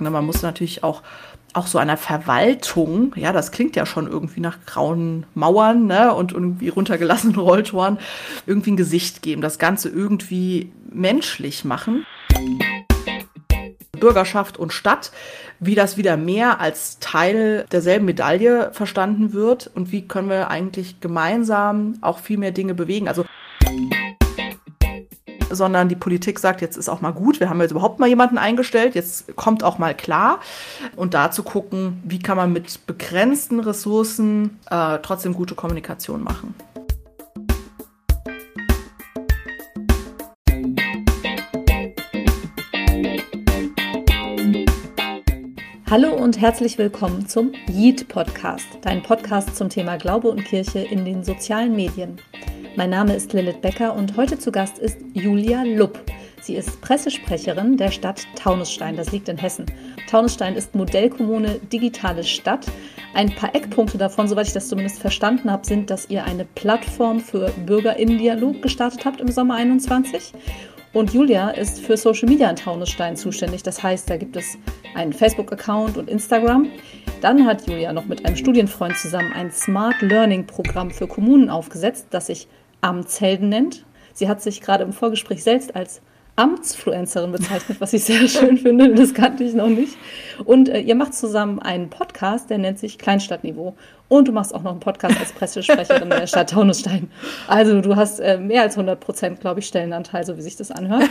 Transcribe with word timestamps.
Man 0.00 0.24
muss 0.24 0.42
natürlich 0.42 0.82
auch 0.82 1.02
auch 1.54 1.66
so 1.66 1.78
einer 1.78 1.96
Verwaltung, 1.96 3.12
ja, 3.16 3.32
das 3.32 3.50
klingt 3.52 3.74
ja 3.74 3.86
schon 3.86 4.06
irgendwie 4.06 4.40
nach 4.40 4.58
grauen 4.66 5.24
Mauern 5.34 5.86
ne, 5.86 6.14
und 6.14 6.32
irgendwie 6.32 6.68
runtergelassenen 6.68 7.36
Rolltoren, 7.38 7.98
irgendwie 8.46 8.72
ein 8.72 8.76
Gesicht 8.76 9.22
geben, 9.22 9.42
das 9.42 9.58
Ganze 9.58 9.88
irgendwie 9.88 10.72
menschlich 10.90 11.64
machen. 11.64 12.06
Bürgerschaft 13.98 14.56
und 14.56 14.72
Stadt, 14.72 15.10
wie 15.58 15.74
das 15.74 15.96
wieder 15.96 16.16
mehr 16.16 16.60
als 16.60 17.00
Teil 17.00 17.66
derselben 17.72 18.04
Medaille 18.04 18.70
verstanden 18.72 19.32
wird 19.32 19.68
und 19.74 19.90
wie 19.90 20.06
können 20.06 20.28
wir 20.28 20.50
eigentlich 20.50 21.00
gemeinsam 21.00 21.94
auch 22.00 22.20
viel 22.20 22.38
mehr 22.38 22.52
Dinge 22.52 22.74
bewegen. 22.74 23.08
Also 23.08 23.24
sondern 25.50 25.88
die 25.88 25.96
Politik 25.96 26.38
sagt, 26.38 26.60
jetzt 26.60 26.76
ist 26.76 26.88
auch 26.88 27.00
mal 27.00 27.12
gut, 27.12 27.40
wir 27.40 27.48
haben 27.48 27.60
jetzt 27.60 27.70
überhaupt 27.70 27.98
mal 27.98 28.08
jemanden 28.08 28.38
eingestellt, 28.38 28.94
jetzt 28.94 29.36
kommt 29.36 29.62
auch 29.64 29.78
mal 29.78 29.94
klar. 29.94 30.40
Und 30.96 31.14
da 31.14 31.30
zu 31.30 31.42
gucken, 31.42 32.00
wie 32.04 32.18
kann 32.18 32.36
man 32.36 32.52
mit 32.52 32.86
begrenzten 32.86 33.60
Ressourcen 33.60 34.58
äh, 34.70 34.98
trotzdem 35.02 35.34
gute 35.34 35.54
Kommunikation 35.54 36.22
machen. 36.22 36.54
Hallo 45.90 46.12
und 46.12 46.38
herzlich 46.38 46.76
willkommen 46.76 47.26
zum 47.26 47.52
Yeet 47.66 48.08
Podcast, 48.08 48.66
dein 48.82 49.02
Podcast 49.02 49.56
zum 49.56 49.70
Thema 49.70 49.96
Glaube 49.96 50.28
und 50.28 50.44
Kirche 50.44 50.80
in 50.80 51.06
den 51.06 51.24
sozialen 51.24 51.74
Medien. 51.74 52.20
Mein 52.76 52.90
Name 52.90 53.14
ist 53.14 53.32
Lilith 53.32 53.62
Becker 53.62 53.94
und 53.94 54.14
heute 54.18 54.38
zu 54.38 54.52
Gast 54.52 54.78
ist 54.78 54.98
Julia 55.14 55.62
Lupp. 55.62 55.98
Sie 56.42 56.56
ist 56.56 56.82
Pressesprecherin 56.82 57.78
der 57.78 57.90
Stadt 57.90 58.26
Taunusstein, 58.34 58.96
das 58.96 59.12
liegt 59.12 59.30
in 59.30 59.38
Hessen. 59.38 59.64
Taunusstein 60.10 60.56
ist 60.56 60.74
Modellkommune 60.74 61.58
Digitale 61.72 62.22
Stadt. 62.22 62.66
Ein 63.14 63.34
paar 63.34 63.54
Eckpunkte 63.54 63.96
davon, 63.96 64.28
soweit 64.28 64.46
ich 64.46 64.52
das 64.52 64.68
zumindest 64.68 64.98
verstanden 64.98 65.50
habe, 65.50 65.66
sind, 65.66 65.88
dass 65.88 66.10
ihr 66.10 66.22
eine 66.22 66.44
Plattform 66.44 67.18
für 67.18 67.50
Bürgerinnendialog 67.64 68.60
gestartet 68.60 69.06
habt 69.06 69.22
im 69.22 69.28
Sommer 69.28 69.54
21. 69.54 70.34
Und 70.98 71.14
Julia 71.14 71.50
ist 71.50 71.78
für 71.78 71.96
Social 71.96 72.28
Media 72.28 72.50
in 72.50 72.56
Taunusstein 72.56 73.16
zuständig. 73.16 73.62
Das 73.62 73.80
heißt, 73.84 74.10
da 74.10 74.16
gibt 74.16 74.34
es 74.34 74.58
einen 74.96 75.12
Facebook-Account 75.12 75.96
und 75.96 76.10
Instagram. 76.10 76.70
Dann 77.20 77.46
hat 77.46 77.68
Julia 77.68 77.92
noch 77.92 78.06
mit 78.06 78.26
einem 78.26 78.34
Studienfreund 78.34 78.96
zusammen 78.96 79.32
ein 79.32 79.52
Smart 79.52 80.02
Learning 80.02 80.44
Programm 80.44 80.90
für 80.90 81.06
Kommunen 81.06 81.50
aufgesetzt, 81.50 82.08
das 82.10 82.26
sich 82.26 82.48
Amtshelden 82.80 83.48
nennt. 83.48 83.84
Sie 84.12 84.28
hat 84.28 84.42
sich 84.42 84.60
gerade 84.60 84.82
im 84.82 84.92
Vorgespräch 84.92 85.44
selbst 85.44 85.76
als 85.76 86.02
Amtsfluencerin 86.34 87.30
bezeichnet, 87.30 87.80
was 87.80 87.92
ich 87.92 88.02
sehr 88.02 88.26
schön 88.28 88.58
finde. 88.58 88.92
Das 88.92 89.14
kannte 89.14 89.44
ich 89.44 89.54
noch 89.54 89.68
nicht. 89.68 89.96
Und 90.44 90.68
äh, 90.68 90.80
ihr 90.80 90.96
macht 90.96 91.14
zusammen 91.14 91.60
einen 91.60 91.90
Podcast, 91.90 92.50
der 92.50 92.58
nennt 92.58 92.80
sich 92.80 92.98
Kleinstadtniveau. 92.98 93.76
Und 94.08 94.26
du 94.26 94.32
machst 94.32 94.54
auch 94.54 94.62
noch 94.62 94.70
einen 94.70 94.80
Podcast 94.80 95.18
als 95.20 95.32
Pressesprecherin 95.32 96.08
der 96.08 96.26
Stadt 96.26 96.50
Taunusstein. 96.50 97.10
Also 97.46 97.80
du 97.82 97.94
hast 97.94 98.20
äh, 98.20 98.38
mehr 98.38 98.62
als 98.62 98.74
100 98.74 98.98
Prozent, 98.98 99.40
glaube 99.40 99.60
ich, 99.60 99.66
Stellenanteil, 99.66 100.24
so 100.24 100.36
wie 100.36 100.42
sich 100.42 100.56
das 100.56 100.70
anhört. 100.70 101.08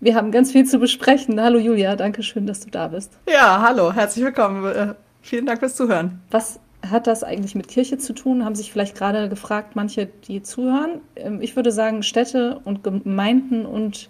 Wir 0.00 0.16
haben 0.16 0.32
ganz 0.32 0.50
viel 0.50 0.64
zu 0.64 0.78
besprechen. 0.78 1.40
Hallo 1.40 1.58
Julia, 1.58 1.94
danke 1.94 2.22
schön, 2.22 2.46
dass 2.46 2.60
du 2.60 2.70
da 2.70 2.88
bist. 2.88 3.12
Ja, 3.30 3.62
hallo, 3.62 3.92
herzlich 3.92 4.24
willkommen. 4.24 4.64
Äh, 4.64 4.94
vielen 5.20 5.46
Dank 5.46 5.60
fürs 5.60 5.76
Zuhören. 5.76 6.20
Was 6.30 6.58
hat 6.90 7.06
das 7.06 7.22
eigentlich 7.22 7.54
mit 7.54 7.68
Kirche 7.68 7.98
zu 7.98 8.12
tun? 8.12 8.44
Haben 8.44 8.54
sich 8.54 8.72
vielleicht 8.72 8.96
gerade 8.96 9.28
gefragt, 9.28 9.76
manche, 9.76 10.06
die 10.06 10.42
zuhören. 10.42 11.00
Ähm, 11.16 11.40
ich 11.42 11.54
würde 11.54 11.70
sagen, 11.70 12.02
Städte 12.02 12.60
und 12.64 12.82
Gemeinden 12.82 13.66
und 13.66 14.08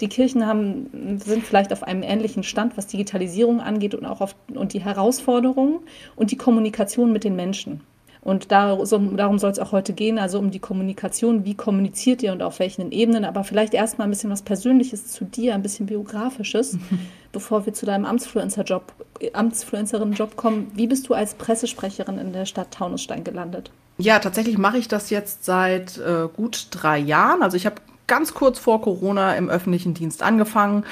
die 0.00 0.08
Kirchen 0.08 0.46
haben, 0.46 1.18
sind 1.24 1.44
vielleicht 1.44 1.72
auf 1.72 1.82
einem 1.82 2.02
ähnlichen 2.02 2.42
Stand, 2.42 2.76
was 2.76 2.86
Digitalisierung 2.86 3.60
angeht 3.60 3.94
und 3.94 4.06
auch 4.06 4.20
auf, 4.20 4.34
und 4.54 4.72
die 4.72 4.80
Herausforderungen 4.80 5.80
und 6.16 6.30
die 6.30 6.36
Kommunikation 6.36 7.12
mit 7.12 7.24
den 7.24 7.36
Menschen. 7.36 7.80
Und 8.22 8.52
darum 8.52 9.38
soll 9.38 9.50
es 9.50 9.58
auch 9.58 9.72
heute 9.72 9.94
gehen, 9.94 10.18
also 10.18 10.38
um 10.38 10.50
die 10.50 10.58
Kommunikation. 10.58 11.46
Wie 11.46 11.54
kommuniziert 11.54 12.22
ihr 12.22 12.32
und 12.32 12.42
auf 12.42 12.58
welchen 12.58 12.92
Ebenen? 12.92 13.24
Aber 13.24 13.44
vielleicht 13.44 13.72
erstmal 13.72 14.06
ein 14.06 14.10
bisschen 14.10 14.30
was 14.30 14.42
Persönliches 14.42 15.06
zu 15.06 15.24
dir, 15.24 15.54
ein 15.54 15.62
bisschen 15.62 15.86
biografisches, 15.86 16.74
mhm. 16.74 16.80
bevor 17.32 17.64
wir 17.64 17.72
zu 17.72 17.86
deinem 17.86 18.04
Amtsfluencer-Job, 18.04 18.92
Amtsfluencerin-Job 19.32 20.36
kommen. 20.36 20.70
Wie 20.74 20.86
bist 20.86 21.08
du 21.08 21.14
als 21.14 21.34
Pressesprecherin 21.34 22.18
in 22.18 22.34
der 22.34 22.44
Stadt 22.44 22.72
Taunusstein 22.72 23.24
gelandet? 23.24 23.70
Ja, 23.96 24.18
tatsächlich 24.18 24.58
mache 24.58 24.78
ich 24.78 24.88
das 24.88 25.08
jetzt 25.10 25.44
seit 25.44 25.96
äh, 25.98 26.28
gut 26.34 26.68
drei 26.70 26.98
Jahren. 26.98 27.42
Also 27.42 27.56
ich 27.56 27.64
habe 27.64 27.76
ganz 28.10 28.34
kurz 28.34 28.58
vor 28.58 28.82
Corona 28.82 29.36
im 29.36 29.48
öffentlichen 29.48 29.94
Dienst 29.94 30.22
angefangen 30.22 30.84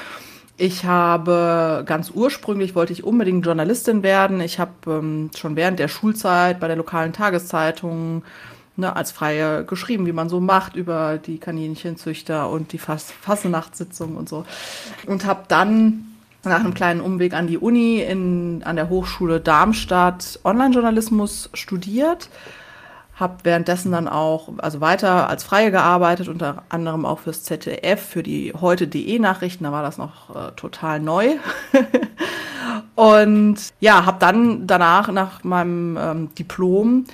ich 0.59 0.83
habe 0.83 1.83
ganz 1.85 2.11
ursprünglich 2.13 2.75
wollte 2.75 2.91
ich 2.91 3.05
unbedingt 3.05 3.45
Journalistin 3.45 4.03
werden. 4.03 4.41
Ich 4.41 4.59
habe 4.59 4.71
ähm, 4.87 5.31
schon 5.33 5.55
während 5.55 5.79
der 5.79 5.87
Schulzeit 5.87 6.59
bei 6.59 6.67
der 6.67 6.75
lokalen 6.75 7.13
Tageszeitung 7.13 8.23
ne, 8.75 8.93
als 8.93 9.13
Freie 9.13 9.63
geschrieben, 9.63 10.05
wie 10.05 10.11
man 10.11 10.27
so 10.27 10.41
macht 10.41 10.75
über 10.75 11.17
die 11.17 11.37
Kaninchenzüchter 11.37 12.49
und 12.49 12.73
die 12.73 12.77
Fass 12.77 13.09
Fassenachtssitzung 13.21 14.17
und 14.17 14.27
so. 14.27 14.43
Und 15.07 15.25
habe 15.25 15.43
dann 15.47 16.05
nach 16.43 16.59
einem 16.59 16.73
kleinen 16.73 16.99
Umweg 16.99 17.33
an 17.33 17.47
die 17.47 17.57
Uni 17.57 18.01
in, 18.01 18.61
an 18.63 18.75
der 18.75 18.89
Hochschule 18.89 19.39
Darmstadt 19.39 20.41
Online-Journalismus 20.43 21.51
studiert 21.53 22.27
habe 23.19 23.37
währenddessen 23.43 23.91
dann 23.91 24.07
auch 24.07 24.49
also 24.57 24.79
weiter 24.79 25.29
als 25.29 25.43
Freie 25.43 25.71
gearbeitet, 25.71 26.29
unter 26.29 26.63
anderem 26.69 27.05
auch 27.05 27.19
fürs 27.19 27.43
ZDF, 27.43 28.01
für 28.01 28.23
die 28.23 28.53
heute.de 28.59 29.19
Nachrichten, 29.19 29.65
da 29.65 29.71
war 29.71 29.83
das 29.83 29.97
noch 29.97 30.33
äh, 30.35 30.51
total 30.55 30.99
neu. 30.99 31.35
und 32.95 33.57
ja, 33.79 34.05
habe 34.05 34.17
dann 34.19 34.67
danach 34.67 35.11
nach 35.11 35.43
meinem 35.43 35.97
ähm, 35.99 36.35
Diplom 36.35 37.05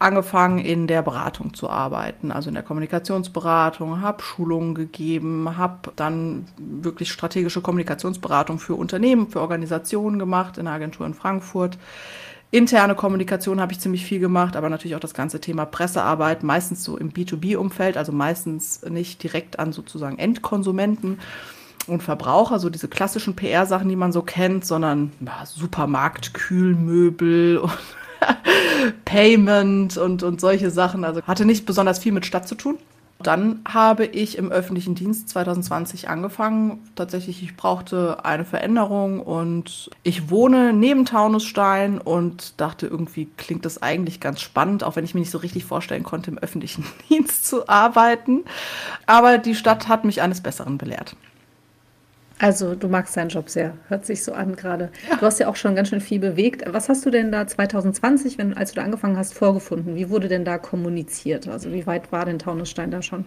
angefangen 0.00 0.58
in 0.58 0.86
der 0.86 1.02
Beratung 1.02 1.54
zu 1.54 1.70
arbeiten, 1.70 2.32
also 2.32 2.48
in 2.48 2.54
der 2.54 2.64
Kommunikationsberatung, 2.64 4.02
habe 4.02 4.22
Schulungen 4.22 4.74
gegeben, 4.74 5.56
habe 5.56 5.92
dann 5.96 6.46
wirklich 6.58 7.12
strategische 7.12 7.60
Kommunikationsberatung 7.62 8.58
für 8.58 8.74
Unternehmen, 8.74 9.28
für 9.28 9.40
Organisationen 9.40 10.18
gemacht 10.18 10.58
in 10.58 10.64
der 10.64 10.74
Agentur 10.74 11.06
in 11.06 11.14
Frankfurt 11.14 11.78
Interne 12.54 12.94
Kommunikation 12.94 13.60
habe 13.60 13.72
ich 13.72 13.80
ziemlich 13.80 14.06
viel 14.06 14.20
gemacht, 14.20 14.54
aber 14.54 14.68
natürlich 14.68 14.94
auch 14.94 15.00
das 15.00 15.12
ganze 15.12 15.40
Thema 15.40 15.64
Pressearbeit, 15.64 16.44
meistens 16.44 16.84
so 16.84 16.96
im 16.96 17.10
B2B-Umfeld, 17.10 17.96
also 17.96 18.12
meistens 18.12 18.80
nicht 18.88 19.20
direkt 19.24 19.58
an 19.58 19.72
sozusagen 19.72 20.20
Endkonsumenten 20.20 21.18
und 21.88 22.04
Verbraucher, 22.04 22.60
so 22.60 22.70
diese 22.70 22.86
klassischen 22.86 23.34
PR-Sachen, 23.34 23.88
die 23.88 23.96
man 23.96 24.12
so 24.12 24.22
kennt, 24.22 24.64
sondern 24.64 25.10
ja, 25.18 25.44
Supermarkt, 25.44 26.32
Kühlmöbel 26.32 27.58
und 27.58 27.72
Payment 29.04 29.96
und, 29.96 30.22
und 30.22 30.40
solche 30.40 30.70
Sachen. 30.70 31.04
Also 31.04 31.22
hatte 31.22 31.46
nicht 31.46 31.66
besonders 31.66 31.98
viel 31.98 32.12
mit 32.12 32.24
Stadt 32.24 32.46
zu 32.46 32.54
tun. 32.54 32.78
Dann 33.20 33.60
habe 33.66 34.04
ich 34.04 34.36
im 34.36 34.50
öffentlichen 34.50 34.94
Dienst 34.94 35.28
2020 35.30 36.08
angefangen. 36.08 36.82
Tatsächlich, 36.94 37.42
ich 37.42 37.56
brauchte 37.56 38.24
eine 38.24 38.44
Veränderung 38.44 39.20
und 39.20 39.90
ich 40.02 40.30
wohne 40.30 40.72
neben 40.72 41.06
Taunusstein 41.06 41.98
und 41.98 42.60
dachte, 42.60 42.86
irgendwie 42.86 43.28
klingt 43.36 43.64
das 43.64 43.82
eigentlich 43.82 44.20
ganz 44.20 44.40
spannend, 44.40 44.84
auch 44.84 44.96
wenn 44.96 45.04
ich 45.04 45.14
mir 45.14 45.20
nicht 45.20 45.30
so 45.30 45.38
richtig 45.38 45.64
vorstellen 45.64 46.02
konnte, 46.02 46.30
im 46.30 46.38
öffentlichen 46.38 46.84
Dienst 47.08 47.46
zu 47.46 47.68
arbeiten. 47.68 48.44
Aber 49.06 49.38
die 49.38 49.54
Stadt 49.54 49.88
hat 49.88 50.04
mich 50.04 50.20
eines 50.20 50.42
Besseren 50.42 50.76
belehrt. 50.76 51.16
Also 52.40 52.74
du 52.74 52.88
magst 52.88 53.16
deinen 53.16 53.28
Job 53.28 53.48
sehr, 53.48 53.74
hört 53.88 54.04
sich 54.04 54.24
so 54.24 54.32
an 54.32 54.56
gerade. 54.56 54.90
Ja. 55.08 55.16
Du 55.16 55.22
hast 55.22 55.38
ja 55.38 55.46
auch 55.48 55.54
schon 55.54 55.76
ganz 55.76 55.90
schön 55.90 56.00
viel 56.00 56.18
bewegt. 56.18 56.64
Was 56.66 56.88
hast 56.88 57.06
du 57.06 57.10
denn 57.10 57.30
da 57.30 57.46
2020, 57.46 58.38
wenn, 58.38 58.56
als 58.56 58.72
du 58.72 58.76
da 58.76 58.82
angefangen 58.82 59.16
hast, 59.16 59.34
vorgefunden? 59.34 59.94
Wie 59.94 60.10
wurde 60.10 60.26
denn 60.26 60.44
da 60.44 60.58
kommuniziert? 60.58 61.46
Also 61.46 61.72
wie 61.72 61.86
weit 61.86 62.10
war 62.10 62.24
denn 62.24 62.40
Taunusstein 62.40 62.90
da 62.90 63.02
schon? 63.02 63.24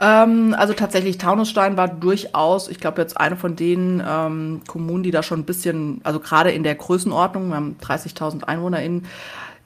Ähm, 0.00 0.56
also 0.58 0.74
tatsächlich, 0.74 1.18
Taunusstein 1.18 1.76
war 1.76 1.86
durchaus, 1.86 2.68
ich 2.68 2.80
glaube 2.80 3.00
jetzt 3.00 3.16
eine 3.16 3.36
von 3.36 3.54
den 3.54 4.02
ähm, 4.06 4.62
Kommunen, 4.66 5.04
die 5.04 5.12
da 5.12 5.22
schon 5.22 5.40
ein 5.40 5.44
bisschen, 5.44 6.00
also 6.02 6.18
gerade 6.18 6.50
in 6.50 6.64
der 6.64 6.74
Größenordnung, 6.74 7.50
wir 7.50 7.56
haben 7.56 7.76
30.000 7.80 8.42
EinwohnerInnen, 8.44 9.06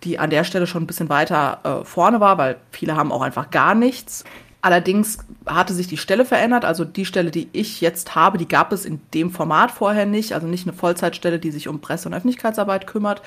die 0.04 0.18
an 0.18 0.28
der 0.28 0.44
Stelle 0.44 0.66
schon 0.66 0.82
ein 0.82 0.86
bisschen 0.86 1.08
weiter 1.08 1.60
äh, 1.82 1.84
vorne 1.84 2.20
war, 2.20 2.36
weil 2.36 2.56
viele 2.72 2.96
haben 2.96 3.10
auch 3.10 3.22
einfach 3.22 3.50
gar 3.50 3.74
nichts. 3.74 4.24
Allerdings 4.62 5.18
hatte 5.44 5.74
sich 5.74 5.88
die 5.88 5.96
Stelle 5.96 6.24
verändert. 6.24 6.64
Also 6.64 6.84
die 6.84 7.04
Stelle, 7.04 7.32
die 7.32 7.48
ich 7.52 7.80
jetzt 7.80 8.14
habe, 8.14 8.38
die 8.38 8.46
gab 8.46 8.72
es 8.72 8.84
in 8.84 9.00
dem 9.12 9.32
Format 9.32 9.72
vorher 9.72 10.06
nicht. 10.06 10.34
Also 10.34 10.46
nicht 10.46 10.68
eine 10.68 10.76
Vollzeitstelle, 10.76 11.40
die 11.40 11.50
sich 11.50 11.66
um 11.66 11.80
Presse- 11.80 12.08
und 12.08 12.14
Öffentlichkeitsarbeit 12.14 12.86
kümmert, 12.86 13.22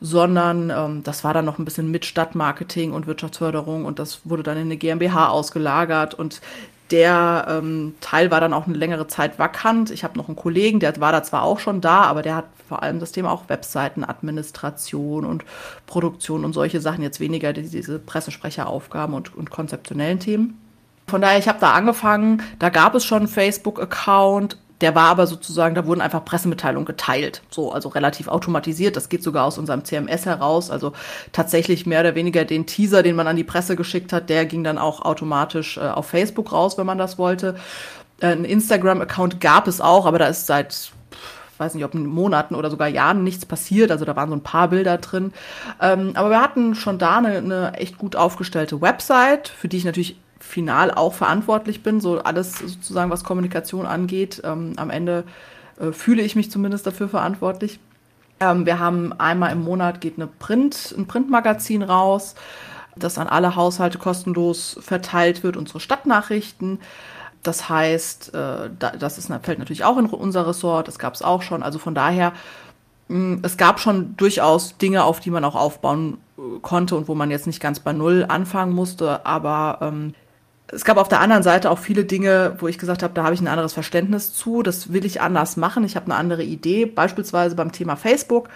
sondern 0.00 0.70
ähm, 0.70 1.02
das 1.04 1.24
war 1.24 1.34
dann 1.34 1.44
noch 1.44 1.58
ein 1.58 1.66
bisschen 1.66 1.90
mit 1.90 2.06
Stadtmarketing 2.06 2.92
und 2.92 3.06
Wirtschaftsförderung 3.06 3.84
und 3.84 3.98
das 3.98 4.22
wurde 4.24 4.42
dann 4.42 4.56
in 4.56 4.64
eine 4.64 4.78
GmbH 4.78 5.28
ausgelagert 5.28 6.14
und 6.14 6.40
der 6.92 7.46
ähm, 7.48 7.94
Teil 8.00 8.30
war 8.30 8.40
dann 8.40 8.52
auch 8.52 8.66
eine 8.66 8.76
längere 8.76 9.06
Zeit 9.08 9.38
vakant. 9.38 9.90
Ich 9.90 10.04
habe 10.04 10.18
noch 10.18 10.28
einen 10.28 10.36
Kollegen, 10.36 10.78
der 10.78 11.00
war 11.00 11.10
da 11.10 11.22
zwar 11.22 11.42
auch 11.42 11.58
schon 11.58 11.80
da, 11.80 12.02
aber 12.02 12.22
der 12.22 12.36
hat 12.36 12.44
vor 12.68 12.82
allem 12.82 13.00
das 13.00 13.12
Thema 13.12 13.32
auch 13.32 13.48
Webseitenadministration 13.48 15.24
und 15.24 15.44
Produktion 15.86 16.44
und 16.44 16.52
solche 16.52 16.80
Sachen, 16.80 17.02
jetzt 17.02 17.18
weniger 17.18 17.52
diese 17.52 17.98
Pressesprecheraufgaben 17.98 19.14
und, 19.14 19.34
und 19.34 19.50
konzeptionellen 19.50 20.20
Themen. 20.20 20.58
Von 21.08 21.20
daher, 21.20 21.38
ich 21.38 21.48
habe 21.48 21.58
da 21.60 21.72
angefangen, 21.72 22.42
da 22.58 22.68
gab 22.68 22.94
es 22.94 23.04
schon 23.04 23.18
einen 23.18 23.28
Facebook-Account. 23.28 24.58
Der 24.82 24.94
war 24.94 25.08
aber 25.08 25.26
sozusagen, 25.26 25.74
da 25.74 25.86
wurden 25.86 26.00
einfach 26.00 26.24
Pressemitteilungen 26.24 26.84
geteilt. 26.84 27.42
So, 27.50 27.72
also 27.72 27.88
relativ 27.88 28.28
automatisiert. 28.28 28.96
Das 28.96 29.08
geht 29.08 29.22
sogar 29.22 29.46
aus 29.46 29.56
unserem 29.56 29.84
CMS 29.84 30.26
heraus. 30.26 30.70
Also 30.70 30.92
tatsächlich 31.32 31.86
mehr 31.86 32.00
oder 32.00 32.14
weniger 32.14 32.44
den 32.44 32.66
Teaser, 32.66 33.02
den 33.02 33.16
man 33.16 33.28
an 33.28 33.36
die 33.36 33.44
Presse 33.44 33.76
geschickt 33.76 34.12
hat, 34.12 34.28
der 34.28 34.44
ging 34.44 34.64
dann 34.64 34.78
auch 34.78 35.02
automatisch 35.02 35.78
äh, 35.78 35.82
auf 35.82 36.08
Facebook 36.08 36.52
raus, 36.52 36.76
wenn 36.76 36.86
man 36.86 36.98
das 36.98 37.16
wollte. 37.16 37.54
Äh, 38.20 38.32
ein 38.32 38.44
Instagram-Account 38.44 39.40
gab 39.40 39.68
es 39.68 39.80
auch, 39.80 40.04
aber 40.04 40.18
da 40.18 40.26
ist 40.26 40.46
seit 40.46 40.92
weiß 41.58 41.74
nicht, 41.74 41.84
ob 41.84 41.94
in 41.94 42.06
Monaten 42.06 42.56
oder 42.56 42.70
sogar 42.70 42.88
Jahren 42.88 43.22
nichts 43.22 43.46
passiert. 43.46 43.92
Also 43.92 44.04
da 44.04 44.16
waren 44.16 44.30
so 44.30 44.34
ein 44.34 44.42
paar 44.42 44.68
Bilder 44.68 44.98
drin. 44.98 45.32
Ähm, 45.80 46.12
aber 46.14 46.30
wir 46.30 46.40
hatten 46.40 46.74
schon 46.74 46.98
da 46.98 47.18
eine, 47.18 47.38
eine 47.38 47.74
echt 47.74 47.98
gut 47.98 48.16
aufgestellte 48.16 48.80
Website, 48.80 49.48
für 49.48 49.68
die 49.68 49.76
ich 49.76 49.84
natürlich 49.84 50.16
final 50.42 50.90
auch 50.90 51.14
verantwortlich 51.14 51.82
bin, 51.82 52.00
so 52.00 52.18
alles 52.18 52.58
sozusagen, 52.58 53.10
was 53.10 53.24
Kommunikation 53.24 53.86
angeht. 53.86 54.42
Ähm, 54.44 54.72
am 54.76 54.90
Ende 54.90 55.24
äh, 55.80 55.92
fühle 55.92 56.22
ich 56.22 56.36
mich 56.36 56.50
zumindest 56.50 56.86
dafür 56.86 57.08
verantwortlich. 57.08 57.78
Ähm, 58.40 58.66
wir 58.66 58.78
haben 58.78 59.12
einmal 59.18 59.52
im 59.52 59.62
Monat 59.62 60.00
geht 60.00 60.16
eine 60.16 60.26
Print, 60.26 60.94
ein 60.96 61.06
Printmagazin 61.06 61.82
raus, 61.82 62.34
das 62.96 63.18
an 63.18 63.28
alle 63.28 63.56
Haushalte 63.56 63.98
kostenlos 63.98 64.76
verteilt 64.80 65.42
wird, 65.42 65.56
unsere 65.56 65.80
Stadtnachrichten. 65.80 66.80
Das 67.42 67.68
heißt, 67.68 68.34
äh, 68.34 68.70
das 68.78 69.18
ist, 69.18 69.32
fällt 69.42 69.58
natürlich 69.58 69.84
auch 69.84 69.96
in 69.96 70.06
unser 70.06 70.46
Ressort, 70.46 70.88
das 70.88 70.98
gab 70.98 71.14
es 71.14 71.22
auch 71.22 71.42
schon. 71.42 71.62
Also 71.62 71.78
von 71.78 71.94
daher, 71.94 72.32
mh, 73.08 73.38
es 73.42 73.56
gab 73.56 73.80
schon 73.80 74.16
durchaus 74.16 74.76
Dinge, 74.76 75.04
auf 75.04 75.20
die 75.20 75.30
man 75.30 75.44
auch 75.44 75.54
aufbauen 75.54 76.18
äh, 76.36 76.58
konnte 76.62 76.96
und 76.96 77.08
wo 77.08 77.14
man 77.14 77.30
jetzt 77.30 77.46
nicht 77.46 77.60
ganz 77.60 77.80
bei 77.80 77.92
Null 77.92 78.26
anfangen 78.28 78.72
musste, 78.72 79.24
aber 79.24 79.78
ähm, 79.80 80.14
es 80.72 80.84
gab 80.84 80.96
auf 80.96 81.08
der 81.08 81.20
anderen 81.20 81.42
Seite 81.42 81.70
auch 81.70 81.78
viele 81.78 82.04
Dinge, 82.04 82.56
wo 82.58 82.66
ich 82.66 82.78
gesagt 82.78 83.02
habe, 83.02 83.12
da 83.12 83.24
habe 83.24 83.34
ich 83.34 83.40
ein 83.40 83.48
anderes 83.48 83.74
Verständnis 83.74 84.32
zu, 84.32 84.62
das 84.62 84.92
will 84.92 85.04
ich 85.04 85.20
anders 85.20 85.56
machen, 85.58 85.84
ich 85.84 85.96
habe 85.96 86.06
eine 86.06 86.16
andere 86.16 86.42
Idee, 86.42 86.86
beispielsweise 86.86 87.54
beim 87.54 87.72
Thema 87.72 87.96
Facebook. 87.96 88.48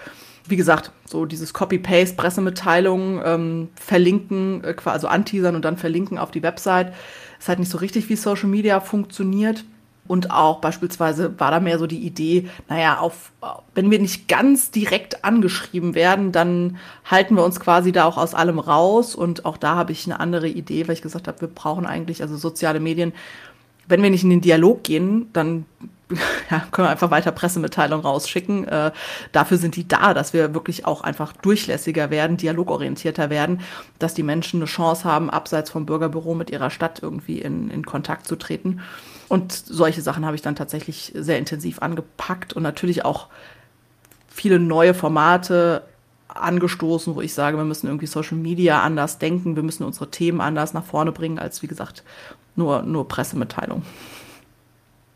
Wie 0.48 0.56
gesagt, 0.56 0.92
so 1.04 1.26
dieses 1.26 1.52
Copy-Paste, 1.52 2.16
Pressemitteilungen, 2.16 3.20
ähm, 3.24 3.68
verlinken, 3.74 4.64
äh, 4.64 4.74
also 4.84 5.08
anteasern 5.08 5.56
und 5.56 5.64
dann 5.64 5.76
verlinken 5.76 6.18
auf 6.18 6.30
die 6.30 6.42
Website, 6.42 6.94
ist 7.38 7.48
halt 7.48 7.58
nicht 7.58 7.70
so 7.70 7.78
richtig, 7.78 8.08
wie 8.08 8.16
Social 8.16 8.48
Media 8.48 8.80
funktioniert. 8.80 9.64
Und 10.08 10.30
auch 10.30 10.60
beispielsweise 10.60 11.38
war 11.38 11.50
da 11.50 11.60
mehr 11.60 11.78
so 11.78 11.86
die 11.86 12.04
Idee, 12.04 12.48
naja, 12.68 12.98
auf, 12.98 13.32
wenn 13.74 13.90
wir 13.90 13.98
nicht 13.98 14.28
ganz 14.28 14.70
direkt 14.70 15.24
angeschrieben 15.24 15.94
werden, 15.94 16.32
dann 16.32 16.78
halten 17.04 17.36
wir 17.36 17.44
uns 17.44 17.60
quasi 17.60 17.92
da 17.92 18.04
auch 18.04 18.16
aus 18.16 18.34
allem 18.34 18.58
raus. 18.58 19.14
Und 19.14 19.44
auch 19.44 19.56
da 19.56 19.76
habe 19.76 19.92
ich 19.92 20.06
eine 20.06 20.20
andere 20.20 20.48
Idee, 20.48 20.86
weil 20.86 20.94
ich 20.94 21.02
gesagt 21.02 21.28
habe, 21.28 21.40
wir 21.40 21.48
brauchen 21.48 21.86
eigentlich, 21.86 22.22
also 22.22 22.36
soziale 22.36 22.80
Medien, 22.80 23.12
wenn 23.88 24.02
wir 24.02 24.10
nicht 24.10 24.24
in 24.24 24.30
den 24.30 24.40
Dialog 24.40 24.82
gehen, 24.82 25.28
dann 25.32 25.64
ja, 26.50 26.60
können 26.70 26.86
wir 26.86 26.90
einfach 26.90 27.10
weiter 27.10 27.32
Pressemitteilungen 27.32 28.04
rausschicken. 28.04 28.66
Äh, 28.68 28.92
dafür 29.32 29.58
sind 29.58 29.74
die 29.76 29.88
da, 29.88 30.14
dass 30.14 30.32
wir 30.32 30.54
wirklich 30.54 30.84
auch 30.84 31.00
einfach 31.00 31.32
durchlässiger 31.32 32.10
werden, 32.10 32.36
dialogorientierter 32.36 33.28
werden, 33.28 33.60
dass 33.98 34.14
die 34.14 34.22
Menschen 34.22 34.60
eine 34.60 34.66
Chance 34.66 35.04
haben, 35.04 35.30
abseits 35.30 35.70
vom 35.70 35.86
Bürgerbüro 35.86 36.34
mit 36.34 36.50
ihrer 36.50 36.70
Stadt 36.70 37.00
irgendwie 37.02 37.40
in, 37.40 37.70
in 37.70 37.84
Kontakt 37.84 38.26
zu 38.26 38.36
treten. 38.36 38.80
Und 39.28 39.52
solche 39.52 40.02
Sachen 40.02 40.24
habe 40.24 40.36
ich 40.36 40.42
dann 40.42 40.56
tatsächlich 40.56 41.12
sehr 41.14 41.38
intensiv 41.38 41.80
angepackt 41.80 42.52
und 42.52 42.62
natürlich 42.62 43.04
auch 43.04 43.28
viele 44.28 44.58
neue 44.58 44.94
Formate 44.94 45.82
angestoßen, 46.28 47.14
wo 47.14 47.20
ich 47.22 47.34
sage, 47.34 47.56
wir 47.56 47.64
müssen 47.64 47.86
irgendwie 47.86 48.06
Social 48.06 48.36
Media 48.36 48.82
anders 48.82 49.18
denken, 49.18 49.56
wir 49.56 49.62
müssen 49.62 49.84
unsere 49.84 50.10
Themen 50.10 50.40
anders 50.40 50.74
nach 50.74 50.84
vorne 50.84 51.12
bringen, 51.12 51.38
als 51.38 51.62
wie 51.62 51.66
gesagt 51.66 52.04
nur, 52.54 52.82
nur 52.82 53.08
Pressemitteilung. 53.08 53.82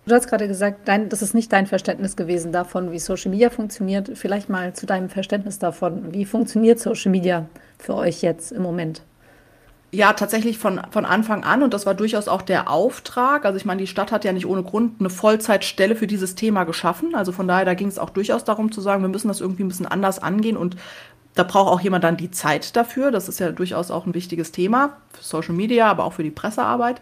Du 0.07 0.15
hast 0.15 0.29
gerade 0.29 0.49
gesagt, 0.49 0.89
dein, 0.89 1.09
das 1.09 1.23
ist 1.23 1.35
nicht 1.35 1.53
dein 1.53 1.67
Verständnis 1.67 2.17
gewesen 2.17 2.53
davon, 2.53 2.91
wie 2.91 2.99
Social 2.99 3.31
Media 3.31 3.51
funktioniert. 3.51 4.11
Vielleicht 4.15 4.49
mal 4.49 4.73
zu 4.73 4.87
deinem 4.87 5.11
Verständnis 5.11 5.59
davon. 5.59 6.13
Wie 6.13 6.25
funktioniert 6.25 6.81
Social 6.81 7.11
Media 7.11 7.47
für 7.79 7.95
euch 7.95 8.23
jetzt 8.23 8.51
im 8.51 8.63
Moment? 8.63 9.03
Ja, 9.93 10.13
tatsächlich 10.13 10.59
von, 10.59 10.81
von 10.93 11.05
Anfang 11.05 11.43
an 11.43 11.65
und 11.65 11.75
das 11.75 11.85
war 11.85 11.95
durchaus 11.95 12.29
auch 12.29 12.43
der 12.43 12.71
Auftrag. 12.71 13.45
Also 13.45 13.57
ich 13.57 13.65
meine, 13.65 13.81
die 13.81 13.89
Stadt 13.89 14.13
hat 14.13 14.25
ja 14.25 14.33
nicht 14.33 14.47
ohne 14.47 14.63
Grund 14.63 15.01
eine 15.01 15.11
Vollzeitstelle 15.11 15.97
für 15.97 16.07
dieses 16.07 16.37
Thema 16.37 16.63
geschaffen. 16.63 17.17
Also 17.17 17.33
von 17.33 17.49
daher, 17.49 17.65
da 17.65 17.75
ging 17.75 17.89
es 17.89 17.99
auch 17.99 18.11
durchaus 18.11 18.45
darum 18.45 18.71
zu 18.71 18.81
sagen, 18.81 19.03
wir 19.03 19.09
müssen 19.09 19.27
das 19.27 19.41
irgendwie 19.41 19.65
ein 19.65 19.69
bisschen 19.69 19.87
anders 19.87 20.21
angehen 20.21 20.57
und 20.57 20.77
da 21.35 21.43
braucht 21.43 21.73
auch 21.73 21.81
jemand 21.81 22.05
dann 22.05 22.17
die 22.17 22.31
Zeit 22.31 22.77
dafür. 22.77 23.11
Das 23.11 23.29
ist 23.29 23.41
ja 23.41 23.51
durchaus 23.51 23.91
auch 23.91 24.07
ein 24.07 24.15
wichtiges 24.15 24.53
Thema 24.53 24.97
für 25.13 25.25
Social 25.25 25.55
Media, 25.55 25.91
aber 25.91 26.05
auch 26.05 26.13
für 26.13 26.23
die 26.23 26.31
Pressearbeit. 26.31 27.01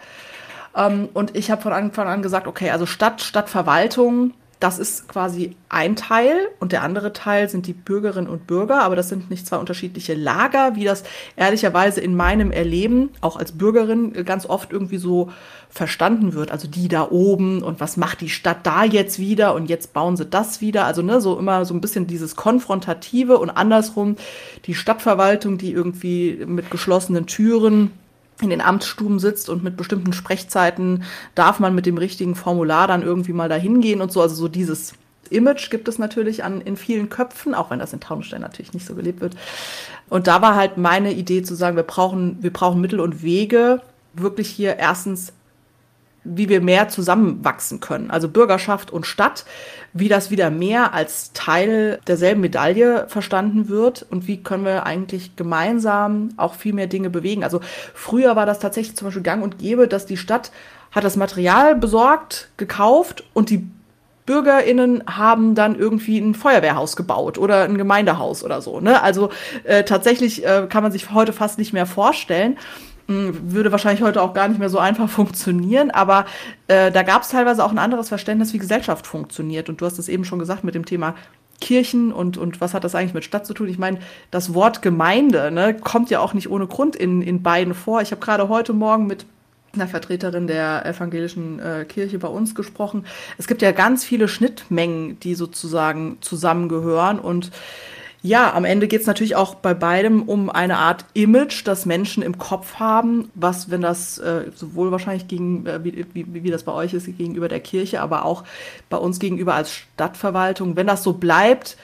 Ähm, 0.75 1.11
und 1.13 1.37
ich 1.37 1.51
habe 1.51 1.61
von 1.61 1.73
Anfang 1.75 2.09
an 2.09 2.23
gesagt, 2.23 2.47
okay, 2.47 2.71
also 2.71 2.87
Stadt, 2.87 3.21
Stadtverwaltung, 3.21 4.33
das 4.61 4.81
ist 4.81 5.09
quasi 5.09 5.57
ein 5.69 5.95
Teil 5.95 6.37
und 6.59 6.73
der 6.73 6.83
andere 6.83 7.13
Teil 7.13 7.49
sind 7.49 7.67
die 7.69 7.73
Bürgerinnen 7.73 8.29
und 8.29 8.49
Bürger, 8.49 8.83
aber 8.83 8.97
das 8.97 9.09
sind 9.09 9.31
nicht 9.31 9.47
zwei 9.47 9.59
unterschiedliche 9.59 10.15
Lager, 10.15 10.75
wie 10.75 10.85
das 10.85 11.05
ehrlicherweise 11.37 12.01
in 12.01 12.17
meinem 12.17 12.51
Erleben 12.51 13.11
auch 13.21 13.37
als 13.37 13.53
Bürgerin 13.53 14.13
ganz 14.25 14.47
oft 14.47 14.73
irgendwie 14.73 14.99
so 14.99 15.31
verstanden 15.71 16.33
wird. 16.33 16.51
Also 16.51 16.67
die 16.67 16.89
da 16.89 17.09
oben 17.11 17.63
und 17.63 17.79
was 17.79 17.97
macht 17.97 18.21
die 18.21 18.31
Stadt 18.31 18.67
da 18.67 18.85
jetzt 18.85 19.21
wieder 19.21 19.55
und 19.55 19.69
jetzt 19.69 19.93
bauen 19.93 20.17
sie 20.17 20.27
das 20.27 20.61
wieder. 20.61 20.87
Also 20.87 21.03
ne, 21.03 21.21
so 21.21 21.39
immer 21.39 21.65
so 21.65 21.75
ein 21.75 21.81
bisschen 21.81 22.09
dieses 22.09 22.35
Konfrontative 22.35 23.39
und 23.39 23.51
andersrum 23.51 24.17
die 24.65 24.75
Stadtverwaltung, 24.75 25.59
die 25.59 25.71
irgendwie 25.71 26.45
mit 26.47 26.71
geschlossenen 26.71 27.27
Türen 27.27 27.93
in 28.41 28.51
den 28.51 28.61
Amtsstuben 28.61 29.19
sitzt 29.19 29.49
und 29.49 29.65
mit 29.65 29.77
bestimmten 29.77 30.13
Sprechzeiten 30.13 31.05
darf 31.35 31.59
man 31.59 31.75
mit 31.75 31.87
dem 31.87 31.99
richtigen 31.99 32.35
Formular 32.35 32.87
dann 32.87 33.03
irgendwie 33.03 33.33
mal 33.33 33.49
dahin 33.49 33.81
gehen 33.81 34.01
und 34.01 34.13
so. 34.13 34.21
Also 34.21 34.35
so 34.35 34.49
dieses 34.49 34.95
Image 35.31 35.71
gibt 35.71 35.89
es 35.89 35.99
natürlich 35.99 36.45
an, 36.45 36.61
in 36.61 36.77
vielen 36.77 37.11
Köpfen, 37.11 37.55
auch 37.55 37.71
wenn 37.71 37.79
das 37.79 37.93
in 37.93 38.01
Taunusstein 38.01 38.41
natürlich 38.41 38.73
nicht 38.73 38.87
so 38.87 38.95
gelebt 38.95 39.21
wird. 39.21 39.37
Und 40.09 40.27
da 40.27 40.41
war 40.41 40.55
halt 40.55 40.79
meine 40.79 41.13
Idee 41.13 41.43
zu 41.43 41.55
sagen, 41.55 41.77
wir 41.77 41.83
brauchen, 41.83 42.43
wir 42.43 42.53
brauchen 42.53 42.81
Mittel 42.81 43.01
und 43.01 43.23
Wege, 43.23 43.83
wirklich 44.15 44.49
hier 44.49 44.77
erstens 44.77 45.33
wie 46.25 46.49
wir 46.49 46.61
mehr 46.61 46.89
zusammenwachsen 46.89 47.81
können. 47.81 48.11
Also 48.11 48.29
Bürgerschaft 48.29 48.91
und 48.91 49.07
Stadt, 49.07 49.45
wie 49.93 50.09
das 50.09 50.31
wieder 50.31 50.51
mehr 50.51 50.93
als 50.93 51.33
Teil 51.33 52.01
derselben 52.07 52.41
Medaille 52.41 53.07
verstanden 53.09 53.69
wird 53.69 54.07
und 54.11 54.27
wie 54.27 54.43
können 54.43 54.65
wir 54.65 54.85
eigentlich 54.85 55.37
gemeinsam 55.37 56.31
auch 56.37 56.55
viel 56.55 56.75
mehr 56.75 56.87
Dinge 56.87 57.11
bewegen. 57.11 57.45
Also 57.45 57.61
früher 57.95 58.37
war 58.37 58.47
das 58.47 58.59
tatsächlich 58.59 58.97
zum 58.97 59.07
Beispiel 59.07 59.23
gang 59.23 59.43
und 59.43 59.59
gäbe, 59.59 59.89
dass 59.89 60.07
die 60.07 60.17
Stadt 60.17 60.53
hat 60.91 61.05
das 61.05 61.17
Material 61.17 61.75
besorgt, 61.75 62.49
gekauft 62.57 63.25
und 63.35 63.51
die 63.51 63.69
BürgerInnen 64.29 65.05
haben 65.07 65.55
dann 65.55 65.75
irgendwie 65.75 66.19
ein 66.19 66.35
Feuerwehrhaus 66.35 66.97
gebaut 66.97 67.39
oder 67.39 67.63
ein 67.63 67.79
Gemeindehaus 67.79 68.45
oder 68.45 68.61
so. 68.61 68.79
Ne? 68.79 69.03
Also 69.03 69.31
äh, 69.65 69.85
tatsächlich 69.85 70.45
äh, 70.45 70.67
kann 70.69 70.83
man 70.83 70.93
sich 70.93 71.11
heute 71.13 71.33
fast 71.33 71.59
nicht 71.59 71.73
mehr 71.73 71.87
vorstellen. 71.87 72.59
Hm, 73.09 73.53
würde 73.53 73.73
wahrscheinlich 73.73 74.03
heute 74.03 74.21
auch 74.21 74.35
gar 74.35 74.49
nicht 74.49 74.59
mehr 74.59 74.69
so 74.69 74.79
einfach 74.79 75.09
funktionieren, 75.09 75.91
aber 75.91 76.27
äh, 76.69 76.93
da 76.93 77.03
gab 77.03 77.23
es 77.23 77.31
teilweise 77.31 77.65
auch 77.65 77.71
ein 77.71 77.79
anderes 77.79 78.09
Verständnis, 78.09 78.53
wie 78.53 78.59
Gesellschaft 78.59 79.07
funktioniert. 79.07 79.69
Und 79.69 79.81
du 79.81 79.87
hast 79.87 79.99
es 79.99 80.09
eben 80.09 80.25
schon 80.25 80.39
gesagt 80.39 80.63
mit 80.63 80.75
dem 80.75 80.85
Thema 80.85 81.15
Kirchen 81.61 82.13
und, 82.13 82.37
und 82.37 82.61
was 82.61 82.75
hat 82.75 82.85
das 82.85 82.95
eigentlich 82.95 83.15
mit 83.15 83.25
Stadt 83.25 83.47
zu 83.47 83.55
tun? 83.55 83.69
Ich 83.69 83.79
meine, 83.79 83.99
das 84.31 84.55
Wort 84.55 84.83
Gemeinde 84.83 85.51
ne, 85.51 85.75
kommt 85.75 86.11
ja 86.11 86.21
auch 86.21 86.35
nicht 86.35 86.51
ohne 86.51 86.67
Grund 86.67 86.95
in, 86.95 87.23
in 87.23 87.43
beiden 87.43 87.75
vor. 87.75 88.01
Ich 88.03 88.13
habe 88.13 88.21
gerade 88.21 88.49
heute 88.49 88.75
Morgen 88.75 89.07
mit 89.07 89.27
einer 89.73 89.89
Vertreterin 89.89 90.47
der 90.47 90.87
evangelischen 90.87 91.59
äh, 91.61 91.85
Kirche 91.87 92.19
bei 92.19 92.29
uns 92.29 92.55
gesprochen. 92.55 93.07
Es 93.39 93.47
gibt 93.47 93.63
ja 93.63 93.73
ganz 93.73 94.05
viele 94.05 94.29
Schnittmengen, 94.29 95.19
die 95.21 95.35
sozusagen 95.35 96.19
zusammengehören 96.21 97.19
und 97.19 97.51
ja, 98.23 98.53
am 98.53 98.65
Ende 98.65 98.89
geht 98.89 99.03
es 99.03 99.07
natürlich 99.07 99.37
auch 99.37 99.55
bei 99.55 99.75
beidem 99.75 100.23
um 100.23 100.51
eine 100.51 100.79
Art 100.79 101.05
Image, 101.15 101.63
das 101.65 101.87
Menschen 101.87 102.23
im 102.23 102.37
Kopf 102.37 102.75
haben, 102.77 103.31
was, 103.35 103.71
wenn 103.71 103.81
das 103.81 104.19
äh, 104.19 104.51
sowohl 104.55 104.91
wahrscheinlich 104.91 105.29
gegen, 105.29 105.67
äh, 105.67 105.85
wie, 105.85 106.05
wie, 106.15 106.43
wie 106.43 106.51
das 106.51 106.65
bei 106.65 106.73
euch 106.73 106.95
ist, 106.95 107.07
gegenüber 107.07 107.49
der 107.49 107.61
Kirche, 107.61 108.01
aber 108.01 108.25
auch 108.25 108.43
bei 108.91 108.97
uns 108.97 109.21
gegenüber 109.21 109.55
als 109.55 109.73
Stadtverwaltung, 109.73 110.75
wenn 110.75 110.89
das 110.89 111.05
so 111.05 111.13
bleibt, 111.13 111.77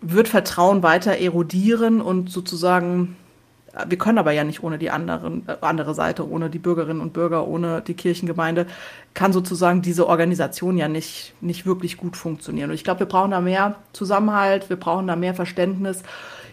wird 0.00 0.28
Vertrauen 0.28 0.82
weiter 0.82 1.16
erodieren 1.16 2.00
und 2.00 2.30
sozusagen 2.30 3.16
wir 3.88 3.98
können 3.98 4.18
aber 4.18 4.32
ja 4.32 4.44
nicht 4.44 4.62
ohne 4.62 4.78
die 4.78 4.90
anderen, 4.90 5.48
äh, 5.48 5.56
andere 5.60 5.94
Seite, 5.94 6.28
ohne 6.28 6.50
die 6.50 6.58
Bürgerinnen 6.58 7.00
und 7.00 7.12
Bürger, 7.12 7.46
ohne 7.46 7.82
die 7.82 7.94
Kirchengemeinde, 7.94 8.66
kann 9.14 9.32
sozusagen 9.32 9.82
diese 9.82 10.06
Organisation 10.06 10.76
ja 10.76 10.88
nicht, 10.88 11.34
nicht 11.40 11.66
wirklich 11.66 11.96
gut 11.96 12.16
funktionieren. 12.16 12.70
Und 12.70 12.74
ich 12.74 12.84
glaube, 12.84 13.00
wir 13.00 13.06
brauchen 13.06 13.32
da 13.32 13.40
mehr 13.40 13.76
Zusammenhalt, 13.92 14.70
wir 14.70 14.76
brauchen 14.76 15.06
da 15.06 15.16
mehr 15.16 15.34
Verständnis. 15.34 16.02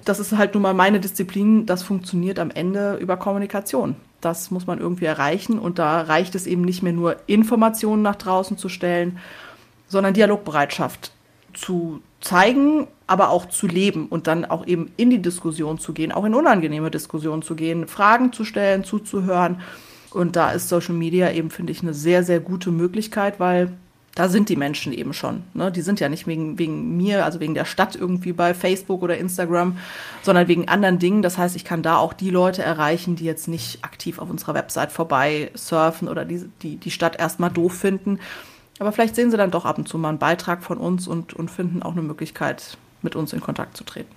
Das 0.06 0.20
ist 0.20 0.36
halt 0.36 0.56
nun 0.56 0.63
mal 0.63 0.74
meine 0.74 1.00
Disziplin, 1.00 1.66
das 1.66 1.84
funktioniert 1.84 2.40
am 2.40 2.50
Ende 2.50 2.96
über 2.96 3.18
Kommunikation. 3.18 3.96
Das 4.20 4.51
muss 4.51 4.68
man 4.68 4.80
irgendwie 4.80 5.06
erreichen 5.06 5.60
und 5.60 5.80
da 5.80 6.01
reicht 6.01 6.36
es 6.36 6.48
eben 6.48 6.62
nicht 6.62 6.84
mehr 6.84 6.94
nur 6.94 7.18
Informationen 7.28 8.01
nach 8.01 8.16
draußen 8.16 8.58
zu 8.58 8.70
stellen, 8.70 9.20
sondern 9.88 10.13
Dialogbereitschaft 10.13 11.12
zu 11.53 12.01
zeigen, 12.22 12.88
aber 13.08 13.29
auch 13.29 13.48
zu 13.48 13.67
leben 13.67 14.08
und 14.08 14.27
dann 14.27 14.46
auch 14.46 14.65
eben 14.67 14.91
in 14.98 15.10
die 15.10 15.22
Diskussion 15.22 15.79
zu 15.79 15.93
gehen, 15.93 16.12
auch 16.12 16.24
in 16.24 16.36
unangenehme 16.36 16.91
Diskussionen 16.91 17.41
zu 17.41 17.55
gehen, 17.55 17.88
Fragen 17.88 18.31
zu 18.31 18.46
stellen, 18.46 18.84
zuzuhören. 18.84 19.62
Und 20.12 20.36
da 20.36 20.51
ist 20.51 20.70
Social 20.70 20.93
Media 20.96 21.31
eben, 21.31 21.50
finde 21.50 21.72
ich, 21.72 21.81
eine 21.81 21.93
sehr, 21.93 22.24
sehr 22.24 22.39
gute 22.39 22.72
Möglichkeit, 22.72 23.39
weil 23.39 23.72
da 24.15 24.27
sind 24.27 24.50
die 24.50 24.58
Menschen 24.58 24.91
eben 24.91 25.13
schon. 25.13 25.43
Ne? 25.53 25.72
Die 25.72 25.81
sind 25.81 26.01
ja 26.01 26.10
nicht 26.10 26.27
wegen, 26.27 26.60
wegen 26.60 26.98
mir, 26.98 27.24
also 27.24 27.39
wegen 27.39 27.53
der 27.53 27.63
Stadt 27.63 27.96
irgendwie 27.96 28.34
bei 28.34 28.53
Facebook 28.53 29.03
oder 29.03 29.17
Instagram, 29.17 29.77
sondern 30.22 30.50
wegen 30.50 30.67
anderen 30.67 31.00
Dingen. 31.00 31.22
Das 31.22 31.38
heißt, 31.38 31.55
ich 31.55 31.63
kann 31.63 31.81
da 31.81 31.96
auch 31.96 32.12
die 32.12 32.29
Leute 32.29 32.62
erreichen, 32.62 33.15
die 33.15 33.24
jetzt 33.24 33.48
nicht 33.48 33.84
aktiv 33.84 34.20
auf 34.20 34.29
unserer 34.29 34.53
Website 34.53 34.91
vorbei 34.91 35.51
surfen 35.55 36.10
oder 36.10 36.25
die, 36.25 36.43
die, 36.62 36.75
die 36.75 36.91
Stadt 36.91 37.20
erstmal 37.20 37.51
doof 37.51 37.74
finden. 37.74 38.20
Aber 38.80 38.92
vielleicht 38.92 39.16
sehen 39.16 39.32
sie 39.32 39.38
dann 39.38 39.51
doch 39.51 39.66
ab 39.66 39.78
und 39.78 39.88
zu 39.88 39.98
mal 39.98 40.10
einen 40.10 40.18
Beitrag 40.18 40.63
von 40.63 40.78
uns 40.78 41.08
und, 41.08 41.34
und 41.34 41.51
finden 41.51 41.84
auch 41.84 41.92
eine 41.92 42.01
Möglichkeit, 42.01 42.78
mit 43.01 43.16
uns 43.16 43.34
in 43.34 43.42
Kontakt 43.42 43.78
zu 43.78 43.84
treten. 43.84 44.16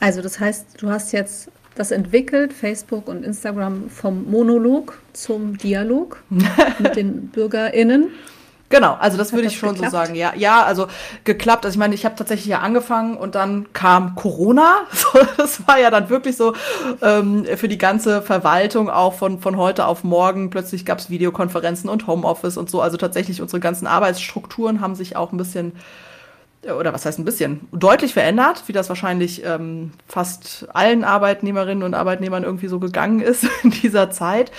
Also 0.00 0.20
das 0.22 0.40
heißt, 0.40 0.82
du 0.82 0.90
hast 0.90 1.12
jetzt 1.12 1.50
das 1.74 1.90
entwickelt, 1.90 2.52
Facebook 2.52 3.08
und 3.08 3.24
Instagram 3.24 3.90
vom 3.90 4.30
Monolog 4.30 5.00
zum 5.12 5.58
Dialog 5.58 6.22
mit 6.78 6.96
den 6.96 7.28
BürgerInnen. 7.28 8.10
Genau, 8.70 8.96
also 8.98 9.16
das 9.16 9.32
würde 9.32 9.46
ich 9.46 9.56
schon 9.56 9.74
geklappt? 9.74 9.92
so 9.92 9.96
sagen. 9.96 10.14
Ja, 10.14 10.32
ja, 10.34 10.64
also 10.64 10.88
geklappt. 11.24 11.64
Also 11.64 11.74
ich 11.74 11.78
meine, 11.78 11.94
ich 11.94 12.04
habe 12.04 12.16
tatsächlich 12.16 12.46
ja 12.46 12.60
angefangen 12.60 13.16
und 13.16 13.34
dann 13.34 13.72
kam 13.72 14.14
Corona. 14.14 14.78
das 15.36 15.66
war 15.68 15.78
ja 15.78 15.90
dann 15.90 16.08
wirklich 16.08 16.36
so 16.36 16.54
ähm, 17.02 17.44
für 17.56 17.68
die 17.68 17.78
ganze 17.78 18.22
Verwaltung 18.22 18.90
auch 18.90 19.14
von, 19.14 19.38
von 19.38 19.56
heute 19.56 19.86
auf 19.86 20.02
morgen. 20.02 20.50
Plötzlich 20.50 20.84
gab 20.84 20.98
es 20.98 21.10
Videokonferenzen 21.10 21.88
und 21.90 22.06
Homeoffice 22.06 22.56
und 22.56 22.70
so. 22.70 22.80
Also 22.80 22.96
tatsächlich 22.96 23.42
unsere 23.42 23.60
ganzen 23.60 23.86
Arbeitsstrukturen 23.86 24.80
haben 24.80 24.94
sich 24.94 25.14
auch 25.14 25.30
ein 25.32 25.36
bisschen 25.36 25.72
oder 26.72 26.92
was 26.92 27.04
heißt 27.04 27.18
ein 27.18 27.24
bisschen, 27.24 27.60
deutlich 27.72 28.14
verändert, 28.14 28.64
wie 28.66 28.72
das 28.72 28.88
wahrscheinlich 28.88 29.44
ähm, 29.44 29.92
fast 30.06 30.66
allen 30.72 31.04
Arbeitnehmerinnen 31.04 31.82
und 31.82 31.94
Arbeitnehmern 31.94 32.44
irgendwie 32.44 32.68
so 32.68 32.78
gegangen 32.78 33.20
ist 33.20 33.46
in 33.62 33.70
dieser 33.70 34.10
Zeit. 34.10 34.50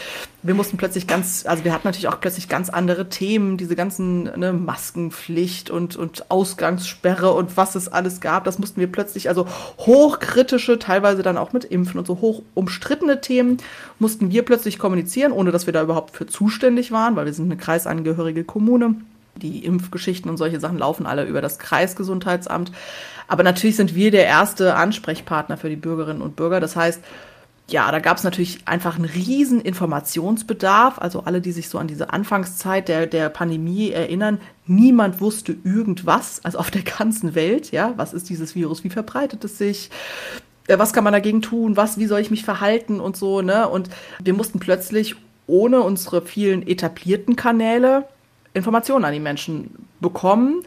Wir 0.44 0.54
mussten 0.54 0.78
plötzlich 0.78 1.08
ganz, 1.08 1.46
also 1.48 1.64
wir 1.64 1.74
hatten 1.74 1.88
natürlich 1.88 2.08
auch 2.08 2.20
plötzlich 2.20 2.48
ganz 2.48 2.70
andere 2.70 3.10
Themen, 3.10 3.58
diese 3.58 3.76
ganzen 3.76 4.26
ne, 4.38 4.54
Maskenpflicht 4.54 5.72
und, 5.72 5.96
und 5.96 6.30
Ausgangssperre 6.30 7.34
und 7.34 7.58
was 7.58 7.74
es 7.74 7.88
alles 7.88 8.22
gab. 8.22 8.44
Das 8.44 8.60
mussten 8.60 8.80
wir 8.80 8.92
plötzlich, 8.92 9.28
also 9.28 9.48
hochkritische, 9.80 10.78
teilweise 10.78 11.24
dann 11.24 11.38
auch 11.38 11.52
mit 11.52 11.66
Impfen 11.66 11.98
und 11.98 12.06
so 12.06 12.22
hoch 12.22 12.44
umstrittene 12.54 13.22
Themen, 13.22 13.58
mussten 13.98 14.30
wir 14.30 14.46
plötzlich 14.46 14.78
kommunizieren, 14.78 15.32
ohne 15.32 15.52
dass 15.52 15.66
wir 15.66 15.74
da 15.74 15.82
überhaupt 15.82 16.16
für 16.16 16.28
zuständig 16.28 16.92
waren, 16.92 17.16
weil 17.16 17.26
wir 17.26 17.34
sind 17.34 17.46
eine 17.46 17.58
kreisangehörige 17.58 18.44
Kommune. 18.44 18.96
Die 19.42 19.66
Impfgeschichten 19.66 20.30
und 20.30 20.38
solche 20.38 20.60
Sachen 20.60 20.78
laufen 20.78 21.06
alle 21.06 21.26
über 21.26 21.42
das 21.42 21.60
Kreisgesundheitsamt. 21.60 22.72
Aber 23.28 23.44
natürlich 23.44 23.76
sind 23.76 23.96
wir 23.96 24.12
der 24.12 24.26
erste 24.26 24.76
Ansprechpartner 24.76 25.58
für 25.58 25.70
die 25.70 25.76
Bürgerinnen 25.76 26.22
und 26.22 26.36
Bürger. 26.36 26.60
Das 26.60 26.76
heißt, 26.76 27.02
ja, 27.68 27.92
da 27.92 28.00
gab 28.00 28.18
es 28.18 28.24
natürlich 28.24 28.60
einfach 28.66 28.96
einen 28.96 29.06
riesen 29.06 29.60
Informationsbedarf. 29.60 31.00
Also 31.00 31.22
alle, 31.22 31.42
die 31.42 31.52
sich 31.52 31.70
so 31.70 31.80
an 31.80 31.88
diese 31.88 32.12
Anfangszeit 32.12 32.88
der, 32.88 33.08
der 33.08 33.30
Pandemie 33.30 33.90
erinnern, 33.90 34.40
niemand 34.68 35.20
wusste 35.20 35.56
irgendwas, 35.64 36.44
also 36.44 36.60
auf 36.60 36.70
der 36.70 36.84
ganzen 36.84 37.34
Welt, 37.34 37.72
ja, 37.72 37.94
was 37.98 38.14
ist 38.14 38.30
dieses 38.30 38.56
Virus, 38.56 38.84
wie 38.84 38.90
verbreitet 38.90 39.44
es 39.44 39.58
sich, 39.58 39.90
äh, 40.68 40.78
was 40.78 40.94
kann 40.94 41.04
man 41.04 41.14
dagegen 41.14 41.42
tun, 41.42 41.76
was, 41.76 41.98
wie 41.98 42.06
soll 42.06 42.20
ich 42.20 42.32
mich 42.32 42.46
verhalten 42.46 43.00
und 43.00 43.18
so, 43.18 43.42
ne? 43.42 43.68
Und 43.68 43.90
wir 44.24 44.34
mussten 44.34 44.60
plötzlich 44.60 45.16
ohne 45.48 45.82
unsere 45.82 46.22
vielen 46.22 46.68
etablierten 46.68 47.36
Kanäle 47.36 48.06
Informationen 48.56 49.06
an 49.06 49.14
die 49.14 49.20
Menschen 49.20 49.88
bekommen 50.00 50.64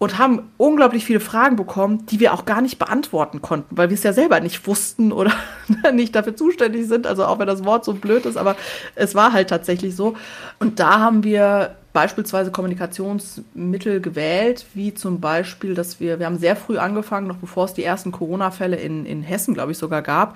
und 0.00 0.16
haben 0.16 0.50
unglaublich 0.56 1.04
viele 1.04 1.20
Fragen 1.20 1.56
bekommen, 1.56 2.06
die 2.06 2.20
wir 2.20 2.32
auch 2.32 2.46
gar 2.46 2.62
nicht 2.62 2.78
beantworten 2.78 3.42
konnten, 3.42 3.76
weil 3.76 3.90
wir 3.90 3.94
es 3.94 4.02
ja 4.02 4.14
selber 4.14 4.40
nicht 4.40 4.66
wussten 4.66 5.12
oder 5.12 5.32
nicht 5.92 6.16
dafür 6.16 6.34
zuständig 6.34 6.88
sind. 6.88 7.06
Also 7.06 7.26
auch 7.26 7.38
wenn 7.38 7.46
das 7.46 7.64
Wort 7.64 7.84
so 7.84 7.92
blöd 7.92 8.24
ist, 8.24 8.38
aber 8.38 8.56
es 8.94 9.14
war 9.14 9.34
halt 9.34 9.50
tatsächlich 9.50 9.94
so. 9.94 10.16
Und 10.58 10.80
da 10.80 11.00
haben 11.00 11.22
wir 11.22 11.76
beispielsweise 11.92 12.50
Kommunikationsmittel 12.50 14.00
gewählt, 14.00 14.64
wie 14.72 14.94
zum 14.94 15.20
Beispiel, 15.20 15.74
dass 15.74 16.00
wir, 16.00 16.18
wir 16.18 16.24
haben 16.24 16.38
sehr 16.38 16.56
früh 16.56 16.78
angefangen, 16.78 17.26
noch 17.26 17.36
bevor 17.36 17.66
es 17.66 17.74
die 17.74 17.84
ersten 17.84 18.10
Corona-Fälle 18.10 18.76
in, 18.76 19.04
in 19.04 19.22
Hessen, 19.22 19.52
glaube 19.52 19.72
ich, 19.72 19.78
sogar 19.78 20.00
gab, 20.00 20.34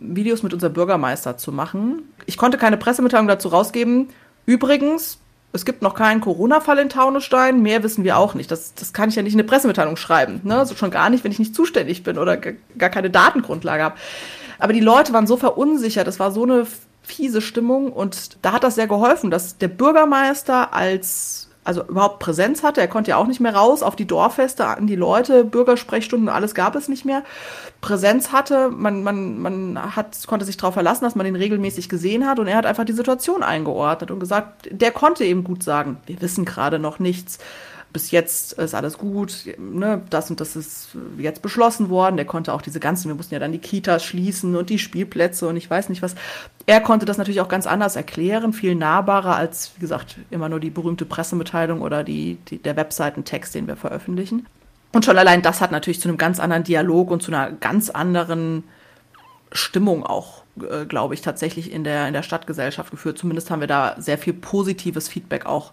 Videos 0.00 0.42
mit 0.42 0.54
unserem 0.54 0.72
Bürgermeister 0.72 1.36
zu 1.36 1.52
machen. 1.52 2.02
Ich 2.24 2.38
konnte 2.38 2.56
keine 2.56 2.78
Pressemitteilung 2.78 3.28
dazu 3.28 3.48
rausgeben. 3.48 4.08
Übrigens, 4.46 5.18
es 5.52 5.64
gibt 5.64 5.82
noch 5.82 5.94
keinen 5.94 6.20
Corona-Fall 6.20 6.78
in 6.78 6.88
Taunusstein, 6.88 7.60
mehr 7.60 7.82
wissen 7.82 8.04
wir 8.04 8.16
auch 8.16 8.34
nicht. 8.34 8.50
Das, 8.50 8.74
das 8.74 8.92
kann 8.92 9.10
ich 9.10 9.16
ja 9.16 9.22
nicht 9.22 9.34
in 9.34 9.40
eine 9.40 9.48
Pressemitteilung 9.48 9.96
schreiben. 9.96 10.40
Ne? 10.44 10.58
Also 10.58 10.74
schon 10.74 10.90
gar 10.90 11.10
nicht, 11.10 11.24
wenn 11.24 11.32
ich 11.32 11.38
nicht 11.38 11.54
zuständig 11.54 12.02
bin 12.02 12.16
oder 12.18 12.36
gar 12.36 12.90
keine 12.90 13.10
Datengrundlage 13.10 13.82
habe. 13.82 13.96
Aber 14.58 14.72
die 14.72 14.80
Leute 14.80 15.12
waren 15.12 15.26
so 15.26 15.36
verunsichert, 15.36 16.08
es 16.08 16.18
war 16.18 16.30
so 16.30 16.44
eine 16.44 16.66
fiese 17.02 17.42
Stimmung 17.42 17.92
und 17.92 18.38
da 18.42 18.52
hat 18.52 18.64
das 18.64 18.76
sehr 18.76 18.86
geholfen, 18.86 19.30
dass 19.30 19.58
der 19.58 19.68
Bürgermeister 19.68 20.72
als 20.72 21.48
also 21.64 21.84
überhaupt 21.84 22.18
Präsenz 22.18 22.62
hatte. 22.62 22.80
Er 22.80 22.88
konnte 22.88 23.10
ja 23.10 23.16
auch 23.16 23.26
nicht 23.26 23.40
mehr 23.40 23.54
raus 23.54 23.82
auf 23.82 23.96
die 23.96 24.06
Dorffeste, 24.06 24.66
an 24.66 24.86
die 24.86 24.96
Leute, 24.96 25.44
Bürgersprechstunden, 25.44 26.28
alles 26.28 26.54
gab 26.54 26.74
es 26.74 26.88
nicht 26.88 27.04
mehr. 27.04 27.22
Präsenz 27.80 28.32
hatte, 28.32 28.70
man, 28.70 29.02
man, 29.02 29.38
man 29.38 29.96
hat, 29.96 30.26
konnte 30.26 30.44
sich 30.44 30.56
darauf 30.56 30.74
verlassen, 30.74 31.04
dass 31.04 31.14
man 31.14 31.26
ihn 31.26 31.36
regelmäßig 31.36 31.88
gesehen 31.88 32.26
hat 32.26 32.38
und 32.38 32.48
er 32.48 32.56
hat 32.56 32.66
einfach 32.66 32.84
die 32.84 32.92
Situation 32.92 33.42
eingeordnet 33.42 34.10
und 34.10 34.20
gesagt, 34.20 34.68
der 34.70 34.90
konnte 34.90 35.24
eben 35.24 35.44
gut 35.44 35.62
sagen, 35.62 35.98
wir 36.06 36.20
wissen 36.20 36.44
gerade 36.44 36.78
noch 36.78 36.98
nichts 36.98 37.38
bis 37.92 38.10
jetzt 38.10 38.54
ist 38.54 38.74
alles 38.74 38.98
gut, 38.98 39.46
ne, 39.58 40.02
das 40.10 40.30
und 40.30 40.40
das 40.40 40.56
ist 40.56 40.90
jetzt 41.18 41.42
beschlossen 41.42 41.90
worden. 41.90 42.16
Der 42.16 42.24
konnte 42.24 42.52
auch 42.52 42.62
diese 42.62 42.80
ganzen, 42.80 43.08
wir 43.08 43.14
mussten 43.14 43.34
ja 43.34 43.40
dann 43.40 43.52
die 43.52 43.58
Kitas 43.58 44.04
schließen 44.04 44.56
und 44.56 44.70
die 44.70 44.78
Spielplätze 44.78 45.46
und 45.48 45.56
ich 45.56 45.68
weiß 45.68 45.88
nicht 45.88 46.02
was. 46.02 46.14
Er 46.66 46.80
konnte 46.80 47.06
das 47.06 47.18
natürlich 47.18 47.40
auch 47.40 47.48
ganz 47.48 47.66
anders 47.66 47.96
erklären, 47.96 48.52
viel 48.52 48.74
nahbarer 48.74 49.36
als, 49.36 49.72
wie 49.76 49.80
gesagt, 49.80 50.16
immer 50.30 50.48
nur 50.48 50.60
die 50.60 50.70
berühmte 50.70 51.04
Pressemitteilung 51.04 51.82
oder 51.82 52.04
die, 52.04 52.38
die, 52.48 52.58
der 52.58 52.76
Webseitentext, 52.76 53.54
den 53.54 53.66
wir 53.66 53.76
veröffentlichen. 53.76 54.46
Und 54.92 55.04
schon 55.04 55.18
allein 55.18 55.42
das 55.42 55.60
hat 55.60 55.72
natürlich 55.72 56.00
zu 56.00 56.08
einem 56.08 56.18
ganz 56.18 56.38
anderen 56.38 56.64
Dialog 56.64 57.10
und 57.10 57.22
zu 57.22 57.32
einer 57.32 57.50
ganz 57.50 57.90
anderen 57.90 58.64
Stimmung 59.50 60.04
auch, 60.04 60.44
äh, 60.60 60.86
glaube 60.86 61.14
ich, 61.14 61.20
tatsächlich 61.20 61.72
in 61.72 61.84
der, 61.84 62.08
in 62.08 62.14
der 62.14 62.22
Stadtgesellschaft 62.22 62.90
geführt. 62.90 63.18
Zumindest 63.18 63.50
haben 63.50 63.60
wir 63.60 63.66
da 63.66 63.96
sehr 63.98 64.18
viel 64.18 64.32
positives 64.32 65.08
Feedback 65.08 65.46
auch 65.46 65.72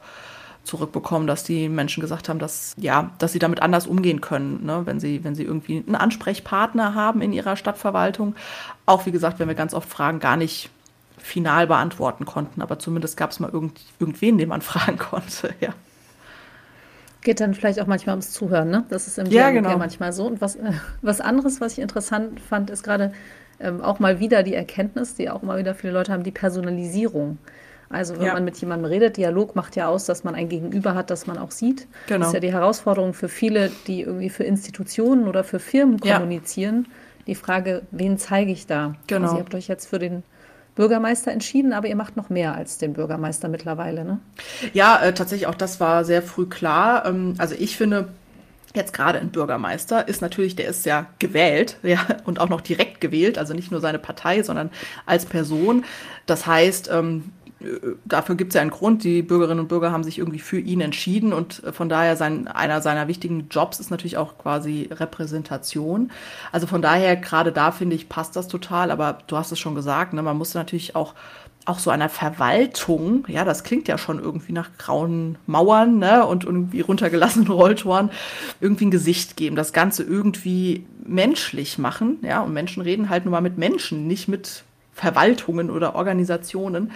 zurückbekommen, 0.69 1.27
dass 1.27 1.43
die 1.43 1.67
Menschen 1.67 2.01
gesagt 2.01 2.29
haben, 2.29 2.39
dass 2.39 2.75
ja, 2.77 3.11
dass 3.17 3.31
sie 3.31 3.39
damit 3.39 3.61
anders 3.61 3.87
umgehen 3.87 4.21
können, 4.21 4.65
ne? 4.65 4.81
wenn 4.85 4.99
sie, 4.99 5.23
wenn 5.23 5.33
sie 5.33 5.43
irgendwie 5.43 5.83
einen 5.85 5.95
Ansprechpartner 5.95 6.93
haben 6.93 7.21
in 7.21 7.33
ihrer 7.33 7.55
Stadtverwaltung. 7.55 8.35
Auch 8.85 9.05
wie 9.05 9.11
gesagt, 9.11 9.39
wenn 9.39 9.47
wir 9.47 9.55
ganz 9.55 9.73
oft 9.73 9.89
Fragen 9.89 10.19
gar 10.19 10.37
nicht 10.37 10.69
final 11.17 11.67
beantworten 11.67 12.25
konnten, 12.25 12.61
aber 12.61 12.79
zumindest 12.79 13.17
gab 13.17 13.31
es 13.31 13.39
mal 13.39 13.49
irgend, 13.49 13.81
irgendwen, 13.99 14.37
den 14.37 14.49
man 14.49 14.61
fragen 14.61 14.97
konnte, 14.97 15.53
ja. 15.59 15.73
Geht 17.21 17.41
dann 17.41 17.53
vielleicht 17.53 17.81
auch 17.81 17.87
manchmal 17.87 18.13
ums 18.13 18.31
Zuhören, 18.31 18.69
ne? 18.69 18.85
Das 18.89 19.07
ist 19.07 19.17
im 19.17 19.25
ja, 19.25 19.49
genau. 19.49 19.71
ja 19.71 19.77
manchmal 19.77 20.13
so. 20.13 20.25
Und 20.25 20.39
was, 20.39 20.55
äh, 20.55 20.71
was 21.01 21.19
anderes, 21.19 21.59
was 21.59 21.73
ich 21.73 21.79
interessant 21.79 22.39
fand, 22.39 22.69
ist 22.69 22.83
gerade 22.83 23.11
ähm, 23.59 23.81
auch 23.81 23.99
mal 23.99 24.21
wieder 24.21 24.43
die 24.43 24.53
Erkenntnis, 24.53 25.15
die 25.15 25.29
auch 25.29 25.43
immer 25.43 25.57
wieder 25.57 25.75
viele 25.75 25.91
Leute 25.91 26.13
haben, 26.13 26.23
die 26.23 26.31
Personalisierung. 26.31 27.37
Also 27.89 28.17
wenn 28.17 28.27
ja. 28.27 28.33
man 28.33 28.45
mit 28.45 28.57
jemandem 28.57 28.85
redet, 28.85 29.17
Dialog 29.17 29.55
macht 29.55 29.75
ja 29.75 29.87
aus, 29.87 30.05
dass 30.05 30.23
man 30.23 30.35
ein 30.35 30.47
Gegenüber 30.47 30.93
hat, 30.93 31.09
das 31.09 31.25
man 31.25 31.37
auch 31.39 31.51
sieht. 31.51 31.87
Genau. 32.07 32.19
Das 32.19 32.27
ist 32.27 32.33
ja 32.35 32.39
die 32.39 32.53
Herausforderung 32.53 33.13
für 33.13 33.29
viele, 33.29 33.71
die 33.87 34.01
irgendwie 34.01 34.29
für 34.29 34.43
Institutionen 34.43 35.27
oder 35.27 35.43
für 35.43 35.59
Firmen 35.59 35.99
kommunizieren. 35.99 36.85
Ja. 36.87 36.95
Die 37.27 37.35
Frage, 37.35 37.81
wen 37.91 38.17
zeige 38.17 38.51
ich 38.51 38.67
da? 38.67 38.95
Genau. 39.07 39.25
Also 39.25 39.37
ihr 39.37 39.43
habt 39.43 39.55
euch 39.55 39.67
jetzt 39.67 39.87
für 39.87 39.97
den 39.97 40.23
Bürgermeister 40.75 41.31
entschieden, 41.31 41.73
aber 41.73 41.87
ihr 41.87 41.95
macht 41.95 42.15
noch 42.15 42.29
mehr 42.29 42.55
als 42.55 42.77
den 42.77 42.93
Bürgermeister 42.93 43.49
mittlerweile, 43.49 44.05
ne? 44.05 44.19
Ja, 44.73 45.01
äh, 45.01 45.13
tatsächlich 45.13 45.47
auch 45.47 45.55
das 45.55 45.79
war 45.79 46.05
sehr 46.05 46.21
früh 46.21 46.45
klar. 46.45 47.05
Ähm, 47.05 47.33
also 47.37 47.55
ich 47.57 47.75
finde, 47.75 48.07
jetzt 48.75 48.93
gerade 48.93 49.19
ein 49.19 49.29
Bürgermeister 49.29 50.07
ist 50.07 50.21
natürlich, 50.21 50.55
der 50.55 50.67
ist 50.67 50.85
ja 50.85 51.07
gewählt, 51.19 51.77
ja, 51.83 51.99
und 52.23 52.39
auch 52.39 52.49
noch 52.49 52.61
direkt 52.61 53.01
gewählt, 53.01 53.37
also 53.37 53.53
nicht 53.53 53.71
nur 53.71 53.81
seine 53.81 53.99
Partei, 53.99 54.43
sondern 54.43 54.69
als 55.05 55.25
Person. 55.25 55.83
Das 56.25 56.45
heißt, 56.45 56.89
ähm, 56.93 57.31
dafür 58.05 58.35
gibt 58.35 58.51
es 58.51 58.55
ja 58.55 58.61
einen 58.61 58.71
Grund. 58.71 59.03
Die 59.03 59.21
Bürgerinnen 59.21 59.59
und 59.59 59.67
Bürger 59.67 59.91
haben 59.91 60.03
sich 60.03 60.17
irgendwie 60.17 60.39
für 60.39 60.59
ihn 60.59 60.81
entschieden 60.81 61.33
und 61.33 61.61
von 61.71 61.89
daher 61.89 62.15
sein, 62.15 62.47
einer 62.47 62.81
seiner 62.81 63.07
wichtigen 63.07 63.47
Jobs 63.49 63.79
ist 63.79 63.91
natürlich 63.91 64.17
auch 64.17 64.37
quasi 64.37 64.89
Repräsentation. 64.91 66.11
Also 66.51 66.67
von 66.67 66.81
daher, 66.81 67.15
gerade 67.17 67.51
da 67.51 67.71
finde 67.71 67.95
ich, 67.95 68.09
passt 68.09 68.35
das 68.35 68.47
total. 68.47 68.91
Aber 68.91 69.19
du 69.27 69.37
hast 69.37 69.51
es 69.51 69.59
schon 69.59 69.75
gesagt, 69.75 70.13
ne, 70.13 70.21
man 70.21 70.37
muss 70.37 70.53
natürlich 70.53 70.95
auch 70.95 71.13
auch 71.65 71.77
so 71.77 71.91
einer 71.91 72.09
Verwaltung, 72.09 73.25
ja, 73.27 73.45
das 73.45 73.63
klingt 73.63 73.87
ja 73.87 73.99
schon 73.99 74.17
irgendwie 74.17 74.53
nach 74.53 74.71
grauen 74.79 75.37
Mauern 75.45 75.99
ne, 75.99 76.25
und 76.25 76.43
irgendwie 76.43 76.81
runtergelassenen 76.81 77.47
Rolltoren, 77.51 78.09
irgendwie 78.59 78.87
ein 78.87 78.91
Gesicht 78.91 79.37
geben, 79.37 79.55
das 79.55 79.71
Ganze 79.71 80.01
irgendwie 80.01 80.85
menschlich 81.05 81.77
machen, 81.77 82.17
ja, 82.23 82.41
und 82.41 82.53
Menschen 82.53 82.81
reden 82.81 83.09
halt 83.09 83.25
nur 83.25 83.33
mal 83.33 83.41
mit 83.41 83.59
Menschen, 83.59 84.07
nicht 84.07 84.27
mit 84.27 84.63
Verwaltungen 84.93 85.69
oder 85.69 85.95
Organisationen 85.95 86.91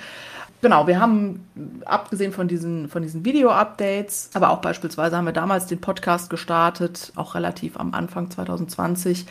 genau, 0.64 0.88
wir 0.88 1.00
haben 1.00 1.48
abgesehen 1.86 2.32
von 2.32 2.48
diesen, 2.48 2.90
von 2.90 3.04
diesen 3.04 3.24
Video-Updates, 3.24 4.32
aber 4.34 4.50
auch 4.50 4.62
beispielsweise 4.62 5.16
haben 5.16 5.26
wir 5.26 5.34
damals 5.34 5.68
den 5.68 5.80
Podcast 5.80 6.32
gestartet, 6.32 7.14
auch 7.16 7.36
relativ 7.36 7.78
am 7.78 7.94
Anfang 7.94 8.32
2020. 8.32 9.28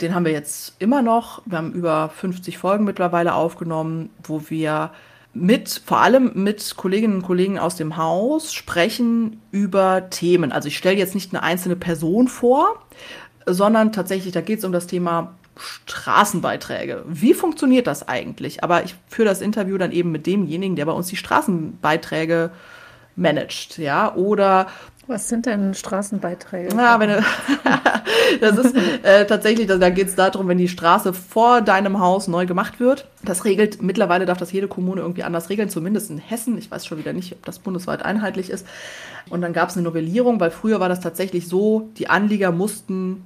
Den 0.00 0.14
haben 0.14 0.24
wir 0.24 0.32
jetzt 0.32 0.76
immer 0.78 1.02
noch. 1.02 1.42
Wir 1.46 1.58
haben 1.58 1.72
über 1.72 2.08
50 2.10 2.58
Folgen 2.58 2.84
mittlerweile 2.84 3.34
aufgenommen, 3.34 4.10
wo 4.22 4.42
wir 4.48 4.92
mit, 5.32 5.82
vor 5.84 5.98
allem 5.98 6.32
mit 6.34 6.76
Kolleginnen 6.76 7.16
und 7.16 7.22
Kollegen 7.22 7.58
aus 7.58 7.76
dem 7.76 7.96
Haus, 7.96 8.52
sprechen 8.52 9.40
über 9.50 10.10
Themen. 10.10 10.52
Also 10.52 10.68
ich 10.68 10.76
stelle 10.76 10.96
jetzt 10.96 11.14
nicht 11.14 11.32
eine 11.32 11.42
einzelne 11.42 11.76
Person 11.76 12.28
vor, 12.28 12.82
sondern 13.46 13.92
tatsächlich, 13.92 14.32
da 14.32 14.40
geht 14.40 14.60
es 14.60 14.64
um 14.64 14.72
das 14.72 14.86
Thema 14.86 15.34
Straßenbeiträge. 15.60 17.04
Wie 17.06 17.34
funktioniert 17.34 17.86
das 17.86 18.08
eigentlich? 18.08 18.64
Aber 18.64 18.84
ich 18.84 18.94
führe 19.08 19.28
das 19.28 19.40
Interview 19.40 19.78
dann 19.78 19.92
eben 19.92 20.10
mit 20.10 20.26
demjenigen, 20.26 20.76
der 20.76 20.86
bei 20.86 20.92
uns 20.92 21.08
die 21.08 21.16
Straßenbeiträge 21.16 22.50
managt, 23.16 23.78
ja, 23.78 24.14
oder 24.14 24.66
was 25.10 25.28
sind 25.28 25.46
denn 25.46 25.74
Straßenbeiträge? 25.74 26.72
Ja, 26.76 27.00
wenn 27.00 27.10
das 28.40 28.58
ist 28.58 28.76
äh, 29.02 29.26
tatsächlich, 29.26 29.66
da 29.66 29.90
geht 29.90 30.06
es 30.06 30.14
darum, 30.14 30.46
wenn 30.46 30.56
die 30.56 30.68
Straße 30.68 31.12
vor 31.12 31.62
deinem 31.62 31.98
Haus 31.98 32.28
neu 32.28 32.46
gemacht 32.46 32.78
wird. 32.78 33.08
Das 33.24 33.44
regelt, 33.44 33.82
mittlerweile 33.82 34.24
darf 34.24 34.38
das 34.38 34.52
jede 34.52 34.68
Kommune 34.68 35.00
irgendwie 35.00 35.24
anders 35.24 35.48
regeln, 35.48 35.68
zumindest 35.68 36.10
in 36.10 36.18
Hessen. 36.18 36.56
Ich 36.58 36.70
weiß 36.70 36.86
schon 36.86 36.98
wieder 36.98 37.12
nicht, 37.12 37.32
ob 37.32 37.44
das 37.44 37.58
bundesweit 37.58 38.04
einheitlich 38.04 38.50
ist. 38.50 38.64
Und 39.30 39.40
dann 39.40 39.52
gab 39.52 39.70
es 39.70 39.76
eine 39.76 39.82
Novellierung, 39.82 40.38
weil 40.38 40.52
früher 40.52 40.78
war 40.78 40.88
das 40.88 41.00
tatsächlich 41.00 41.48
so, 41.48 41.90
die 41.98 42.08
Anlieger 42.08 42.52
mussten 42.52 43.24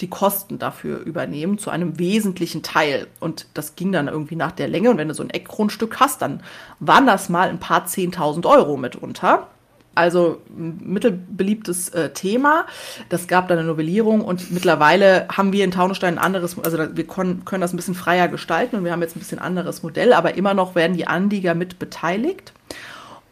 die 0.00 0.10
Kosten 0.10 0.58
dafür 0.58 0.98
übernehmen 1.00 1.58
zu 1.58 1.70
einem 1.70 1.98
wesentlichen 1.98 2.62
Teil. 2.62 3.06
Und 3.20 3.46
das 3.54 3.76
ging 3.76 3.92
dann 3.92 4.08
irgendwie 4.08 4.36
nach 4.36 4.52
der 4.52 4.68
Länge. 4.68 4.90
Und 4.90 4.98
wenn 4.98 5.08
du 5.08 5.14
so 5.14 5.22
ein 5.22 5.30
Eckgrundstück 5.30 6.00
hast, 6.00 6.20
dann 6.22 6.42
waren 6.80 7.06
das 7.06 7.28
mal 7.28 7.48
ein 7.48 7.60
paar 7.60 7.86
10.000 7.86 8.46
Euro 8.46 8.76
mitunter. 8.76 9.48
Also 9.94 10.42
mittelbeliebtes 10.48 11.90
äh, 11.90 12.10
Thema. 12.10 12.66
Das 13.10 13.28
gab 13.28 13.46
dann 13.46 13.58
eine 13.58 13.68
Novellierung 13.68 14.22
und 14.22 14.50
mittlerweile 14.50 15.28
haben 15.28 15.52
wir 15.52 15.64
in 15.64 15.70
Taunusstein 15.70 16.18
ein 16.18 16.24
anderes, 16.24 16.58
also 16.58 16.96
wir 16.96 17.06
können, 17.06 17.44
können 17.44 17.60
das 17.60 17.72
ein 17.72 17.76
bisschen 17.76 17.94
freier 17.94 18.26
gestalten 18.26 18.74
und 18.74 18.84
wir 18.84 18.90
haben 18.90 19.02
jetzt 19.02 19.14
ein 19.14 19.20
bisschen 19.20 19.38
anderes 19.38 19.84
Modell, 19.84 20.12
aber 20.12 20.34
immer 20.34 20.52
noch 20.52 20.74
werden 20.74 20.96
die 20.96 21.06
Anlieger 21.06 21.54
mit 21.54 21.78
beteiligt. 21.78 22.52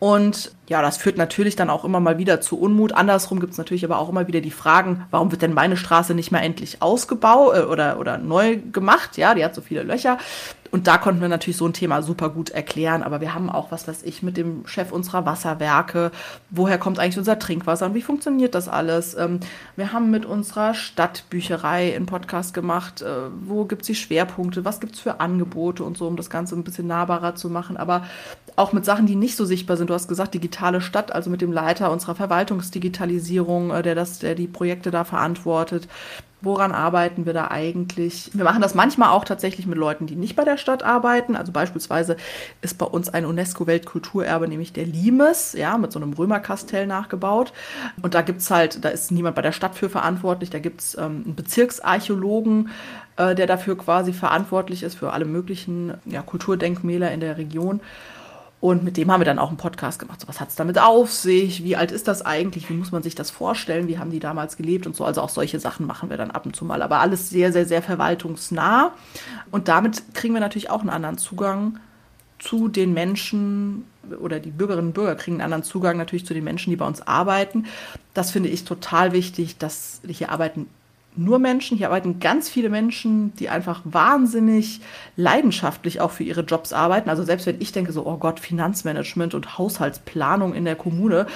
Und 0.02 0.50
ja, 0.66 0.82
das 0.82 0.96
führt 0.96 1.16
natürlich 1.16 1.54
dann 1.54 1.70
auch 1.70 1.84
immer 1.84 2.00
mal 2.00 2.18
wieder 2.18 2.40
zu 2.40 2.58
Unmut. 2.58 2.92
Andersrum 2.92 3.38
gibt 3.38 3.52
es 3.52 3.58
natürlich 3.58 3.84
aber 3.84 4.00
auch 4.00 4.08
immer 4.08 4.26
wieder 4.26 4.40
die 4.40 4.50
Fragen, 4.50 5.06
warum 5.12 5.30
wird 5.30 5.42
denn 5.42 5.54
meine 5.54 5.76
Straße 5.76 6.12
nicht 6.12 6.32
mehr 6.32 6.42
endlich 6.42 6.82
ausgebaut 6.82 7.56
äh, 7.56 7.60
oder, 7.60 8.00
oder 8.00 8.18
neu 8.18 8.56
gemacht? 8.56 9.16
Ja, 9.16 9.36
die 9.36 9.44
hat 9.44 9.54
so 9.54 9.60
viele 9.60 9.84
Löcher. 9.84 10.18
Und 10.72 10.86
da 10.86 10.96
konnten 10.96 11.20
wir 11.20 11.28
natürlich 11.28 11.58
so 11.58 11.66
ein 11.66 11.74
Thema 11.74 12.00
super 12.00 12.30
gut 12.30 12.48
erklären. 12.48 13.02
Aber 13.02 13.20
wir 13.20 13.34
haben 13.34 13.50
auch, 13.50 13.70
was 13.70 13.86
weiß 13.86 14.04
ich, 14.04 14.22
mit 14.22 14.38
dem 14.38 14.66
Chef 14.66 14.90
unserer 14.90 15.26
Wasserwerke, 15.26 16.10
woher 16.48 16.78
kommt 16.78 16.98
eigentlich 16.98 17.18
unser 17.18 17.38
Trinkwasser 17.38 17.84
und 17.84 17.94
wie 17.94 18.00
funktioniert 18.00 18.54
das 18.54 18.68
alles? 18.68 19.14
Ähm, 19.14 19.40
wir 19.76 19.92
haben 19.92 20.10
mit 20.10 20.24
unserer 20.24 20.72
Stadtbücherei 20.72 21.94
einen 21.94 22.06
Podcast 22.06 22.54
gemacht, 22.54 23.02
äh, 23.02 23.06
wo 23.44 23.66
gibt 23.66 23.82
es 23.82 23.88
die 23.88 23.94
Schwerpunkte, 23.94 24.64
was 24.64 24.80
gibt 24.80 24.94
es 24.94 25.00
für 25.00 25.20
Angebote 25.20 25.84
und 25.84 25.98
so, 25.98 26.06
um 26.06 26.16
das 26.16 26.30
Ganze 26.30 26.56
ein 26.56 26.64
bisschen 26.64 26.86
nahbarer 26.86 27.34
zu 27.34 27.50
machen. 27.50 27.76
Aber 27.76 28.06
auch 28.56 28.72
mit 28.72 28.86
Sachen, 28.86 29.04
die 29.04 29.16
nicht 29.16 29.36
so 29.36 29.44
sichtbar 29.44 29.76
sind. 29.76 29.90
Du 29.90 29.94
hast 29.94 30.08
gesagt, 30.08 30.32
digitale 30.32 30.80
Stadt, 30.80 31.12
also 31.12 31.28
mit 31.28 31.42
dem 31.42 31.52
Leiter 31.52 31.90
unserer 31.90 32.14
Verwaltungsdigitalisierung, 32.14 33.72
äh, 33.72 33.82
der 33.82 33.94
das, 33.94 34.20
der 34.20 34.34
die 34.34 34.46
Projekte 34.46 34.90
da 34.90 35.04
verantwortet. 35.04 35.86
Woran 36.42 36.72
arbeiten 36.72 37.24
wir 37.24 37.32
da 37.32 37.52
eigentlich? 37.52 38.30
Wir 38.34 38.42
machen 38.42 38.60
das 38.60 38.74
manchmal 38.74 39.10
auch 39.10 39.24
tatsächlich 39.24 39.66
mit 39.66 39.78
Leuten, 39.78 40.06
die 40.06 40.16
nicht 40.16 40.34
bei 40.34 40.44
der 40.44 40.56
Stadt 40.56 40.82
arbeiten. 40.82 41.36
Also 41.36 41.52
beispielsweise 41.52 42.16
ist 42.62 42.78
bei 42.78 42.86
uns 42.86 43.08
ein 43.08 43.24
UNESCO-Weltkulturerbe, 43.24 44.48
nämlich 44.48 44.72
der 44.72 44.86
Limes, 44.86 45.52
ja, 45.52 45.78
mit 45.78 45.92
so 45.92 46.00
einem 46.00 46.12
Römerkastell 46.12 46.88
nachgebaut. 46.88 47.52
Und 48.02 48.14
da 48.14 48.22
gibt's 48.22 48.50
halt, 48.50 48.84
da 48.84 48.88
ist 48.88 49.12
niemand 49.12 49.36
bei 49.36 49.42
der 49.42 49.52
Stadt 49.52 49.76
für 49.76 49.88
verantwortlich, 49.88 50.50
da 50.50 50.58
gibt's 50.58 50.96
ähm, 50.98 51.22
einen 51.24 51.36
Bezirksarchäologen, 51.36 52.70
äh, 53.16 53.36
der 53.36 53.46
dafür 53.46 53.78
quasi 53.78 54.12
verantwortlich 54.12 54.82
ist, 54.82 54.96
für 54.96 55.12
alle 55.12 55.26
möglichen 55.26 55.94
ja, 56.06 56.22
Kulturdenkmäler 56.22 57.12
in 57.12 57.20
der 57.20 57.38
Region. 57.38 57.80
Und 58.62 58.84
mit 58.84 58.96
dem 58.96 59.10
haben 59.10 59.20
wir 59.20 59.24
dann 59.24 59.40
auch 59.40 59.48
einen 59.48 59.56
Podcast 59.56 59.98
gemacht. 59.98 60.20
So, 60.20 60.28
was 60.28 60.38
hat 60.38 60.50
es 60.50 60.54
damit 60.54 60.78
auf 60.78 61.12
sich? 61.12 61.64
Wie 61.64 61.74
alt 61.74 61.90
ist 61.90 62.06
das 62.06 62.24
eigentlich? 62.24 62.70
Wie 62.70 62.74
muss 62.74 62.92
man 62.92 63.02
sich 63.02 63.16
das 63.16 63.28
vorstellen? 63.28 63.88
Wie 63.88 63.98
haben 63.98 64.12
die 64.12 64.20
damals 64.20 64.56
gelebt 64.56 64.86
und 64.86 64.94
so? 64.94 65.04
Also 65.04 65.20
auch 65.20 65.30
solche 65.30 65.58
Sachen 65.58 65.84
machen 65.84 66.10
wir 66.10 66.16
dann 66.16 66.30
ab 66.30 66.46
und 66.46 66.54
zu 66.54 66.64
mal. 66.64 66.80
Aber 66.80 67.00
alles 67.00 67.28
sehr, 67.28 67.52
sehr, 67.52 67.66
sehr 67.66 67.82
verwaltungsnah. 67.82 68.92
Und 69.50 69.66
damit 69.66 70.14
kriegen 70.14 70.32
wir 70.32 70.40
natürlich 70.40 70.70
auch 70.70 70.80
einen 70.80 70.90
anderen 70.90 71.18
Zugang 71.18 71.80
zu 72.38 72.68
den 72.68 72.94
Menschen 72.94 73.84
oder 74.20 74.38
die 74.38 74.52
Bürgerinnen 74.52 74.88
und 74.88 74.94
Bürger 74.94 75.16
kriegen 75.16 75.38
einen 75.38 75.52
anderen 75.52 75.64
Zugang 75.64 75.96
natürlich 75.96 76.24
zu 76.24 76.32
den 76.32 76.44
Menschen, 76.44 76.70
die 76.70 76.76
bei 76.76 76.86
uns 76.86 77.04
arbeiten. 77.04 77.66
Das 78.14 78.30
finde 78.30 78.48
ich 78.48 78.64
total 78.64 79.10
wichtig, 79.10 79.58
dass 79.58 80.02
hier 80.06 80.30
arbeiten 80.30 80.68
nur 81.16 81.38
Menschen, 81.38 81.76
hier 81.76 81.88
arbeiten 81.88 82.20
ganz 82.20 82.48
viele 82.48 82.70
Menschen, 82.70 83.34
die 83.36 83.48
einfach 83.48 83.82
wahnsinnig 83.84 84.80
leidenschaftlich 85.16 86.00
auch 86.00 86.10
für 86.10 86.24
ihre 86.24 86.42
Jobs 86.42 86.72
arbeiten. 86.72 87.10
Also 87.10 87.22
selbst 87.22 87.46
wenn 87.46 87.60
ich 87.60 87.72
denke 87.72 87.92
so, 87.92 88.06
oh 88.06 88.16
Gott, 88.16 88.40
Finanzmanagement 88.40 89.34
und 89.34 89.58
Haushaltsplanung 89.58 90.54
in 90.54 90.64
der 90.64 90.76
Kommune, 90.76 91.26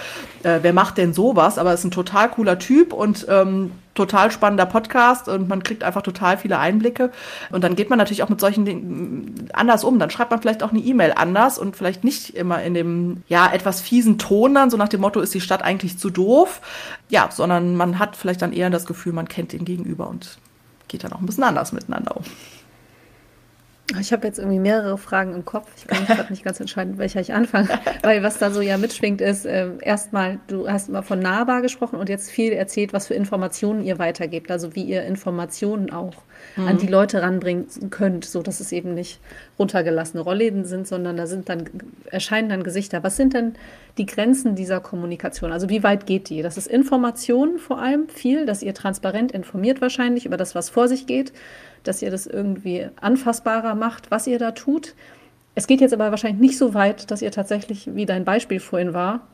äh, 0.42 0.60
wer 0.62 0.72
macht 0.72 0.98
denn 0.98 1.12
sowas? 1.12 1.58
Aber 1.58 1.72
es 1.72 1.80
ist 1.80 1.86
ein 1.86 1.90
total 1.90 2.30
cooler 2.30 2.58
Typ 2.58 2.92
und 2.92 3.26
ähm, 3.28 3.72
total 3.96 4.30
spannender 4.30 4.66
Podcast 4.66 5.28
und 5.28 5.48
man 5.48 5.62
kriegt 5.62 5.82
einfach 5.82 6.02
total 6.02 6.38
viele 6.38 6.58
Einblicke. 6.58 7.10
Und 7.50 7.64
dann 7.64 7.74
geht 7.74 7.90
man 7.90 7.98
natürlich 7.98 8.22
auch 8.22 8.28
mit 8.28 8.40
solchen 8.40 8.64
Dingen 8.64 9.48
anders 9.52 9.82
um. 9.82 9.98
Dann 9.98 10.10
schreibt 10.10 10.30
man 10.30 10.40
vielleicht 10.40 10.62
auch 10.62 10.70
eine 10.70 10.78
E-Mail 10.80 11.12
anders 11.16 11.58
und 11.58 11.76
vielleicht 11.76 12.04
nicht 12.04 12.36
immer 12.36 12.62
in 12.62 12.74
dem, 12.74 13.22
ja, 13.28 13.50
etwas 13.52 13.80
fiesen 13.80 14.18
Ton 14.18 14.54
dann, 14.54 14.70
so 14.70 14.76
nach 14.76 14.88
dem 14.88 15.00
Motto, 15.00 15.20
ist 15.20 15.34
die 15.34 15.40
Stadt 15.40 15.62
eigentlich 15.62 15.98
zu 15.98 16.10
doof? 16.10 16.60
Ja, 17.08 17.28
sondern 17.30 17.76
man 17.76 17.98
hat 17.98 18.16
vielleicht 18.16 18.42
dann 18.42 18.52
eher 18.52 18.70
das 18.70 18.86
Gefühl, 18.86 19.12
man 19.12 19.28
kennt 19.28 19.52
den 19.52 19.64
Gegenüber 19.64 20.08
und 20.08 20.38
geht 20.88 21.02
dann 21.02 21.12
auch 21.12 21.20
ein 21.20 21.26
bisschen 21.26 21.44
anders 21.44 21.72
miteinander 21.72 22.16
um. 22.16 22.24
Ich 24.00 24.12
habe 24.12 24.26
jetzt 24.26 24.38
irgendwie 24.38 24.58
mehrere 24.58 24.98
Fragen 24.98 25.32
im 25.34 25.44
Kopf. 25.44 25.68
Ich 25.76 25.86
kann 25.86 26.00
mich 26.00 26.08
gerade 26.08 26.30
nicht 26.30 26.44
ganz 26.44 26.58
entscheiden, 26.58 26.98
welcher 26.98 27.20
ich 27.20 27.32
anfange. 27.32 27.68
Weil 28.02 28.22
was 28.22 28.38
da 28.38 28.50
so 28.50 28.60
ja 28.60 28.78
mitschwingt 28.78 29.20
ist, 29.20 29.46
äh, 29.46 29.68
erstmal, 29.80 30.40
du 30.48 30.68
hast 30.68 30.88
immer 30.88 31.04
von 31.04 31.20
nahbar 31.20 31.62
gesprochen 31.62 31.96
und 31.96 32.08
jetzt 32.08 32.30
viel 32.30 32.52
erzählt, 32.52 32.92
was 32.92 33.06
für 33.06 33.14
Informationen 33.14 33.84
ihr 33.84 33.98
weitergebt. 33.98 34.50
Also 34.50 34.74
wie 34.74 34.82
ihr 34.82 35.04
Informationen 35.04 35.90
auch 35.90 36.14
mhm. 36.54 36.68
an 36.68 36.78
die 36.78 36.86
Leute 36.86 37.22
ranbringen 37.22 37.66
könnt, 37.90 38.24
so 38.24 38.42
dass 38.42 38.60
es 38.60 38.72
eben 38.72 38.94
nicht 38.94 39.18
runtergelassene 39.58 40.22
Rollläden 40.22 40.64
sind, 40.64 40.86
sondern 40.86 41.16
da 41.16 41.26
sind 41.26 41.48
dann, 41.48 41.64
erscheinen 42.10 42.48
dann 42.48 42.62
Gesichter. 42.62 43.02
Was 43.02 43.16
sind 43.16 43.34
denn 43.34 43.54
die 43.98 44.06
Grenzen 44.06 44.54
dieser 44.54 44.80
Kommunikation? 44.80 45.50
Also 45.50 45.68
wie 45.68 45.82
weit 45.82 46.06
geht 46.06 46.28
die? 46.28 46.42
Das 46.42 46.56
ist 46.56 46.66
Information 46.66 47.58
vor 47.58 47.80
allem 47.80 48.08
viel, 48.08 48.46
dass 48.46 48.62
ihr 48.62 48.74
transparent 48.74 49.32
informiert 49.32 49.80
wahrscheinlich 49.80 50.26
über 50.26 50.36
das, 50.36 50.54
was 50.54 50.70
vor 50.70 50.88
sich 50.88 51.06
geht 51.06 51.32
dass 51.86 52.02
ihr 52.02 52.10
das 52.10 52.26
irgendwie 52.26 52.88
anfassbarer 53.00 53.74
macht, 53.74 54.10
was 54.10 54.26
ihr 54.26 54.38
da 54.38 54.52
tut. 54.52 54.94
Es 55.54 55.66
geht 55.66 55.80
jetzt 55.80 55.94
aber 55.94 56.10
wahrscheinlich 56.10 56.40
nicht 56.40 56.58
so 56.58 56.74
weit, 56.74 57.10
dass 57.10 57.22
ihr 57.22 57.30
tatsächlich, 57.30 57.94
wie 57.94 58.06
dein 58.06 58.24
Beispiel 58.24 58.60
vorhin 58.60 58.92
war, 58.92 59.26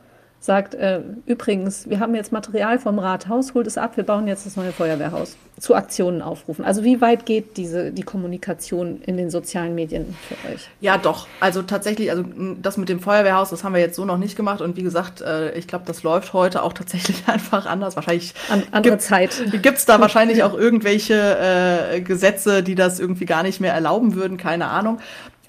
sagt, 0.43 0.75
äh, 0.75 0.99
übrigens, 1.25 1.89
wir 1.89 2.01
haben 2.01 2.13
jetzt 2.15 2.33
Material 2.33 2.77
vom 2.77 2.99
Rathaus, 2.99 3.53
holt 3.53 3.65
es 3.65 3.77
ab, 3.77 3.95
wir 3.95 4.03
bauen 4.03 4.27
jetzt 4.27 4.45
das 4.45 4.57
neue 4.57 4.73
Feuerwehrhaus. 4.73 5.37
Zu 5.57 5.73
Aktionen 5.73 6.21
aufrufen. 6.21 6.65
Also 6.65 6.83
wie 6.83 6.99
weit 6.99 7.25
geht 7.25 7.55
diese, 7.55 7.91
die 7.91 8.01
Kommunikation 8.01 9.01
in 9.05 9.15
den 9.15 9.29
sozialen 9.29 9.73
Medien 9.73 10.17
für 10.27 10.33
euch? 10.51 10.67
Ja, 10.81 10.97
doch. 10.97 11.27
Also 11.39 11.61
tatsächlich, 11.61 12.11
also 12.11 12.25
das 12.61 12.75
mit 12.75 12.89
dem 12.89 12.99
Feuerwehrhaus, 12.99 13.51
das 13.51 13.63
haben 13.63 13.73
wir 13.73 13.79
jetzt 13.79 13.95
so 13.95 14.03
noch 14.03 14.17
nicht 14.17 14.35
gemacht. 14.35 14.59
Und 14.59 14.75
wie 14.75 14.83
gesagt, 14.83 15.21
äh, 15.21 15.53
ich 15.53 15.65
glaube, 15.67 15.85
das 15.87 16.03
läuft 16.03 16.33
heute 16.33 16.63
auch 16.63 16.73
tatsächlich 16.73 17.23
einfach 17.27 17.65
anders. 17.65 17.95
Wahrscheinlich 17.95 18.33
An, 18.49 18.63
andere 18.71 18.95
gibt, 18.95 19.03
Zeit. 19.03 19.43
Gibt 19.61 19.77
es 19.77 19.85
da 19.85 20.01
wahrscheinlich 20.01 20.43
auch 20.43 20.55
irgendwelche 20.55 21.37
äh, 21.93 22.01
Gesetze, 22.01 22.63
die 22.63 22.75
das 22.75 22.99
irgendwie 22.99 23.25
gar 23.25 23.43
nicht 23.43 23.61
mehr 23.61 23.73
erlauben 23.73 24.15
würden, 24.15 24.35
keine 24.35 24.65
Ahnung. 24.65 24.99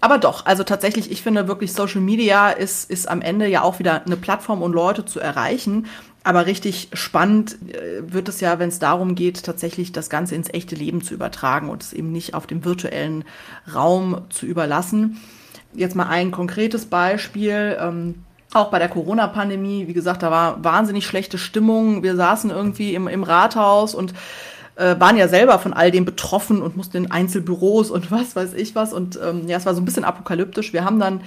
Aber 0.04 0.18
doch, 0.18 0.44
also 0.44 0.64
tatsächlich, 0.64 1.10
ich 1.10 1.22
finde 1.22 1.48
wirklich, 1.48 1.72
Social 1.72 2.02
Media 2.02 2.50
ist, 2.50 2.90
ist 2.90 3.08
am 3.08 3.22
Ende 3.22 3.48
ja 3.48 3.62
auch 3.62 3.78
wieder 3.78 4.04
eine 4.04 4.18
Plattform, 4.18 4.60
um 4.60 4.70
Leute 4.70 5.06
zu 5.06 5.18
erreichen. 5.18 5.86
Aber 6.22 6.44
richtig 6.44 6.90
spannend 6.92 7.56
äh, 7.72 8.02
wird 8.12 8.28
es 8.28 8.42
ja, 8.42 8.58
wenn 8.58 8.68
es 8.68 8.78
darum 8.78 9.14
geht, 9.14 9.44
tatsächlich 9.44 9.92
das 9.92 10.10
Ganze 10.10 10.34
ins 10.34 10.52
echte 10.52 10.74
Leben 10.74 11.00
zu 11.00 11.14
übertragen 11.14 11.70
und 11.70 11.82
es 11.82 11.94
eben 11.94 12.12
nicht 12.12 12.34
auf 12.34 12.46
dem 12.46 12.66
virtuellen 12.66 13.24
Raum 13.74 14.20
zu 14.28 14.44
überlassen. 14.44 15.22
Jetzt 15.72 15.96
mal 15.96 16.08
ein 16.08 16.32
konkretes 16.32 16.84
Beispiel. 16.84 17.78
Ähm, 17.80 18.24
auch 18.52 18.70
bei 18.70 18.78
der 18.78 18.90
Corona-Pandemie, 18.90 19.88
wie 19.88 19.94
gesagt, 19.94 20.22
da 20.22 20.30
war 20.30 20.62
wahnsinnig 20.62 21.06
schlechte 21.06 21.38
Stimmung. 21.38 22.02
Wir 22.02 22.14
saßen 22.14 22.50
irgendwie 22.50 22.94
im, 22.94 23.08
im 23.08 23.22
Rathaus 23.22 23.94
und 23.94 24.12
äh, 24.76 24.98
waren 24.98 25.16
ja 25.16 25.28
selber 25.28 25.58
von 25.58 25.72
all 25.72 25.90
dem 25.90 26.04
betroffen 26.04 26.62
und 26.62 26.76
mussten 26.76 26.96
in 26.96 27.10
Einzelbüros 27.10 27.90
und 27.90 28.10
was 28.10 28.36
weiß 28.36 28.54
ich 28.54 28.74
was. 28.74 28.92
Und 28.92 29.18
ähm, 29.22 29.48
ja, 29.48 29.56
es 29.56 29.66
war 29.66 29.74
so 29.74 29.80
ein 29.80 29.84
bisschen 29.84 30.04
apokalyptisch. 30.04 30.72
Wir 30.72 30.84
haben 30.84 30.98
dann 30.98 31.20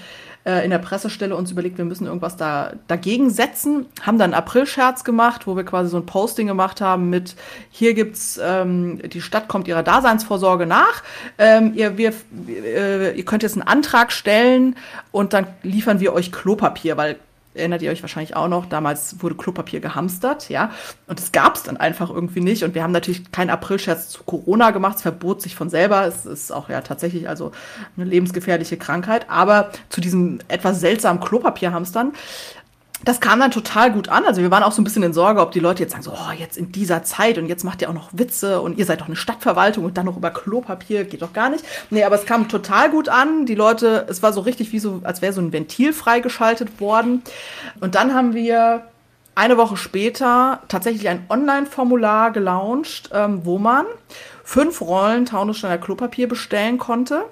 äh, 0.47 0.63
in 0.63 0.71
der 0.71 0.77
Pressestelle 0.77 1.35
uns 1.35 1.51
überlegt, 1.51 1.77
wir 1.77 1.85
müssen 1.85 2.07
irgendwas 2.07 2.37
da 2.37 2.71
dagegen 2.87 3.29
setzen, 3.29 3.85
haben 4.01 4.17
dann 4.17 4.33
April-Scherz 4.33 5.03
gemacht, 5.03 5.45
wo 5.45 5.57
wir 5.57 5.65
quasi 5.65 5.89
so 5.89 5.97
ein 5.97 6.05
Posting 6.05 6.47
gemacht 6.47 6.79
haben 6.79 7.09
mit 7.09 7.35
hier 7.69 7.93
gibt's 7.93 8.39
ähm, 8.41 8.99
die 9.09 9.21
Stadt 9.21 9.49
kommt 9.49 9.67
ihrer 9.67 9.83
Daseinsvorsorge 9.83 10.65
nach. 10.65 11.03
Ähm, 11.37 11.73
ihr, 11.75 11.97
wir, 11.97 12.13
äh, 12.47 13.17
ihr 13.17 13.25
könnt 13.25 13.43
jetzt 13.43 13.53
einen 13.53 13.67
Antrag 13.67 14.13
stellen 14.13 14.77
und 15.11 15.33
dann 15.33 15.47
liefern 15.63 15.99
wir 15.99 16.13
euch 16.13 16.31
Klopapier, 16.31 16.95
weil 16.95 17.17
erinnert 17.57 17.81
ihr 17.81 17.91
euch 17.91 18.01
wahrscheinlich 18.01 18.35
auch 18.35 18.47
noch, 18.47 18.65
damals 18.65 19.21
wurde 19.21 19.35
Klopapier 19.35 19.79
gehamstert, 19.79 20.49
ja, 20.49 20.71
und 21.07 21.19
es 21.19 21.31
gab 21.31 21.55
es 21.55 21.63
dann 21.63 21.77
einfach 21.77 22.09
irgendwie 22.09 22.41
nicht. 22.41 22.63
Und 22.63 22.75
wir 22.75 22.83
haben 22.83 22.91
natürlich 22.91 23.31
keinen 23.31 23.49
Aprilscherz 23.49 24.09
zu 24.09 24.23
Corona 24.23 24.71
gemacht, 24.71 24.97
es 24.97 25.01
verbot 25.01 25.41
sich 25.41 25.55
von 25.55 25.69
selber, 25.69 26.05
es 26.05 26.25
ist 26.25 26.51
auch 26.51 26.69
ja 26.69 26.81
tatsächlich 26.81 27.27
also 27.29 27.51
eine 27.95 28.05
lebensgefährliche 28.05 28.77
Krankheit, 28.77 29.29
aber 29.29 29.71
zu 29.89 30.01
diesem 30.01 30.39
etwas 30.47 30.79
seltsamen 30.79 31.21
Klopapierhamstern 31.21 32.13
das 33.03 33.19
kam 33.19 33.39
dann 33.39 33.51
total 33.51 33.91
gut 33.91 34.09
an. 34.09 34.25
Also 34.25 34.41
wir 34.41 34.51
waren 34.51 34.63
auch 34.63 34.71
so 34.71 34.81
ein 34.81 34.83
bisschen 34.83 35.03
in 35.03 35.13
Sorge, 35.13 35.41
ob 35.41 35.51
die 35.51 35.59
Leute 35.59 35.83
jetzt 35.83 35.91
sagen 35.91 36.03
so, 36.03 36.11
oh, 36.11 36.31
jetzt 36.37 36.57
in 36.57 36.71
dieser 36.71 37.03
Zeit 37.03 37.37
und 37.37 37.47
jetzt 37.47 37.63
macht 37.63 37.81
ihr 37.81 37.89
auch 37.89 37.93
noch 37.93 38.09
Witze 38.11 38.61
und 38.61 38.77
ihr 38.77 38.85
seid 38.85 39.01
doch 39.01 39.07
eine 39.07 39.15
Stadtverwaltung 39.15 39.85
und 39.85 39.97
dann 39.97 40.05
noch 40.05 40.17
über 40.17 40.31
Klopapier, 40.31 41.03
geht 41.03 41.21
doch 41.21 41.33
gar 41.33 41.49
nicht. 41.49 41.63
Nee, 41.89 42.03
aber 42.03 42.15
es 42.15 42.25
kam 42.25 42.47
total 42.49 42.89
gut 42.89 43.09
an. 43.09 43.45
Die 43.45 43.55
Leute, 43.55 44.05
es 44.09 44.23
war 44.23 44.33
so 44.33 44.41
richtig 44.41 44.71
wie 44.71 44.79
so, 44.79 45.01
als 45.03 45.21
wäre 45.21 45.33
so 45.33 45.41
ein 45.41 45.53
Ventil 45.53 45.93
freigeschaltet 45.93 46.81
worden. 46.81 47.21
Und 47.79 47.95
dann 47.95 48.13
haben 48.13 48.33
wir 48.33 48.83
eine 49.35 49.57
Woche 49.57 49.77
später 49.77 50.61
tatsächlich 50.67 51.07
ein 51.07 51.25
Online-Formular 51.29 52.31
gelauncht, 52.31 53.11
ähm, 53.13 53.41
wo 53.43 53.59
man 53.59 53.85
fünf 54.43 54.81
Rollen 54.81 55.25
Taunussteiner 55.25 55.77
Klopapier 55.77 56.27
bestellen 56.27 56.79
konnte 56.79 57.25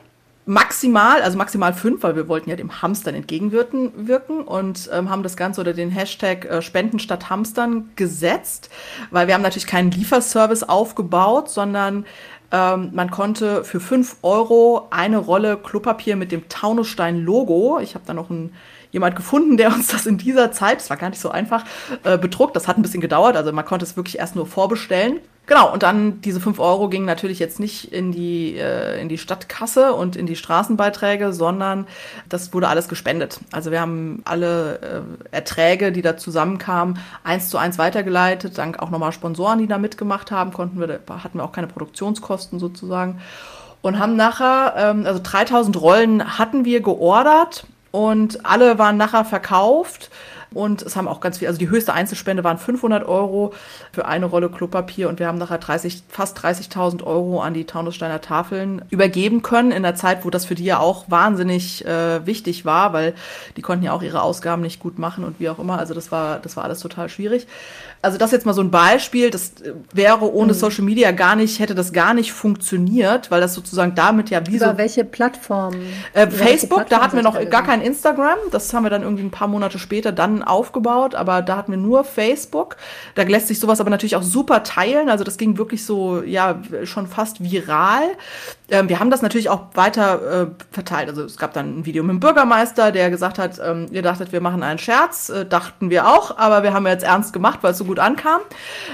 maximal, 0.46 1.22
also 1.22 1.38
maximal 1.38 1.74
fünf, 1.74 2.04
weil 2.04 2.16
wir 2.16 2.28
wollten 2.28 2.50
ja 2.50 2.56
dem 2.56 2.82
Hamstern 2.82 3.16
entgegenwirken 3.16 4.08
wirken 4.08 4.42
und 4.42 4.90
ähm, 4.94 5.10
haben 5.10 5.24
das 5.24 5.38
Ganze 5.38 5.62
unter 5.62 5.74
den 5.74 5.90
Hashtag 5.90 6.46
äh, 6.46 6.62
Spenden 6.62 7.00
statt 7.00 7.30
Hamstern 7.30 7.90
gesetzt, 7.96 8.70
weil 9.10 9.28
wir 9.28 9.34
haben 9.34 9.42
natürlich 9.42 9.68
keinen 9.68 9.92
Lieferservice 9.92 10.64
aufgebaut, 10.64 11.50
sondern 11.50 12.06
ähm, 12.52 12.92
man 12.94 13.10
konnte 13.10 13.64
für 13.64 13.80
fünf 13.80 14.18
Euro 14.22 14.88
eine 14.92 15.18
Rolle 15.18 15.58
Klopapier 15.58 16.16
mit 16.16 16.32
dem 16.32 16.48
Taunusstein-Logo, 16.48 17.80
ich 17.82 17.96
habe 17.96 18.06
da 18.06 18.14
noch 18.14 18.30
ein 18.30 18.54
jemand 18.96 19.16
gefunden, 19.16 19.58
der 19.58 19.72
uns 19.72 19.88
das 19.88 20.08
in 20.08 20.18
dieser 20.18 20.52
Zeit, 20.52 20.80
das 20.80 20.90
war 20.90 20.98
gar 20.98 21.10
nicht 21.10 21.22
so 21.22 21.30
einfach, 21.30 21.64
äh, 22.04 22.18
bedruckt. 22.18 22.56
Das 22.56 22.68
hat 22.68 22.78
ein 22.78 22.82
bisschen 22.82 23.02
gedauert, 23.02 23.36
also 23.36 23.52
man 23.52 23.66
konnte 23.66 23.86
es 23.86 23.96
wirklich 23.96 24.18
erst 24.18 24.36
nur 24.36 24.48
vorbestellen. 24.48 25.20
Genau, 25.48 25.72
und 25.72 25.84
dann 25.84 26.22
diese 26.22 26.40
fünf 26.40 26.60
Euro 26.60 26.90
gingen 26.90 27.06
natürlich 27.06 27.38
jetzt 27.38 27.60
nicht 27.60 27.94
in 27.94 28.12
die, 28.12 28.58
äh, 28.58 29.00
in 29.00 29.10
die 29.10 29.20
Stadtkasse 29.20 29.94
und 29.94 30.16
in 30.16 30.26
die 30.26 30.36
Straßenbeiträge, 30.36 31.34
sondern 31.34 31.86
das 32.30 32.52
wurde 32.52 32.68
alles 32.68 32.88
gespendet. 32.88 33.40
Also 33.52 33.70
wir 33.70 33.80
haben 33.80 34.24
alle 34.26 34.80
äh, 35.32 35.36
Erträge, 35.36 35.92
die 35.92 36.02
da 36.02 36.18
zusammenkamen, 36.18 36.98
eins 37.24 37.50
zu 37.50 37.60
eins 37.60 37.78
weitergeleitet. 37.78 38.58
Dank 38.58 38.80
auch 38.80 38.90
nochmal 38.90 39.12
Sponsoren, 39.12 39.60
die 39.60 39.68
da 39.68 39.78
mitgemacht 39.78 40.32
haben, 40.32 40.52
konnten 40.52 40.80
wir, 40.80 41.02
hatten 41.10 41.38
wir 41.38 41.44
auch 41.44 41.52
keine 41.52 41.68
Produktionskosten 41.68 42.58
sozusagen. 42.58 43.22
Und 43.84 44.00
haben 44.00 44.16
nachher, 44.16 44.74
ähm, 44.78 45.06
also 45.06 45.20
3000 45.22 45.80
Rollen 45.80 46.40
hatten 46.40 46.66
wir 46.66 46.82
geordert 46.82 47.68
und 47.96 48.46
alle 48.46 48.78
waren 48.78 48.98
nachher 48.98 49.24
verkauft. 49.24 50.10
Und 50.56 50.82
es 50.82 50.96
haben 50.96 51.08
auch 51.08 51.20
ganz 51.20 51.40
viel, 51.40 51.50
also 51.50 51.60
die 51.60 51.70
höchste 51.70 51.94
Einzelspende 51.94 52.44
waren 52.46 52.58
500 52.58 53.06
Euro 53.06 53.54
für 53.92 54.06
eine 54.06 54.26
Rolle 54.26 54.50
Klopapier 54.50 55.10
und 55.10 55.20
wir 55.20 55.28
haben 55.28 55.38
nachher 55.38 55.58
30, 55.58 56.04
fast 56.08 56.40
30.000 56.40 57.04
Euro 57.04 57.42
an 57.42 57.54
die 57.54 57.66
Taunussteiner 57.66 58.22
Tafeln 58.22 58.82
übergeben 58.90 59.42
können 59.42 59.72
in 59.72 59.84
der 59.84 59.96
Zeit, 59.96 60.24
wo 60.24 60.30
das 60.30 60.46
für 60.46 60.56
die 60.56 60.64
ja 60.64 60.80
auch 60.80 61.06
wahnsinnig 61.10 61.86
äh, 61.86 62.26
wichtig 62.26 62.64
war, 62.64 62.94
weil 62.94 63.14
die 63.58 63.62
konnten 63.62 63.84
ja 63.84 63.92
auch 63.92 64.02
ihre 64.02 64.22
Ausgaben 64.22 64.62
nicht 64.62 64.80
gut 64.80 64.98
machen 64.98 65.26
und 65.26 65.42
wie 65.42 65.50
auch 65.50 65.60
immer. 65.60 65.78
Also 65.78 65.94
das 65.94 66.10
war, 66.10 66.40
das 66.40 66.56
war 66.56 66.64
alles 66.64 66.80
total 66.80 67.10
schwierig 67.10 67.48
also 68.06 68.20
das 68.20 68.32
jetzt 68.32 68.46
mal 68.46 68.54
so 68.54 68.62
ein 68.62 68.70
Beispiel, 68.70 69.32
das 69.32 69.54
wäre 69.92 70.32
ohne 70.32 70.54
mhm. 70.54 70.58
Social 70.58 70.84
Media 70.84 71.12
gar 71.12 71.36
nicht, 71.36 71.60
hätte 71.60 71.74
das 71.74 71.92
gar 71.92 72.14
nicht 72.14 72.34
funktioniert, 72.34 73.32
weil 73.32 73.42
das 73.42 73.56
sozusagen 73.56 73.96
damit 73.96 74.30
ja 74.30 74.46
wie 74.46 74.58
Über 74.58 74.72
so. 74.72 74.78
welche 74.78 75.04
Plattform? 75.04 75.74
Äh, 76.14 76.28
Facebook, 76.28 76.86
Plattform 76.86 76.90
da 76.90 77.04
hatten 77.04 77.16
wir 77.16 77.24
noch 77.24 77.50
gar 77.50 77.64
kein 77.64 77.82
Instagram, 77.82 78.38
das 78.52 78.72
haben 78.74 78.84
wir 78.84 78.92
dann 78.92 79.02
irgendwie 79.02 79.24
ein 79.24 79.32
paar 79.32 79.48
Monate 79.48 79.80
später 79.80 80.12
dann 80.12 80.44
aufgebaut, 80.46 81.16
aber 81.16 81.42
da 81.42 81.58
hatten 81.58 81.72
wir 81.72 81.78
nur 81.78 82.04
Facebook. 82.04 82.78
Da 83.16 83.24
lässt 83.24 83.48
sich 83.48 83.60
sowas 83.60 83.80
aber 83.82 83.90
natürlich 83.90 84.16
auch 84.16 84.24
super 84.24 84.64
teilen, 84.64 85.10
also 85.10 85.24
das 85.24 85.38
ging 85.38 85.58
wirklich 85.58 85.86
so, 85.86 86.22
ja, 86.24 86.60
schon 86.84 87.08
fast 87.08 87.44
viral. 87.44 88.04
Ähm, 88.70 88.90
wir 88.90 89.00
haben 89.00 89.12
das 89.12 89.22
natürlich 89.22 89.50
auch 89.50 89.68
weiter 89.76 90.42
äh, 90.42 90.48
verteilt. 90.72 91.10
Also 91.10 91.24
es 91.24 91.38
gab 91.38 91.54
dann 91.54 91.80
ein 91.80 91.86
Video 91.86 92.04
mit 92.04 92.14
dem 92.14 92.20
Bürgermeister, 92.20 92.92
der 92.92 93.12
gesagt 93.12 93.38
hat, 93.38 93.60
ähm, 93.64 93.88
ihr 93.92 94.02
dachtet, 94.02 94.32
wir 94.32 94.42
machen 94.42 94.64
einen 94.64 94.80
Scherz, 94.80 95.30
äh, 95.30 95.46
dachten 95.46 95.90
wir 95.90 96.08
auch, 96.08 96.38
aber 96.38 96.64
wir 96.64 96.74
haben 96.74 96.88
jetzt 96.88 97.04
ernst 97.04 97.32
gemacht, 97.32 97.60
weil 97.62 97.72
es 97.72 97.78
so 97.78 97.86
gut 97.86 98.00
ankam, 98.00 98.42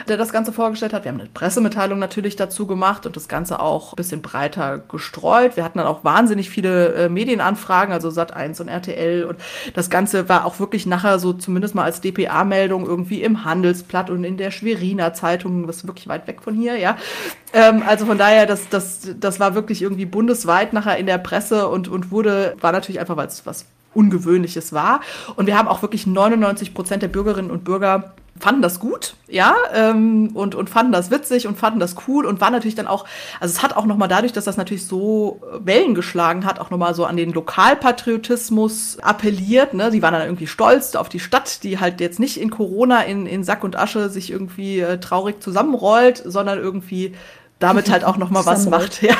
der 0.09 0.17
das 0.17 0.33
Ganze 0.33 0.51
vorgestellt 0.51 0.93
hat. 0.93 1.05
Wir 1.05 1.11
haben 1.11 1.21
eine 1.21 1.29
Pressemitteilung 1.29 1.99
natürlich 1.99 2.35
dazu 2.35 2.67
gemacht 2.67 3.05
und 3.05 3.15
das 3.15 3.29
Ganze 3.29 3.59
auch 3.61 3.93
ein 3.93 3.95
bisschen 3.95 4.21
breiter 4.21 4.79
gestreut. 4.79 5.55
Wir 5.55 5.63
hatten 5.63 5.77
dann 5.77 5.87
auch 5.87 6.03
wahnsinnig 6.03 6.49
viele 6.49 6.93
äh, 6.93 7.09
Medienanfragen, 7.09 7.93
also 7.93 8.09
Sat1 8.09 8.61
und 8.61 8.67
RTL 8.67 9.23
und 9.23 9.39
das 9.73 9.89
Ganze 9.89 10.27
war 10.27 10.45
auch 10.45 10.59
wirklich 10.59 10.85
nachher 10.85 11.17
so 11.19 11.31
zumindest 11.41 11.75
mal 11.75 11.83
als 11.83 12.01
DPA-Meldung 12.01 12.85
irgendwie 12.85 13.21
im 13.23 13.43
Handelsblatt 13.43 14.09
und 14.09 14.23
in 14.23 14.37
der 14.37 14.51
Schweriner 14.51 15.13
Zeitung, 15.13 15.67
was 15.67 15.85
wirklich 15.85 16.07
weit 16.07 16.27
weg 16.27 16.41
von 16.41 16.55
hier, 16.55 16.77
ja. 16.77 16.97
Ähm, 17.53 17.83
also 17.85 18.05
von 18.05 18.17
daher, 18.17 18.45
das, 18.45 18.69
das, 18.69 19.09
das 19.19 19.39
war 19.39 19.55
wirklich 19.55 19.81
irgendwie 19.81 20.05
bundesweit 20.05 20.73
nachher 20.73 20.97
in 20.97 21.05
der 21.05 21.17
Presse 21.17 21.67
und, 21.67 21.87
und 21.87 22.11
wurde, 22.11 22.55
war 22.61 22.71
natürlich 22.71 22.99
einfach, 22.99 23.17
weil 23.17 23.27
es 23.27 23.45
was 23.45 23.65
Ungewöhnliches 23.93 24.71
war. 24.71 25.01
Und 25.35 25.47
wir 25.47 25.57
haben 25.57 25.67
auch 25.67 25.81
wirklich 25.81 26.07
99 26.07 26.73
Prozent 26.73 27.03
der 27.03 27.09
Bürgerinnen 27.09 27.51
und 27.51 27.65
Bürger 27.65 28.13
fanden 28.41 28.61
das 28.61 28.79
gut, 28.79 29.15
ja, 29.27 29.55
ähm, 29.73 30.31
und, 30.33 30.55
und 30.55 30.69
fanden 30.69 30.91
das 30.91 31.11
witzig 31.11 31.47
und 31.47 31.57
fanden 31.57 31.79
das 31.79 31.95
cool 32.07 32.25
und 32.25 32.41
war 32.41 32.49
natürlich 32.49 32.75
dann 32.75 32.87
auch, 32.87 33.05
also 33.39 33.53
es 33.53 33.61
hat 33.61 33.77
auch 33.77 33.85
nochmal 33.85 34.07
dadurch, 34.07 34.33
dass 34.33 34.45
das 34.45 34.57
natürlich 34.57 34.85
so 34.85 35.41
Wellen 35.59 35.93
geschlagen 35.93 36.45
hat, 36.45 36.59
auch 36.59 36.71
nochmal 36.71 36.95
so 36.95 37.05
an 37.05 37.17
den 37.17 37.31
Lokalpatriotismus 37.31 38.97
appelliert, 39.01 39.73
ne, 39.73 39.91
die 39.91 40.01
waren 40.01 40.13
dann 40.13 40.23
irgendwie 40.23 40.47
stolz 40.47 40.95
auf 40.95 41.07
die 41.07 41.19
Stadt, 41.19 41.63
die 41.63 41.79
halt 41.79 42.01
jetzt 42.01 42.19
nicht 42.19 42.41
in 42.41 42.49
Corona 42.49 43.01
in, 43.01 43.27
in 43.27 43.43
Sack 43.43 43.63
und 43.63 43.77
Asche 43.77 44.09
sich 44.09 44.31
irgendwie 44.31 44.79
äh, 44.79 44.99
traurig 44.99 45.41
zusammenrollt, 45.41 46.21
sondern 46.25 46.57
irgendwie 46.57 47.13
damit 47.61 47.91
halt 47.91 48.03
auch 48.03 48.17
noch 48.17 48.29
mal 48.31 48.45
was 48.45 48.67
macht. 48.67 49.01
Ja, 49.11 49.15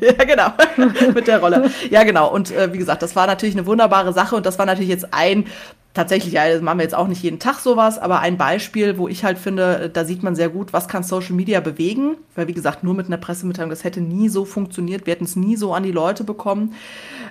ja 0.00 0.24
genau, 0.24 0.52
mit 1.14 1.26
der 1.26 1.40
Rolle. 1.40 1.70
Ja, 1.90 2.04
genau. 2.04 2.32
Und 2.32 2.50
äh, 2.52 2.72
wie 2.72 2.78
gesagt, 2.78 3.02
das 3.02 3.16
war 3.16 3.26
natürlich 3.26 3.56
eine 3.56 3.66
wunderbare 3.66 4.12
Sache 4.12 4.36
und 4.36 4.46
das 4.46 4.58
war 4.58 4.66
natürlich 4.66 4.90
jetzt 4.90 5.12
ein 5.12 5.46
tatsächlich, 5.92 6.34
ja, 6.34 6.48
das 6.48 6.62
machen 6.62 6.78
wir 6.78 6.84
jetzt 6.84 6.94
auch 6.94 7.08
nicht 7.08 7.22
jeden 7.22 7.40
Tag 7.40 7.58
sowas, 7.58 7.98
aber 7.98 8.20
ein 8.20 8.36
Beispiel, 8.36 8.96
wo 8.96 9.08
ich 9.08 9.24
halt 9.24 9.38
finde, 9.38 9.90
da 9.92 10.04
sieht 10.04 10.22
man 10.22 10.36
sehr 10.36 10.48
gut, 10.48 10.72
was 10.72 10.86
kann 10.86 11.02
Social 11.02 11.34
Media 11.34 11.60
bewegen. 11.60 12.16
Weil, 12.36 12.46
wie 12.46 12.54
gesagt, 12.54 12.84
nur 12.84 12.94
mit 12.94 13.06
einer 13.06 13.16
Pressemitteilung, 13.16 13.70
das 13.70 13.82
hätte 13.82 14.00
nie 14.00 14.28
so 14.28 14.44
funktioniert. 14.44 15.06
Wir 15.06 15.12
hätten 15.14 15.24
es 15.24 15.34
nie 15.34 15.56
so 15.56 15.74
an 15.74 15.82
die 15.82 15.90
Leute 15.90 16.22
bekommen. 16.22 16.74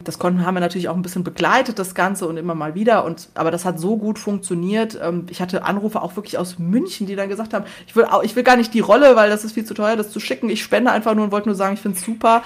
Das 0.03 0.19
konnten, 0.19 0.45
haben 0.45 0.55
wir 0.55 0.61
natürlich 0.61 0.89
auch 0.89 0.95
ein 0.95 1.01
bisschen 1.01 1.23
begleitet, 1.23 1.79
das 1.79 1.95
Ganze 1.95 2.27
und 2.27 2.37
immer 2.37 2.53
mal 2.53 2.75
wieder. 2.75 3.05
Und, 3.05 3.29
aber 3.33 3.49
das 3.49 3.63
hat 3.63 3.79
so 3.79 3.97
gut 3.97 4.19
funktioniert. 4.19 4.99
Ähm, 5.01 5.25
ich 5.29 5.41
hatte 5.41 5.63
Anrufe 5.63 6.01
auch 6.01 6.15
wirklich 6.17 6.37
aus 6.37 6.59
München, 6.59 7.07
die 7.07 7.15
dann 7.15 7.29
gesagt 7.29 7.53
haben, 7.53 7.65
ich 7.87 7.95
will, 7.95 8.07
ich 8.23 8.35
will 8.35 8.43
gar 8.43 8.57
nicht 8.57 8.73
die 8.73 8.81
Rolle, 8.81 9.15
weil 9.15 9.29
das 9.29 9.45
ist 9.45 9.53
viel 9.53 9.65
zu 9.65 9.73
teuer, 9.73 9.95
das 9.95 10.11
zu 10.11 10.19
schicken. 10.19 10.49
Ich 10.49 10.61
spende 10.61 10.91
einfach 10.91 11.15
nur 11.15 11.23
und 11.23 11.31
wollte 11.31 11.47
nur 11.47 11.55
sagen, 11.55 11.75
ich 11.75 11.81
finde 11.81 11.97
es 11.97 12.05
super. 12.05 12.43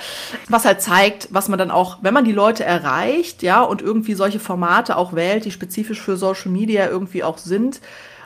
Was 0.47 0.65
halt 0.65 0.81
zeigt, 0.81 1.29
was 1.31 1.49
man 1.49 1.57
dann 1.57 1.71
auch, 1.71 1.97
wenn 2.01 2.13
man 2.13 2.25
die 2.25 2.31
Leute 2.31 2.63
erreicht, 2.63 3.41
ja, 3.41 3.61
und 3.61 3.81
irgendwie 3.81 4.13
solche 4.13 4.39
Formate 4.39 4.95
auch 4.95 5.13
wählt, 5.13 5.45
die 5.45 5.51
spezifisch 5.51 6.02
für 6.03 6.17
Social 6.17 6.51
Media 6.51 6.87
irgendwie 6.87 7.23
auch 7.23 7.37
sind, 7.37 7.81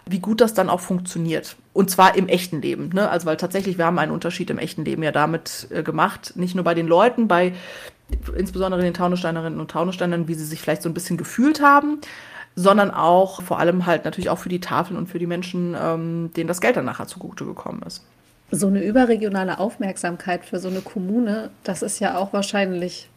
wie 0.06 0.20
gut 0.20 0.42
das 0.42 0.54
dann 0.54 0.70
auch 0.70 0.80
funktioniert. 0.80 1.56
Und 1.74 1.90
zwar 1.90 2.16
im 2.16 2.28
echten 2.28 2.62
Leben. 2.62 2.90
Ne? 2.94 3.10
Also 3.10 3.26
weil 3.26 3.38
tatsächlich, 3.38 3.78
wir 3.78 3.86
haben 3.86 4.00
einen 4.00 4.12
Unterschied 4.12 4.50
im 4.50 4.58
echten 4.58 4.86
Leben 4.86 5.04
ja 5.04 5.12
damit 5.12 5.68
äh, 5.70 5.84
gemacht. 5.84 6.34
Nicht 6.36 6.56
nur 6.56 6.64
bei 6.64 6.74
den 6.74 6.88
Leuten, 6.88 7.28
bei 7.28 7.54
insbesondere 8.36 8.82
den 8.82 8.94
Taunussteinerinnen 8.94 9.60
und 9.60 9.72
Taunussteinern, 9.72 10.28
wie 10.28 10.34
sie 10.34 10.46
sich 10.46 10.62
vielleicht 10.62 10.82
so 10.82 10.90
ein 10.90 10.94
bisschen 10.94 11.18
gefühlt 11.18 11.62
haben, 11.62 12.00
sondern 12.56 12.92
auch 12.92 13.42
vor 13.42 13.60
allem 13.60 13.86
halt 13.86 14.06
natürlich 14.06 14.30
auch 14.30 14.40
für 14.40 14.50
die 14.50 14.62
Tafeln 14.62 14.98
und 14.98 15.08
für 15.08 15.20
die 15.20 15.28
Menschen, 15.28 15.76
ähm, 15.80 16.32
denen 16.36 16.48
das 16.48 16.62
Geld 16.62 16.78
dann 16.78 16.86
nachher 16.86 17.08
zugute 17.08 17.46
gekommen 17.46 17.84
ist. 17.86 18.04
So 18.50 18.68
eine 18.68 18.84
überregionale 18.84 19.60
Aufmerksamkeit 19.60 20.46
für 20.46 20.60
so 20.60 20.70
eine 20.70 20.80
Kommune, 20.80 21.52
das 21.64 21.82
ist 21.82 22.00
ja 22.00 22.18
auch 22.18 22.32
wahrscheinlich 22.32 23.10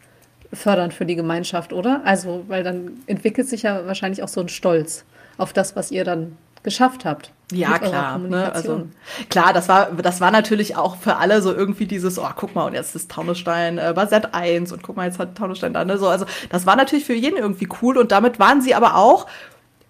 fördernd 0.52 0.94
für 0.94 1.06
die 1.06 1.16
Gemeinschaft, 1.16 1.72
oder? 1.72 2.02
Also, 2.04 2.44
weil 2.48 2.62
dann 2.62 2.92
entwickelt 3.06 3.48
sich 3.48 3.62
ja 3.62 3.86
wahrscheinlich 3.86 4.22
auch 4.22 4.28
so 4.28 4.40
ein 4.40 4.48
Stolz 4.48 5.04
auf 5.38 5.52
das, 5.52 5.76
was 5.76 5.90
ihr 5.90 6.04
dann 6.04 6.36
geschafft 6.62 7.04
habt. 7.04 7.32
Ja, 7.52 7.78
klar. 7.78 8.18
Ne? 8.18 8.52
Also, 8.52 8.86
klar, 9.28 9.52
das 9.52 9.68
war, 9.68 9.90
das 9.92 10.20
war 10.20 10.30
natürlich 10.30 10.76
auch 10.76 10.96
für 10.96 11.16
alle 11.16 11.42
so 11.42 11.54
irgendwie 11.54 11.86
dieses, 11.86 12.18
oh, 12.18 12.28
guck 12.36 12.54
mal, 12.54 12.64
und 12.66 12.74
jetzt 12.74 12.94
ist 12.94 13.10
Taunusstein 13.10 13.78
äh, 13.78 13.92
bei 13.94 14.04
Z1 14.04 14.72
und 14.72 14.82
guck 14.82 14.96
mal, 14.96 15.06
jetzt 15.06 15.18
hat 15.18 15.36
Taunusstein 15.36 15.72
da, 15.72 15.84
ne? 15.84 15.98
So, 15.98 16.08
also 16.08 16.26
das 16.50 16.66
war 16.66 16.76
natürlich 16.76 17.04
für 17.04 17.14
jeden 17.14 17.38
irgendwie 17.38 17.68
cool 17.82 17.98
und 17.98 18.12
damit 18.12 18.38
waren 18.38 18.60
sie 18.60 18.74
aber 18.74 18.96
auch 18.96 19.26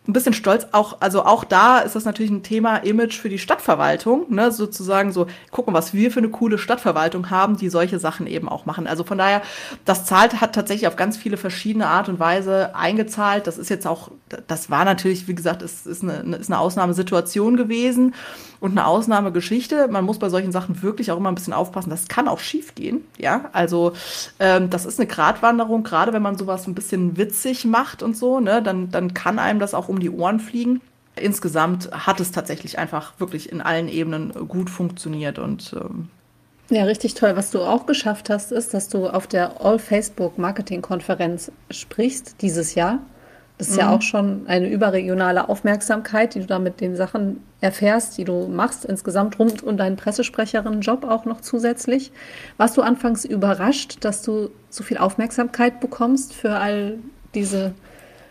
ein 0.08 0.12
bisschen 0.12 0.32
stolz. 0.32 0.66
Auch, 0.72 0.96
also 1.00 1.24
auch 1.24 1.44
da 1.44 1.78
ist 1.78 1.94
das 1.94 2.04
natürlich 2.04 2.30
ein 2.30 2.42
Thema 2.42 2.78
Image 2.78 3.18
für 3.18 3.28
die 3.28 3.38
Stadtverwaltung, 3.38 4.32
ne? 4.32 4.50
sozusagen 4.50 5.12
so, 5.12 5.26
gucken, 5.50 5.74
was 5.74 5.94
wir 5.94 6.10
für 6.10 6.20
eine 6.20 6.30
coole 6.30 6.58
Stadtverwaltung 6.58 7.30
haben, 7.30 7.56
die 7.56 7.68
solche 7.68 7.98
Sachen 7.98 8.26
eben 8.26 8.48
auch 8.48 8.66
machen. 8.66 8.86
Also 8.86 9.04
von 9.04 9.18
daher, 9.18 9.42
das 9.84 10.04
zahlt, 10.04 10.40
hat 10.40 10.54
tatsächlich 10.54 10.88
auf 10.88 10.96
ganz 10.96 11.16
viele 11.16 11.36
verschiedene 11.36 11.86
Art 11.86 12.08
und 12.08 12.18
Weise 12.18 12.74
eingezahlt. 12.74 13.46
Das 13.46 13.58
ist 13.58 13.68
jetzt 13.68 13.86
auch, 13.86 14.10
das 14.46 14.70
war 14.70 14.84
natürlich, 14.84 15.28
wie 15.28 15.34
gesagt, 15.34 15.62
ist, 15.62 15.86
ist, 15.86 16.02
eine, 16.02 16.36
ist 16.36 16.50
eine 16.50 16.58
Ausnahmesituation 16.58 17.56
gewesen 17.56 18.14
und 18.60 18.72
eine 18.72 18.86
Ausnahmegeschichte. 18.86 19.88
Man 19.88 20.04
muss 20.04 20.18
bei 20.18 20.28
solchen 20.28 20.52
Sachen 20.52 20.82
wirklich 20.82 21.10
auch 21.10 21.16
immer 21.16 21.30
ein 21.30 21.34
bisschen 21.34 21.52
aufpassen. 21.52 21.90
Das 21.90 22.08
kann 22.08 22.28
auch 22.28 22.38
schief 22.38 22.74
gehen, 22.74 23.04
ja. 23.18 23.50
Also 23.52 23.92
ähm, 24.38 24.70
das 24.70 24.86
ist 24.86 24.98
eine 25.00 25.08
Gratwanderung, 25.08 25.82
gerade 25.82 26.12
wenn 26.12 26.22
man 26.22 26.38
sowas 26.38 26.66
ein 26.66 26.74
bisschen 26.74 27.16
witzig 27.16 27.64
macht 27.64 28.02
und 28.02 28.16
so, 28.16 28.40
ne, 28.40 28.62
dann, 28.62 28.90
dann 28.90 29.14
kann 29.14 29.38
einem 29.38 29.60
das 29.60 29.74
auch 29.74 29.88
um 29.88 30.00
die 30.00 30.10
Ohren 30.10 30.40
fliegen. 30.40 30.80
Insgesamt 31.16 31.90
hat 31.90 32.20
es 32.20 32.30
tatsächlich 32.30 32.78
einfach 32.78 33.14
wirklich 33.18 33.50
in 33.50 33.60
allen 33.60 33.88
Ebenen 33.88 34.32
gut 34.48 34.70
funktioniert 34.70 35.38
und 35.38 35.74
ähm, 35.74 36.08
ja, 36.72 36.84
richtig 36.84 37.14
toll. 37.14 37.34
Was 37.34 37.50
du 37.50 37.62
auch 37.62 37.84
geschafft 37.84 38.30
hast, 38.30 38.52
ist, 38.52 38.74
dass 38.74 38.88
du 38.88 39.08
auf 39.08 39.26
der 39.26 39.60
All 39.60 39.80
Facebook 39.80 40.38
Marketing 40.38 40.82
Konferenz 40.82 41.50
sprichst 41.68 42.36
dieses 42.42 42.76
Jahr. 42.76 43.00
Das 43.60 43.68
ist 43.68 43.74
mhm. 43.74 43.80
ja 43.80 43.94
auch 43.94 44.00
schon 44.00 44.46
eine 44.46 44.70
überregionale 44.70 45.50
Aufmerksamkeit, 45.50 46.34
die 46.34 46.40
du 46.40 46.46
da 46.46 46.58
mit 46.58 46.80
den 46.80 46.96
Sachen 46.96 47.42
erfährst, 47.60 48.16
die 48.16 48.24
du 48.24 48.48
machst, 48.48 48.86
insgesamt 48.86 49.38
rund 49.38 49.62
um 49.62 49.76
deinen 49.76 49.96
Pressesprecherinnen-Job 49.96 51.04
auch 51.04 51.26
noch 51.26 51.42
zusätzlich. 51.42 52.10
Warst 52.56 52.78
du 52.78 52.80
anfangs 52.80 53.26
überrascht, 53.26 53.98
dass 54.00 54.22
du 54.22 54.48
so 54.70 54.82
viel 54.82 54.96
Aufmerksamkeit 54.96 55.78
bekommst 55.78 56.32
für 56.32 56.52
all 56.52 57.00
diese 57.34 57.74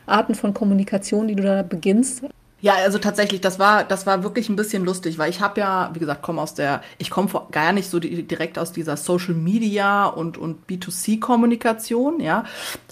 Arten 0.07 0.33
von 0.33 0.55
Kommunikation, 0.55 1.27
die 1.27 1.35
du 1.35 1.43
da 1.43 1.61
beginnst? 1.61 2.23
Ja, 2.61 2.73
also 2.83 2.97
tatsächlich, 2.97 3.39
das 3.39 3.57
war, 3.57 3.83
das 3.85 4.05
war 4.05 4.23
wirklich 4.23 4.49
ein 4.49 4.55
bisschen 4.55 4.83
lustig, 4.83 5.17
weil 5.17 5.29
ich 5.29 5.39
habe 5.39 5.61
ja, 5.61 5.91
wie 5.93 5.99
gesagt, 5.99 6.21
komme 6.21 6.41
aus 6.41 6.53
der, 6.53 6.81
ich 6.97 7.09
komme 7.09 7.29
gar 7.51 7.71
nicht 7.71 7.89
so 7.89 7.99
die, 7.99 8.23
direkt 8.23 8.59
aus 8.59 8.73
dieser 8.73 8.97
Social 8.97 9.33
Media 9.33 10.07
und 10.07 10.37
und 10.37 10.67
B2C-Kommunikation, 10.67 12.19
ja, 12.19 12.43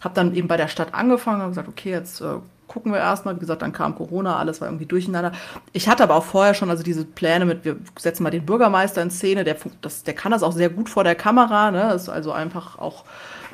habe 0.01 0.15
dann 0.15 0.33
eben 0.35 0.47
bei 0.47 0.57
der 0.57 0.69
Stadt 0.69 0.93
angefangen, 0.93 1.41
habe 1.41 1.51
gesagt, 1.51 1.67
okay, 1.67 1.91
jetzt 1.91 2.21
äh, 2.21 2.37
gucken 2.67 2.91
wir 2.91 2.99
erstmal. 2.99 3.35
Wie 3.35 3.39
gesagt, 3.39 3.61
dann 3.61 3.73
kam 3.73 3.95
Corona, 3.95 4.37
alles 4.37 4.61
war 4.61 4.67
irgendwie 4.67 4.85
durcheinander. 4.85 5.31
Ich 5.73 5.89
hatte 5.89 6.03
aber 6.03 6.15
auch 6.15 6.23
vorher 6.23 6.53
schon 6.53 6.69
also 6.69 6.83
diese 6.83 7.05
Pläne 7.05 7.45
mit, 7.45 7.65
wir 7.65 7.77
setzen 7.97 8.23
mal 8.23 8.29
den 8.29 8.45
Bürgermeister 8.45 9.01
in 9.01 9.09
Szene, 9.09 9.43
der, 9.43 9.57
das, 9.81 10.03
der 10.03 10.13
kann 10.13 10.31
das 10.31 10.43
auch 10.43 10.51
sehr 10.51 10.69
gut 10.69 10.89
vor 10.89 11.03
der 11.03 11.15
Kamera, 11.15 11.71
ne? 11.71 11.93
ist 11.93 12.09
also 12.09 12.31
einfach 12.31 12.77
auch 12.77 13.03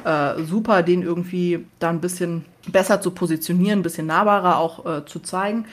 äh, 0.04 0.44
super, 0.44 0.84
den 0.84 1.02
irgendwie 1.02 1.66
da 1.80 1.90
ein 1.90 2.02
bisschen 2.02 2.46
besser 2.68 3.02
zu 3.02 3.12
positionieren, 3.12 3.80
ein 3.80 3.84
bisschen 3.84 4.08
nahbarer 4.08 4.58
auch 4.58 4.86
äh, 4.86 5.06
zu 5.06 5.20
zeigen. 5.20 5.66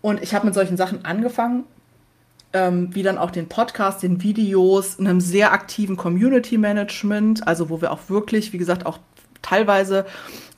Und 0.00 0.22
ich 0.22 0.34
habe 0.34 0.46
mit 0.46 0.54
solchen 0.54 0.76
Sachen 0.76 1.04
angefangen, 1.04 1.64
ähm, 2.52 2.94
wie 2.94 3.02
dann 3.02 3.18
auch 3.18 3.30
den 3.30 3.48
Podcast, 3.48 4.02
den 4.02 4.22
Videos, 4.22 4.98
einem 4.98 5.20
sehr 5.20 5.52
aktiven 5.52 5.96
Community 5.96 6.56
Management, 6.56 7.46
also 7.46 7.68
wo 7.68 7.80
wir 7.80 7.92
auch 7.92 8.08
wirklich, 8.08 8.52
wie 8.52 8.58
gesagt, 8.58 8.86
auch 8.86 8.98
teilweise 9.42 10.06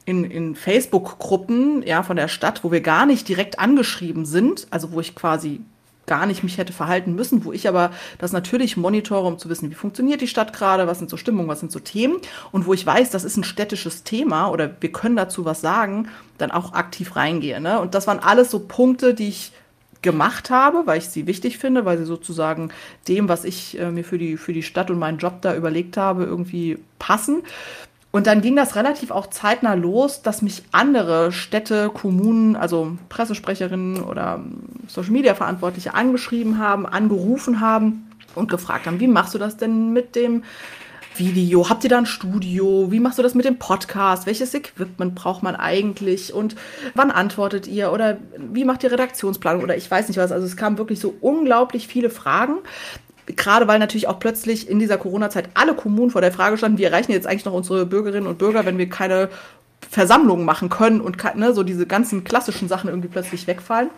in, 0.05 0.24
in 0.24 0.55
Facebook-Gruppen 0.55 1.83
ja, 1.83 2.03
von 2.03 2.16
der 2.16 2.29
Stadt, 2.29 2.64
wo 2.64 2.72
wir 2.72 2.81
gar 2.81 3.07
nicht 3.07 3.29
direkt 3.29 3.59
angeschrieben 3.59 4.24
sind, 4.24 4.66
also 4.70 4.92
wo 4.92 5.00
ich 5.00 5.14
quasi 5.14 5.61
gar 6.06 6.26
nicht 6.26 6.42
mich 6.42 6.58
hätte 6.58 6.72
verhalten 6.72 7.14
müssen, 7.14 7.44
wo 7.44 7.52
ich 7.52 7.68
aber 7.68 7.90
das 8.18 8.32
natürlich 8.32 8.76
monitore, 8.76 9.26
um 9.26 9.38
zu 9.38 9.48
wissen, 9.48 9.70
wie 9.70 9.74
funktioniert 9.74 10.20
die 10.20 10.26
Stadt 10.26 10.52
gerade, 10.52 10.86
was 10.86 10.98
sind 10.98 11.10
so 11.10 11.16
Stimmungen, 11.16 11.48
was 11.48 11.60
sind 11.60 11.70
so 11.70 11.78
Themen 11.78 12.16
und 12.52 12.66
wo 12.66 12.74
ich 12.74 12.84
weiß, 12.84 13.10
das 13.10 13.24
ist 13.24 13.36
ein 13.36 13.44
städtisches 13.44 14.02
Thema 14.02 14.48
oder 14.48 14.70
wir 14.80 14.92
können 14.92 15.16
dazu 15.16 15.44
was 15.44 15.60
sagen, 15.60 16.08
dann 16.38 16.50
auch 16.50 16.72
aktiv 16.72 17.16
reingehe. 17.16 17.60
Ne? 17.60 17.80
Und 17.80 17.94
das 17.94 18.06
waren 18.06 18.18
alles 18.18 18.50
so 18.50 18.60
Punkte, 18.60 19.14
die 19.14 19.28
ich 19.28 19.52
gemacht 20.02 20.50
habe, 20.50 20.86
weil 20.86 20.98
ich 20.98 21.08
sie 21.08 21.26
wichtig 21.26 21.58
finde, 21.58 21.84
weil 21.84 21.98
sie 21.98 22.06
sozusagen 22.06 22.70
dem, 23.08 23.28
was 23.28 23.44
ich 23.44 23.78
äh, 23.78 23.90
mir 23.90 24.04
für 24.04 24.18
die, 24.18 24.36
für 24.36 24.52
die 24.52 24.62
Stadt 24.62 24.90
und 24.90 24.98
meinen 24.98 25.18
Job 25.18 25.42
da 25.42 25.54
überlegt 25.54 25.96
habe, 25.96 26.24
irgendwie 26.24 26.78
passen. 26.98 27.42
Und 28.12 28.26
dann 28.26 28.40
ging 28.40 28.56
das 28.56 28.74
relativ 28.74 29.12
auch 29.12 29.28
zeitnah 29.28 29.74
los, 29.74 30.22
dass 30.22 30.42
mich 30.42 30.64
andere 30.72 31.30
Städte, 31.30 31.90
Kommunen, 31.90 32.56
also 32.56 32.96
Pressesprecherinnen 33.08 34.02
oder 34.02 34.40
Social 34.88 35.12
Media 35.12 35.34
Verantwortliche 35.34 35.94
angeschrieben 35.94 36.58
haben, 36.58 36.86
angerufen 36.86 37.60
haben 37.60 38.10
und 38.34 38.50
gefragt 38.50 38.86
haben, 38.86 38.98
wie 38.98 39.06
machst 39.06 39.34
du 39.34 39.38
das 39.38 39.56
denn 39.56 39.92
mit 39.92 40.16
dem 40.16 40.42
Video? 41.14 41.68
Habt 41.68 41.84
ihr 41.84 41.90
da 41.90 41.98
ein 41.98 42.06
Studio? 42.06 42.90
Wie 42.90 43.00
machst 43.00 43.18
du 43.18 43.22
das 43.22 43.34
mit 43.34 43.44
dem 43.44 43.58
Podcast? 43.58 44.26
Welches 44.26 44.54
Equipment 44.54 45.14
braucht 45.14 45.42
man 45.42 45.54
eigentlich? 45.54 46.32
Und 46.32 46.56
wann 46.94 47.10
antwortet 47.10 47.66
ihr? 47.66 47.92
Oder 47.92 48.16
wie 48.38 48.64
macht 48.64 48.82
ihr 48.82 48.90
Redaktionsplanung? 48.90 49.62
Oder 49.62 49.76
ich 49.76 49.88
weiß 49.90 50.08
nicht 50.08 50.18
was. 50.18 50.32
Also 50.32 50.46
es 50.46 50.56
kamen 50.56 50.78
wirklich 50.78 50.98
so 50.98 51.14
unglaublich 51.20 51.86
viele 51.86 52.10
Fragen 52.10 52.58
gerade 53.26 53.68
weil 53.68 53.78
natürlich 53.78 54.09
auch 54.09 54.18
plötzlich 54.18 54.68
in 54.68 54.78
dieser 54.78 54.98
Corona-Zeit 54.98 55.50
alle 55.54 55.74
Kommunen 55.74 56.11
vor 56.11 56.20
der 56.20 56.33
Frage 56.33 56.59
standen, 56.59 56.78
wie 56.78 56.85
erreichen 56.85 57.12
jetzt 57.12 57.26
eigentlich 57.26 57.44
noch 57.44 57.52
unsere 57.52 57.87
Bürgerinnen 57.87 58.26
und 58.26 58.38
Bürger, 58.38 58.66
wenn 58.66 58.78
wir 58.78 58.88
keine 58.88 59.28
Versammlungen 59.88 60.44
machen 60.44 60.68
können 60.68 61.00
und 61.00 61.16
ne, 61.37 61.54
so 61.54 61.62
diese 61.62 61.87
ganzen 61.87 62.24
klassischen 62.24 62.68
Sachen 62.68 62.90
irgendwie 62.90 63.09
plötzlich 63.09 63.46
wegfallen. 63.46 63.90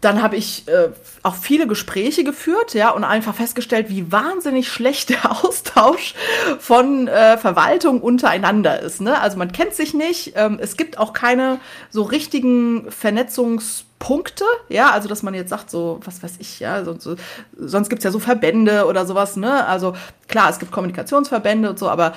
Dann 0.00 0.22
habe 0.22 0.36
ich 0.36 0.66
äh, 0.68 0.88
auch 1.22 1.34
viele 1.34 1.66
Gespräche 1.66 2.24
geführt, 2.24 2.74
ja, 2.74 2.90
und 2.90 3.04
einfach 3.04 3.34
festgestellt, 3.34 3.90
wie 3.90 4.10
wahnsinnig 4.10 4.68
schlecht 4.68 5.10
der 5.10 5.30
Austausch 5.44 6.14
von 6.58 7.08
äh, 7.08 7.36
Verwaltung 7.36 8.00
untereinander 8.00 8.80
ist. 8.80 9.00
Ne? 9.00 9.20
Also 9.20 9.36
man 9.36 9.52
kennt 9.52 9.74
sich 9.74 9.92
nicht, 9.94 10.32
ähm, 10.36 10.58
es 10.60 10.76
gibt 10.76 10.98
auch 10.98 11.12
keine 11.12 11.60
so 11.90 12.02
richtigen 12.02 12.88
Vernetzungs- 12.88 13.84
Punkte, 14.00 14.44
ja, 14.70 14.90
also 14.90 15.08
dass 15.10 15.22
man 15.22 15.34
jetzt 15.34 15.50
sagt, 15.50 15.70
so, 15.70 16.00
was 16.04 16.22
weiß 16.22 16.36
ich, 16.38 16.58
ja, 16.58 16.84
so, 16.84 16.98
so, 16.98 17.16
sonst 17.54 17.90
gibt's 17.90 18.02
ja 18.02 18.10
so 18.10 18.18
Verbände 18.18 18.86
oder 18.86 19.04
sowas, 19.04 19.36
ne? 19.36 19.66
Also 19.66 19.94
klar, 20.26 20.48
es 20.48 20.58
gibt 20.58 20.72
Kommunikationsverbände 20.72 21.68
und 21.68 21.78
so, 21.78 21.88
aber 21.90 22.14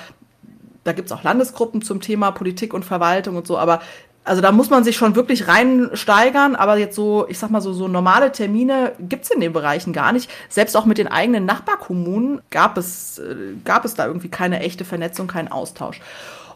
da 0.82 0.92
gibt's 0.92 1.12
auch 1.12 1.22
Landesgruppen 1.22 1.82
zum 1.82 2.00
Thema 2.00 2.30
Politik 2.30 2.72
und 2.72 2.84
Verwaltung 2.86 3.36
und 3.36 3.46
so, 3.46 3.58
aber 3.58 3.82
also 4.24 4.40
da 4.40 4.52
muss 4.52 4.70
man 4.70 4.84
sich 4.84 4.96
schon 4.96 5.16
wirklich 5.16 5.48
reinsteigern, 5.48 6.56
aber 6.56 6.78
jetzt 6.78 6.96
so, 6.96 7.26
ich 7.28 7.38
sag 7.38 7.50
mal 7.50 7.60
so, 7.60 7.74
so 7.74 7.88
normale 7.88 8.32
Termine 8.32 8.92
gibt's 8.98 9.30
in 9.30 9.40
den 9.40 9.52
Bereichen 9.52 9.92
gar 9.92 10.12
nicht. 10.12 10.30
Selbst 10.48 10.76
auch 10.76 10.86
mit 10.86 10.96
den 10.96 11.08
eigenen 11.08 11.44
Nachbarkommunen 11.44 12.40
gab 12.50 12.78
es, 12.78 13.18
äh, 13.18 13.54
gab 13.64 13.84
es 13.84 13.94
da 13.94 14.06
irgendwie 14.06 14.30
keine 14.30 14.60
echte 14.60 14.86
Vernetzung, 14.86 15.26
keinen 15.26 15.48
Austausch. 15.48 16.00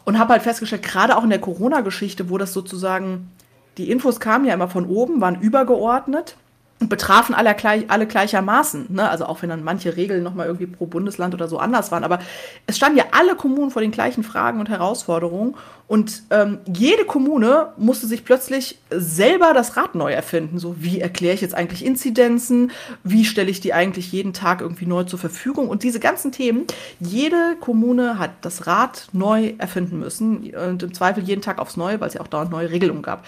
Und 0.03 0.17
habe 0.17 0.33
halt 0.33 0.41
festgestellt, 0.41 0.81
gerade 0.81 1.15
auch 1.15 1.23
in 1.23 1.29
der 1.29 1.39
Corona-Geschichte, 1.39 2.31
wo 2.31 2.39
das 2.39 2.53
sozusagen 2.53 3.29
die 3.77 3.91
Infos 3.91 4.19
kamen 4.19 4.45
ja 4.45 4.55
immer 4.55 4.67
von 4.67 4.87
oben, 4.87 5.21
waren 5.21 5.39
übergeordnet 5.39 6.35
und 6.79 6.87
betrafen 6.87 7.35
alle, 7.35 7.53
gleich, 7.55 7.85
alle 7.89 8.07
gleichermaßen. 8.07 8.87
Ne? 8.89 9.09
Also 9.09 9.25
auch 9.25 9.41
wenn 9.41 9.49
dann 9.49 9.63
manche 9.63 9.97
Regeln 9.97 10.23
nochmal 10.23 10.47
irgendwie 10.47 10.67
pro 10.67 10.85
Bundesland 10.85 11.33
oder 11.33 11.49
so 11.49 11.57
anders 11.57 11.91
waren. 11.91 12.05
Aber 12.05 12.19
es 12.67 12.77
standen 12.77 12.97
ja 12.97 13.05
alle 13.11 13.35
Kommunen 13.35 13.69
vor 13.69 13.81
den 13.81 13.91
gleichen 13.91 14.23
Fragen 14.23 14.61
und 14.61 14.69
Herausforderungen. 14.69 15.55
Und 15.87 16.23
ähm, 16.29 16.59
jede 16.67 17.03
Kommune 17.03 17.73
musste 17.75 18.07
sich 18.07 18.23
plötzlich 18.23 18.79
selber 18.91 19.53
das 19.53 19.75
Rad 19.75 19.95
neu 19.95 20.13
erfinden. 20.13 20.57
So, 20.57 20.75
wie 20.79 21.01
erkläre 21.01 21.33
ich 21.33 21.41
jetzt 21.41 21.55
eigentlich 21.55 21.83
Inzidenzen? 21.83 22.71
Wie 23.03 23.25
stelle 23.25 23.49
ich 23.49 23.59
die 23.59 23.73
eigentlich 23.73 24.11
jeden 24.13 24.31
Tag 24.31 24.61
irgendwie 24.61 24.85
neu 24.85 25.03
zur 25.03 25.19
Verfügung? 25.19 25.67
Und 25.67 25.83
diese 25.83 25.99
ganzen 25.99 26.31
Themen, 26.31 26.65
jede 27.01 27.57
Kommune 27.59 28.19
hat 28.19 28.31
das 28.41 28.67
Rad 28.67 29.09
neu 29.11 29.53
erfinden 29.57 29.99
müssen. 29.99 30.53
Und 30.55 30.81
im 30.83 30.93
Zweifel 30.93 31.23
jeden 31.23 31.41
Tag 31.41 31.59
aufs 31.59 31.75
Neue, 31.75 31.99
weil 31.99 32.07
es 32.07 32.13
ja 32.13 32.21
auch 32.21 32.27
dauernd 32.27 32.51
neue 32.51 32.69
Regelungen 32.69 33.01
gab 33.01 33.25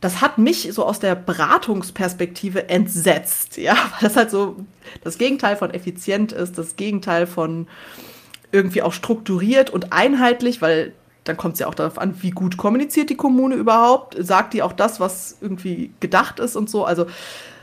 das 0.00 0.20
hat 0.20 0.38
mich 0.38 0.68
so 0.72 0.84
aus 0.84 1.00
der 1.00 1.14
Beratungsperspektive 1.14 2.68
entsetzt, 2.68 3.56
ja, 3.56 3.74
weil 3.92 4.08
das 4.08 4.16
halt 4.16 4.30
so 4.30 4.56
das 5.02 5.18
Gegenteil 5.18 5.56
von 5.56 5.72
effizient 5.72 6.32
ist, 6.32 6.58
das 6.58 6.76
Gegenteil 6.76 7.26
von 7.26 7.66
irgendwie 8.52 8.82
auch 8.82 8.92
strukturiert 8.92 9.70
und 9.70 9.92
einheitlich, 9.92 10.62
weil 10.62 10.92
dann 11.24 11.36
kommt 11.36 11.54
es 11.54 11.60
ja 11.60 11.66
auch 11.66 11.74
darauf 11.74 11.98
an, 11.98 12.22
wie 12.22 12.30
gut 12.30 12.56
kommuniziert 12.56 13.10
die 13.10 13.16
Kommune 13.16 13.54
überhaupt, 13.54 14.16
sagt 14.18 14.54
die 14.54 14.62
auch 14.62 14.72
das, 14.72 14.98
was 14.98 15.36
irgendwie 15.40 15.90
gedacht 16.00 16.40
ist 16.40 16.56
und 16.56 16.70
so. 16.70 16.84
Also 16.84 17.06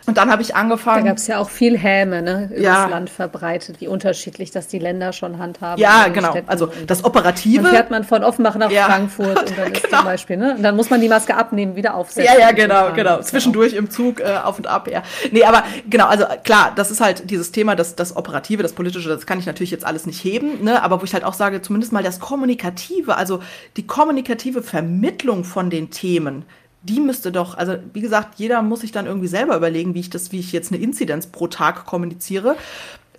und 0.08 0.18
dann 0.18 0.32
habe 0.32 0.42
ich 0.42 0.56
angefangen. 0.56 1.04
Da 1.04 1.12
gab 1.12 1.18
es 1.18 1.28
ja 1.28 1.40
auch 1.40 1.50
viel 1.50 1.78
Häme, 1.78 2.22
ne, 2.22 2.50
über 2.52 2.62
ja. 2.62 2.84
das 2.84 2.92
Land 2.92 3.10
verbreitet, 3.10 3.82
wie 3.82 3.88
unterschiedlich 3.88 4.52
das 4.52 4.68
die 4.68 4.80
Länder 4.80 5.14
schon 5.14 5.40
handhaben. 5.40 5.82
Ja, 5.82 6.08
genau. 6.10 6.32
Städten. 6.32 6.50
Also 6.50 6.72
das 6.86 7.04
Operative. 7.04 7.64
Dann 7.64 7.72
fährt 7.72 7.92
man 7.92 8.04
von 8.04 8.24
Offenbach 8.24 8.56
nach 8.56 8.70
ja. 8.70 8.86
Frankfurt 8.86 9.40
und 9.50 9.58
dann 9.58 9.72
ist 9.72 9.84
genau. 9.84 9.98
zum 9.98 10.06
Beispiel, 10.06 10.38
ne? 10.38 10.56
Und 10.56 10.64
dann 10.64 10.76
muss 10.76 10.90
man 10.90 11.02
die 11.02 11.10
Maske 11.10 11.36
abnehmen, 11.36 11.76
wieder 11.76 11.96
aufsetzen. 11.96 12.34
Ja, 12.34 12.40
ja, 12.40 12.52
genau, 12.52 12.94
genau. 12.94 13.22
Zwischendurch 13.22 13.74
im 13.74 13.90
Zug 13.90 14.20
äh, 14.20 14.38
auf 14.44 14.58
und 14.58 14.68
ab, 14.68 14.88
ja. 14.90 15.02
Nee, 15.32 15.44
aber 15.44 15.64
genau, 15.90 16.08
also 16.08 16.26
klar, 16.44 16.72
das 16.76 16.92
ist 16.92 17.02
halt 17.02 17.30
dieses 17.30 17.52
Thema, 17.52 17.76
das, 17.76 17.96
das 17.96 18.16
Operative, 18.16 18.62
das 18.62 18.74
Politische, 18.74 19.10
das 19.10 19.26
kann 19.26 19.40
ich 19.40 19.46
natürlich 19.46 19.72
jetzt 19.72 19.86
alles 19.86 20.06
nicht 20.06 20.24
heben, 20.24 20.64
ne? 20.64 20.84
Aber 20.84 21.02
wo 21.02 21.06
ich 21.06 21.14
halt 21.14 21.24
auch 21.24 21.34
sage, 21.34 21.62
zumindest 21.62 21.94
mal 21.94 22.04
das 22.04 22.20
Kommunikative, 22.20 23.16
also 23.16 23.42
die 23.78 23.88
kommunikative 23.88 24.62
Vermittlung 24.62 25.44
von 25.44 25.70
den 25.70 25.90
Themen 25.90 26.46
die 26.86 27.00
müsste 27.00 27.32
doch, 27.32 27.58
also 27.58 27.76
wie 27.94 28.02
gesagt, 28.02 28.40
jeder 28.40 28.62
muss 28.62 28.82
sich 28.82 28.92
dann 28.92 29.06
irgendwie 29.06 29.28
selber 29.28 29.56
überlegen, 29.56 29.94
wie 29.94 30.02
ich 30.02 30.10
das, 30.10 30.32
wie 30.32 30.40
ich 30.40 30.52
jetzt 30.52 30.72
eine 30.72 30.82
Inzidenz 30.82 31.28
pro 31.28 31.48
Tag 31.48 31.86
kommuniziere, 31.86 32.56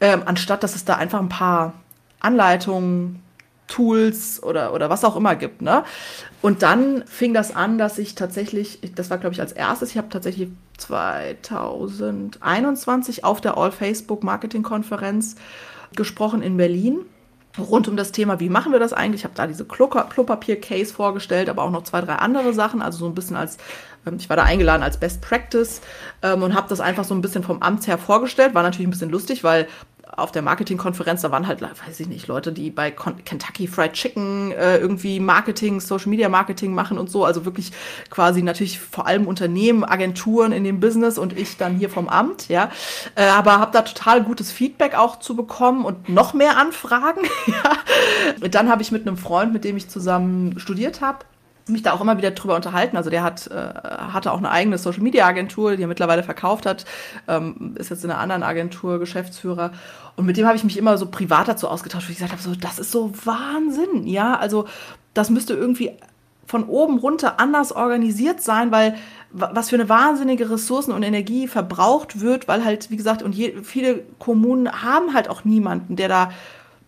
ähm, 0.01 0.23
anstatt 0.25 0.63
dass 0.63 0.77
es 0.77 0.85
da 0.85 0.95
einfach 0.95 1.21
ein 1.21 1.29
paar 1.29 1.75
Anleitungen, 2.21 3.23
Tools 3.69 4.43
oder, 4.43 4.73
oder 4.73 4.89
was 4.91 5.05
auch 5.05 5.17
immer 5.17 5.35
gibt. 5.35 5.61
Ne? 5.61 5.83
Und 6.41 6.63
dann 6.63 7.03
fing 7.07 7.35
das 7.35 7.55
an, 7.55 7.77
dass 7.79 7.99
ich 7.99 8.15
tatsächlich, 8.15 8.79
das 8.95 9.11
war 9.11 9.19
glaube 9.19 9.35
ich 9.35 9.41
als 9.41 9.51
erstes, 9.53 9.91
ich 9.91 9.99
habe 9.99 10.09
tatsächlich 10.09 10.49
2021 10.79 13.25
auf 13.25 13.41
der 13.41 13.57
All 13.57 13.73
Facebook 13.73 14.23
Marketing 14.23 14.63
Konferenz 14.63 15.35
gesprochen 15.97 16.43
in 16.43 16.57
Berlin 16.57 17.01
rund 17.59 17.89
um 17.89 17.97
das 17.97 18.13
Thema, 18.13 18.41
wie 18.41 18.49
machen 18.49 18.73
wir 18.73 18.79
das 18.79 18.93
eigentlich? 18.93 19.21
Ich 19.21 19.25
habe 19.25 19.35
da 19.35 19.47
diese 19.47 19.65
Klopapier-Case 19.65 20.93
vorgestellt, 20.93 21.49
aber 21.49 21.63
auch 21.63 21.71
noch 21.71 21.85
zwei, 21.85 22.01
drei 22.01 22.17
andere 22.17 22.53
Sachen, 22.53 22.83
also 22.83 22.99
so 22.99 23.07
ein 23.07 23.15
bisschen 23.15 23.37
als, 23.37 23.59
ähm, 24.07 24.17
ich 24.19 24.29
war 24.29 24.37
da 24.37 24.45
eingeladen 24.45 24.83
als 24.83 24.99
Best 24.99 25.21
Practice 25.21 25.81
ähm, 26.23 26.43
und 26.43 26.55
habe 26.55 26.69
das 26.69 26.81
einfach 26.81 27.05
so 27.05 27.15
ein 27.15 27.23
bisschen 27.23 27.43
vom 27.43 27.63
Amt 27.63 27.87
her 27.87 27.99
vorgestellt. 27.99 28.55
War 28.55 28.63
natürlich 28.63 28.87
ein 28.87 28.91
bisschen 28.91 29.11
lustig, 29.11 29.45
weil 29.45 29.69
auf 30.17 30.33
der 30.33 30.43
Marketingkonferenz, 30.43 31.21
da 31.21 31.31
waren 31.31 31.47
halt, 31.47 31.63
weiß 31.63 32.01
ich 32.01 32.09
nicht, 32.09 32.27
Leute, 32.27 32.53
die 32.53 32.71
bei 32.71 32.91
Kentucky 32.91 33.67
Fried 33.67 33.93
Chicken 33.93 34.51
äh, 34.53 34.79
irgendwie 34.79 35.21
Marketing, 35.21 35.81
Social 35.81 36.09
Media 36.09 36.29
Marketing 36.29 36.75
machen 36.75 36.99
und 36.99 37.11
so. 37.11 37.25
Also 37.25 37.45
wirklich 37.45 37.73
quasi 38.11 38.43
natürlich 38.43 38.79
vor 38.81 39.07
allem 39.07 39.27
Unternehmen, 39.27 39.85
Agenturen 39.85 40.53
in 40.53 40.65
dem 40.65 40.81
Business 40.81 41.19
und 41.19 41.37
ich 41.37 41.57
dann 41.59 41.77
hier 41.77 41.91
vom 41.91 42.09
Amt, 42.09 42.49
ja. 42.49 42.71
Äh, 43.15 43.27
aber 43.27 43.59
habe 43.59 43.73
da 43.73 43.83
total 43.83 44.23
gutes 44.23 44.51
Feedback 44.51 44.95
auch 44.95 45.19
zu 45.19 45.37
bekommen 45.37 45.85
und 45.85 46.09
noch 46.09 46.35
mehr 46.35 46.57
Anfragen. 46.57 47.23
ja. 47.47 48.49
Dann 48.49 48.71
habe 48.71 48.83
ich 48.83 48.91
mit 48.93 49.07
einem 49.07 49.19
Freund, 49.19 49.53
mit 49.53 49.65
dem 49.65 49.77
ich 49.77 49.89
zusammen 49.89 50.59
studiert 50.59 51.01
habe, 51.01 51.19
mich 51.69 51.83
da 51.83 51.93
auch 51.93 52.01
immer 52.01 52.17
wieder 52.17 52.31
drüber 52.31 52.57
unterhalten. 52.57 52.97
Also 52.97 53.11
der 53.11 53.23
hat, 53.23 53.49
äh, 53.49 53.55
hatte 53.55 54.33
auch 54.33 54.39
eine 54.39 54.51
eigene 54.51 54.79
Social 54.79 55.03
Media 55.03 55.27
Agentur, 55.27 55.77
die 55.77 55.83
er 55.83 55.89
mittlerweile 55.89 56.23
verkauft 56.23 56.67
hat, 56.67 56.85
ähm, 57.29 57.75
ist 57.79 57.91
jetzt 57.91 58.05
in 58.05 58.11
einer 58.11 58.21
anderen 58.21 58.43
Agentur 58.43 58.99
Geschäftsführer. 58.99 59.73
Und 60.17 60.27
mit 60.27 60.37
dem 60.37 60.47
habe 60.47 60.57
ich 60.57 60.65
mich 60.65 60.77
immer 60.77 60.97
so 60.99 61.07
privat 61.07 61.49
dazu 61.49 61.69
ausgetauscht, 61.69 62.09
wo 62.09 62.13
ich 62.13 62.19
gesagt 62.19 62.33
habe, 62.33 62.43
so, 62.43 62.55
das 62.55 62.79
ist 62.79 62.93
so 62.93 63.13
Wahnsinn, 63.25 64.07
ja. 64.07 64.37
Also 64.37 64.67
das 65.15 65.31
müsste 65.31 65.55
irgendwie 65.55 65.93
von 66.47 66.65
oben 66.65 66.99
runter 66.99 67.41
anders 67.41 67.73
organisiert 67.73 68.41
sein, 68.41 68.71
weil 68.71 68.95
was 69.33 69.71
für 69.71 69.77
eine 69.77 69.89
wahnsinnige 69.89 70.49
Ressourcen 70.49 70.93
und 70.93 71.03
Energie 71.03 71.49
verbraucht 71.49 72.21
wird, 72.21 72.49
weil 72.49 72.65
halt, 72.65 72.91
wie 72.91 72.97
gesagt, 72.97 73.23
und 73.23 73.35
je, 73.35 73.63
viele 73.63 74.05
Kommunen 74.19 74.71
haben 74.71 75.13
halt 75.13 75.29
auch 75.29 75.45
niemanden, 75.45 75.97
der 75.97 76.09
da 76.09 76.31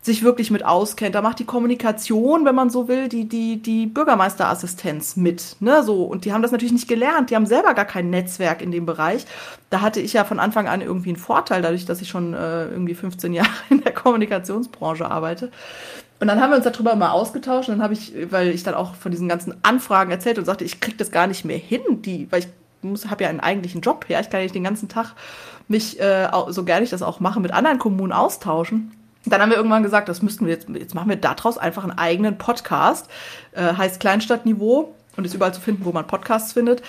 sich 0.08 0.24
wirklich 0.24 0.50
mit 0.50 0.64
auskennt. 0.64 1.14
Da 1.14 1.22
macht 1.22 1.38
die 1.38 1.44
Kommunikation, 1.44 2.44
wenn 2.44 2.54
man 2.54 2.70
so 2.70 2.88
will, 2.88 3.08
die, 3.08 3.28
die, 3.28 3.62
die 3.62 3.86
Bürgermeisterassistenz 3.86 5.16
mit. 5.16 5.56
Ne? 5.60 5.84
So, 5.84 6.02
und 6.04 6.24
die 6.24 6.32
haben 6.32 6.42
das 6.42 6.50
natürlich 6.50 6.72
nicht 6.72 6.88
gelernt. 6.88 7.30
Die 7.30 7.36
haben 7.36 7.46
selber 7.46 7.74
gar 7.74 7.84
kein 7.84 8.10
Netzwerk 8.10 8.60
in 8.60 8.72
dem 8.72 8.86
Bereich. 8.86 9.26
Da 9.70 9.80
hatte 9.80 10.00
ich 10.00 10.14
ja 10.14 10.24
von 10.24 10.40
Anfang 10.40 10.66
an 10.66 10.80
irgendwie 10.80 11.10
einen 11.10 11.18
Vorteil, 11.18 11.62
dadurch, 11.62 11.84
dass 11.84 12.00
ich 12.00 12.08
schon 12.08 12.34
äh, 12.34 12.66
irgendwie 12.66 12.94
15 12.94 13.32
Jahre 13.34 13.50
in 13.70 13.82
der 13.82 13.92
Kommunikationsbranche 13.92 15.08
arbeite. 15.08 15.52
Und 16.20 16.26
dann 16.26 16.40
haben 16.40 16.50
wir 16.50 16.56
uns 16.56 16.64
darüber 16.64 16.96
mal 16.96 17.10
ausgetauscht. 17.10 17.68
Und 17.68 17.76
dann 17.76 17.84
habe 17.84 17.94
ich, 17.94 18.12
weil 18.30 18.48
ich 18.48 18.64
dann 18.64 18.74
auch 18.74 18.94
von 18.94 19.12
diesen 19.12 19.28
ganzen 19.28 19.54
Anfragen 19.62 20.10
erzählt 20.10 20.38
und 20.38 20.46
sagte, 20.46 20.64
ich 20.64 20.80
kriege 20.80 20.96
das 20.96 21.12
gar 21.12 21.28
nicht 21.28 21.44
mehr 21.44 21.58
hin, 21.58 21.82
die, 22.02 22.26
weil 22.32 22.40
ich 22.40 22.48
habe 23.10 23.24
ja 23.24 23.30
einen 23.30 23.40
eigentlichen 23.40 23.82
Job, 23.82 24.06
ja, 24.08 24.20
ich 24.20 24.30
kann 24.30 24.40
ja 24.40 24.44
nicht 24.44 24.54
den 24.54 24.64
ganzen 24.64 24.88
Tag 24.88 25.14
mich, 25.66 26.00
äh, 26.00 26.28
so 26.48 26.64
gerne 26.64 26.84
ich 26.84 26.90
das 26.90 27.02
auch 27.02 27.20
mache, 27.20 27.40
mit 27.40 27.52
anderen 27.52 27.78
Kommunen 27.78 28.12
austauschen. 28.12 28.92
Dann 29.26 29.42
haben 29.42 29.50
wir 29.50 29.56
irgendwann 29.56 29.82
gesagt, 29.82 30.08
das 30.08 30.22
müssten 30.22 30.46
wir 30.46 30.52
jetzt, 30.52 30.68
jetzt 30.68 30.94
machen 30.94 31.08
wir 31.08 31.16
daraus 31.16 31.58
einfach 31.58 31.82
einen 31.82 31.98
eigenen 31.98 32.38
Podcast, 32.38 33.08
äh, 33.52 33.74
heißt 33.74 34.00
Kleinstadtniveau 34.00 34.94
und 35.18 35.24
ist 35.24 35.34
überall 35.34 35.52
zu 35.52 35.60
finden, 35.60 35.84
wo 35.84 35.90
man 35.90 36.06
Podcasts 36.06 36.52
findet, 36.52 36.80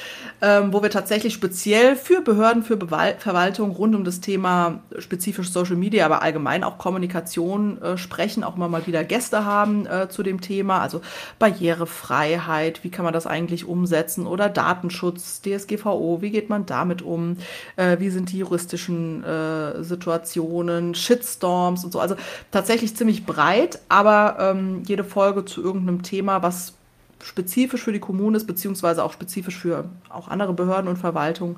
ähm, 0.41 0.71
wo 0.71 0.83
wir 0.83 0.91
tatsächlich 0.91 1.33
speziell 1.33 1.95
für 1.95 2.21
Behörden, 2.21 2.61
für 2.61 2.77
Bewal 2.77 3.15
Verwaltung 3.17 3.71
rund 3.71 3.95
um 3.95 4.03
das 4.03 4.21
Thema 4.21 4.81
spezifisch 4.99 5.51
Social 5.51 5.75
Media, 5.75 6.05
aber 6.05 6.21
allgemein 6.21 6.63
auch 6.63 6.77
Kommunikation 6.77 7.81
äh, 7.81 7.97
sprechen, 7.97 8.43
auch 8.43 8.55
immer 8.55 8.69
mal 8.69 8.85
wieder 8.85 9.03
Gäste 9.03 9.45
haben 9.45 9.87
äh, 9.87 10.09
zu 10.09 10.21
dem 10.21 10.41
Thema, 10.41 10.79
also 10.79 11.01
Barrierefreiheit, 11.39 12.83
wie 12.83 12.91
kann 12.91 13.03
man 13.03 13.13
das 13.13 13.25
eigentlich 13.25 13.65
umsetzen? 13.65 14.27
Oder 14.27 14.47
Datenschutz, 14.47 15.41
DSGVO, 15.41 16.21
wie 16.21 16.29
geht 16.29 16.49
man 16.49 16.67
damit 16.67 17.01
um, 17.01 17.37
äh, 17.77 17.97
wie 17.99 18.11
sind 18.11 18.31
die 18.31 18.37
juristischen 18.37 19.23
äh, 19.23 19.83
Situationen, 19.83 20.93
Shitstorms 20.93 21.83
und 21.83 21.91
so, 21.91 21.99
also 21.99 22.15
tatsächlich 22.51 22.95
ziemlich 22.95 23.25
breit, 23.25 23.79
aber 23.89 24.37
ähm, 24.39 24.83
jede 24.85 25.03
Folge 25.03 25.45
zu 25.45 25.63
irgendeinem 25.63 26.03
Thema, 26.03 26.43
was 26.43 26.75
spezifisch 27.23 27.84
für 27.84 27.91
die 27.91 27.99
Kommune 27.99 28.38
ist, 28.38 28.47
beziehungsweise 28.47 29.03
auch 29.03 29.13
spezifisch 29.13 29.58
für 29.58 29.86
auch 30.10 30.27
andere 30.27 30.53
Behörden 30.53 30.88
und 30.88 30.97
Verwaltungen, 30.97 31.58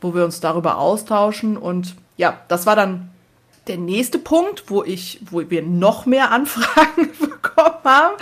wo 0.00 0.14
wir 0.14 0.24
uns 0.24 0.40
darüber 0.40 0.78
austauschen. 0.78 1.56
Und 1.56 1.96
ja, 2.16 2.40
das 2.48 2.66
war 2.66 2.76
dann 2.76 3.10
der 3.68 3.76
nächste 3.76 4.18
Punkt, 4.18 4.64
wo 4.68 4.82
ich, 4.82 5.20
wo 5.30 5.48
wir 5.48 5.62
noch 5.62 6.06
mehr 6.06 6.30
Anfragen 6.32 7.10
bekommen 7.20 7.84
haben, 7.84 8.16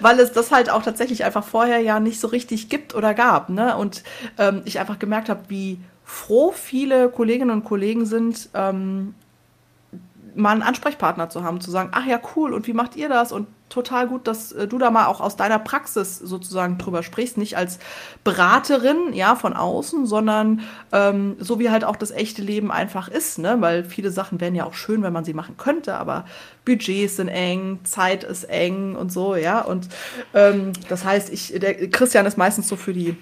weil 0.00 0.20
es 0.20 0.32
das 0.32 0.50
halt 0.50 0.70
auch 0.70 0.82
tatsächlich 0.82 1.24
einfach 1.24 1.44
vorher 1.44 1.80
ja 1.80 2.00
nicht 2.00 2.20
so 2.20 2.28
richtig 2.28 2.68
gibt 2.68 2.94
oder 2.94 3.14
gab. 3.14 3.48
Ne? 3.48 3.76
Und 3.76 4.02
ähm, 4.38 4.62
ich 4.64 4.78
einfach 4.78 4.98
gemerkt 4.98 5.28
habe, 5.28 5.42
wie 5.48 5.78
froh 6.04 6.52
viele 6.52 7.10
Kolleginnen 7.10 7.50
und 7.50 7.64
Kollegen 7.64 8.06
sind, 8.06 8.48
ähm, 8.54 9.14
mal 10.34 10.52
einen 10.52 10.62
Ansprechpartner 10.62 11.28
zu 11.28 11.42
haben, 11.42 11.60
zu 11.60 11.70
sagen, 11.70 11.90
ach 11.92 12.06
ja, 12.06 12.20
cool, 12.36 12.54
und 12.54 12.66
wie 12.66 12.72
macht 12.72 12.96
ihr 12.96 13.08
das? 13.08 13.32
Und 13.32 13.46
total 13.68 14.08
gut, 14.08 14.26
dass 14.26 14.52
äh, 14.52 14.66
du 14.66 14.78
da 14.78 14.90
mal 14.90 15.06
auch 15.06 15.20
aus 15.20 15.36
deiner 15.36 15.58
Praxis 15.58 16.18
sozusagen 16.18 16.78
drüber 16.78 17.02
sprichst, 17.02 17.36
nicht 17.36 17.56
als 17.56 17.78
Beraterin, 18.24 19.12
ja, 19.12 19.36
von 19.36 19.52
außen, 19.52 20.06
sondern 20.06 20.62
ähm, 20.92 21.36
so 21.38 21.58
wie 21.58 21.70
halt 21.70 21.84
auch 21.84 21.96
das 21.96 22.10
echte 22.10 22.42
Leben 22.42 22.70
einfach 22.70 23.08
ist, 23.08 23.38
ne? 23.38 23.56
Weil 23.60 23.84
viele 23.84 24.10
Sachen 24.10 24.40
wären 24.40 24.54
ja 24.54 24.64
auch 24.64 24.74
schön, 24.74 25.02
wenn 25.02 25.12
man 25.12 25.24
sie 25.24 25.34
machen 25.34 25.56
könnte, 25.56 25.96
aber 25.96 26.24
Budgets 26.64 27.16
sind 27.16 27.28
eng, 27.28 27.80
Zeit 27.84 28.24
ist 28.24 28.44
eng 28.44 28.96
und 28.96 29.12
so, 29.12 29.36
ja. 29.36 29.60
Und 29.60 29.88
ähm, 30.34 30.72
das 30.88 31.04
heißt, 31.04 31.30
ich, 31.30 31.54
der 31.58 31.88
Christian 31.90 32.26
ist 32.26 32.38
meistens 32.38 32.68
so 32.68 32.76
für 32.76 32.92
die 32.92 33.16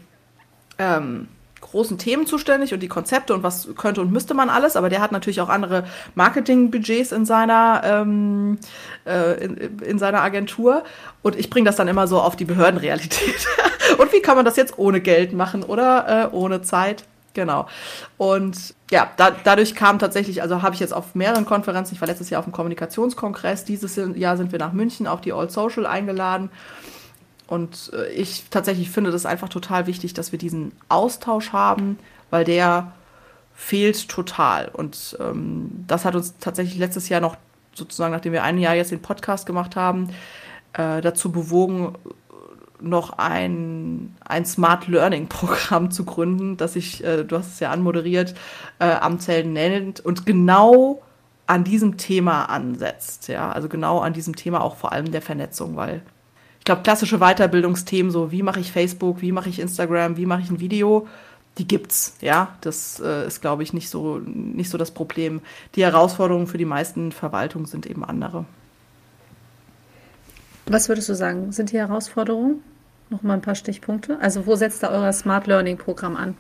ähm, 0.79 1.29
großen 1.61 1.99
Themen 1.99 2.27
zuständig 2.27 2.75
und 2.75 2.81
die 2.81 2.89
Konzepte 2.89 3.35
und 3.35 3.43
was 3.43 3.69
könnte 3.77 4.01
und 4.01 4.13
müsste 4.13 4.35
man 4.35 4.51
alles, 4.51 4.77
aber 4.77 4.89
der 4.89 5.01
hat 5.01 5.13
natürlich 5.13 5.41
auch 5.41 5.49
andere 5.49 5.87
Marketingbudgets 6.15 7.13
in 7.13 7.25
seiner 7.25 7.83
ähm, 7.85 8.59
äh, 9.07 9.45
in, 9.45 9.81
in, 9.81 9.99
seiner 9.99 10.23
Agentur 10.23 10.85
und 11.23 11.37
ich 11.37 11.51
bringe 11.51 11.67
das 11.67 11.77
dann 11.77 11.89
immer 11.89 12.07
so 12.07 12.21
auf 12.21 12.37
die 12.37 12.45
Behördenrealität. 12.45 13.47
und 13.99 14.13
wie 14.13 14.21
kann 14.21 14.37
man 14.37 14.45
das 14.45 14.57
jetzt 14.57 14.79
ohne 14.79 15.01
Geld 15.01 15.33
machen 15.33 15.63
oder 15.63 16.31
äh, 16.31 16.35
ohne 16.35 16.63
Zeit? 16.63 17.05
Genau. 17.37 17.67
Und 18.17 18.75
ja, 18.91 19.11
da, 19.19 19.31
dadurch 19.31 19.75
kam 19.75 19.99
tatsächlich, 19.99 20.41
also 20.41 20.63
habe 20.63 20.75
ich 20.75 20.81
jetzt 20.81 20.95
auf 20.95 21.15
mehreren 21.15 21.45
Konferenzen, 21.45 21.95
ich 21.95 22.01
war 22.01 22.09
letztes 22.09 22.31
Jahr 22.31 22.39
auf 22.39 22.47
dem 22.47 22.53
Kommunikationskongress, 22.53 23.65
dieses 23.65 24.01
Jahr 24.15 24.39
sind 24.39 24.53
wir 24.53 24.59
nach 24.59 24.73
München 24.73 25.07
auf 25.07 25.21
die 25.21 25.35
All 25.35 25.51
Social 25.51 25.85
eingeladen. 25.85 26.51
Und 27.47 27.93
äh, 27.95 28.13
ich 28.13 28.45
tatsächlich 28.51 28.91
finde 28.91 29.11
das 29.11 29.27
einfach 29.27 29.49
total 29.49 29.87
wichtig, 29.87 30.15
dass 30.15 30.33
wir 30.33 30.39
diesen 30.39 30.73
Austausch 30.89 31.53
haben, 31.53 31.99
weil 32.31 32.45
der 32.45 32.93
fehlt 33.55 34.09
total. 34.09 34.69
Und 34.69 35.17
ähm, 35.21 35.71
das 35.87 36.05
hat 36.05 36.15
uns 36.15 36.35
tatsächlich 36.39 36.79
letztes 36.79 37.09
Jahr 37.09 37.21
noch, 37.21 37.37
sozusagen, 37.75 38.13
nachdem 38.13 38.33
wir 38.33 38.43
ein 38.43 38.59
Jahr 38.59 38.75
jetzt 38.75 38.91
den 38.91 39.03
Podcast 39.03 39.47
gemacht 39.47 39.77
haben, 39.77 40.09
äh, 40.73 41.01
dazu 41.01 41.33
bewogen, 41.33 41.95
noch 42.81 43.19
ein, 43.19 44.15
ein 44.25 44.45
Smart 44.45 44.89
Learning 44.89 45.29
Programm 45.29 45.91
zu 45.91 46.05
gründen, 46.05 46.57
das 46.57 46.75
sich, 46.75 47.03
äh, 47.03 47.25
du 47.25 47.39
hast 47.39 47.55
es 47.55 47.61
ja 47.61 47.71
anmoderiert, 47.71 48.35
äh, 48.79 48.91
Amtshelden 48.91 49.53
nennt 49.53 50.01
und 50.01 50.27
genau 50.27 51.03
an 51.47 51.65
diesem 51.65 51.97
Thema 51.97 52.47
ansetzt. 52.47 53.29
Ja, 53.29 53.51
also 53.51 53.69
genau 53.69 54.01
an 54.01 54.13
diesem 54.13 54.37
Thema 54.37 54.63
auch 54.63 54.77
vor 54.77 54.93
allem 54.93 55.13
der 55.13 55.23
Vernetzung, 55.23 55.77
weil 55.77 56.03
glaube, 56.67 56.83
klassische 56.83 57.19
Weiterbildungsthemen, 57.19 58.13
so 58.13 58.31
wie 58.31 58.43
mache 58.43 58.61
ich 58.61 58.71
Facebook, 58.71 59.23
wie 59.23 59.33
mache 59.33 59.49
ich 59.49 59.59
Instagram, 59.59 60.19
wie 60.19 60.27
mache 60.27 60.43
ich 60.43 60.51
ein 60.51 60.61
Video, 60.61 61.09
die 61.57 61.67
gibt's, 61.67 62.17
ja. 62.21 62.55
Das 62.61 63.01
äh, 63.01 63.27
ist, 63.27 63.41
glaube 63.41 63.63
ich, 63.63 63.73
nicht 63.73 63.89
so, 63.89 64.19
nicht 64.19 64.69
so 64.69 64.77
das 64.77 64.91
Problem. 64.91 65.41
Die 65.75 65.85
Herausforderungen 65.85 66.47
für 66.47 66.59
die 66.59 66.67
meisten 66.67 67.13
Verwaltungen 67.13 67.65
sind 67.65 67.87
eben 67.87 68.05
andere. 68.05 68.45
Was 70.67 70.89
würdest 70.89 71.09
du 71.09 71.15
sagen, 71.15 71.53
sind 71.53 71.73
die 71.73 71.79
Herausforderungen? 71.79 72.63
Noch 73.09 73.23
mal 73.23 73.35
ein 73.35 73.41
paar 73.41 73.55
Stichpunkte. 73.55 74.19
Also, 74.21 74.47
wo 74.47 74.57
setzt 74.57 74.83
da 74.83 74.91
euer 74.91 75.13
Smart 75.13 75.47
Learning 75.47 75.79
Programm 75.79 76.17
an? 76.17 76.37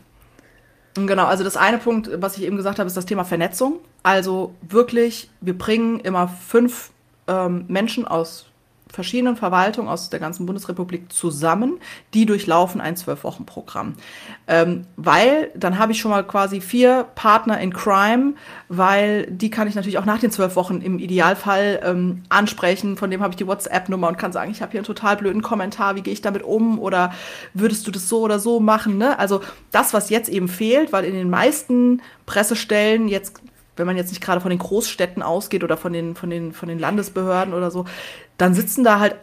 Genau, 0.94 1.26
also 1.26 1.44
das 1.44 1.56
eine 1.56 1.78
Punkt, 1.78 2.10
was 2.20 2.36
ich 2.36 2.44
eben 2.44 2.56
gesagt 2.56 2.78
habe, 2.78 2.88
ist 2.88 2.96
das 2.96 3.06
Thema 3.06 3.24
Vernetzung. 3.24 3.80
Also 4.02 4.54
wirklich, 4.62 5.30
wir 5.40 5.56
bringen 5.56 6.00
immer 6.00 6.26
fünf 6.26 6.90
ähm, 7.28 7.66
Menschen 7.68 8.06
aus 8.06 8.46
verschiedenen 8.92 9.36
Verwaltungen 9.36 9.88
aus 9.88 10.10
der 10.10 10.20
ganzen 10.20 10.46
Bundesrepublik 10.46 11.12
zusammen, 11.12 11.78
die 12.14 12.24
durchlaufen 12.24 12.80
ein 12.80 12.96
Zwölf-Wochen-Programm. 12.96 13.94
Ähm, 14.46 14.86
weil 14.96 15.50
dann 15.56 15.78
habe 15.78 15.92
ich 15.92 16.00
schon 16.00 16.12
mal 16.12 16.24
quasi 16.24 16.60
vier 16.60 17.04
Partner 17.14 17.60
in 17.60 17.72
Crime, 17.72 18.34
weil 18.68 19.26
die 19.26 19.50
kann 19.50 19.66
ich 19.66 19.74
natürlich 19.74 19.98
auch 19.98 20.04
nach 20.04 20.20
den 20.20 20.30
zwölf 20.30 20.54
Wochen 20.56 20.80
im 20.80 20.98
Idealfall 20.98 21.80
ähm, 21.82 22.22
ansprechen. 22.28 22.96
Von 22.96 23.10
dem 23.10 23.22
habe 23.22 23.32
ich 23.32 23.36
die 23.36 23.46
WhatsApp-Nummer 23.46 24.08
und 24.08 24.18
kann 24.18 24.32
sagen, 24.32 24.50
ich 24.50 24.62
habe 24.62 24.72
hier 24.72 24.80
einen 24.80 24.86
total 24.86 25.16
blöden 25.16 25.42
Kommentar, 25.42 25.96
wie 25.96 26.02
gehe 26.02 26.12
ich 26.12 26.22
damit 26.22 26.42
um 26.42 26.78
oder 26.78 27.12
würdest 27.54 27.86
du 27.86 27.90
das 27.90 28.08
so 28.08 28.20
oder 28.20 28.38
so 28.38 28.60
machen? 28.60 28.98
Ne? 28.98 29.18
Also 29.18 29.40
das, 29.72 29.94
was 29.94 30.10
jetzt 30.10 30.28
eben 30.28 30.48
fehlt, 30.48 30.92
weil 30.92 31.04
in 31.04 31.14
den 31.14 31.30
meisten 31.30 32.02
Pressestellen 32.24 33.08
jetzt 33.08 33.40
wenn 33.76 33.86
man 33.86 33.96
jetzt 33.96 34.08
nicht 34.08 34.22
gerade 34.22 34.40
von 34.40 34.50
den 34.50 34.58
Großstädten 34.58 35.22
ausgeht 35.22 35.62
oder 35.62 35.76
von 35.76 35.92
den, 35.92 36.16
von 36.16 36.30
den, 36.30 36.52
von 36.52 36.68
den 36.68 36.78
Landesbehörden 36.78 37.54
oder 37.54 37.70
so, 37.70 37.84
dann 38.38 38.54
sitzen 38.54 38.84
da 38.84 39.00
halt 39.00 39.16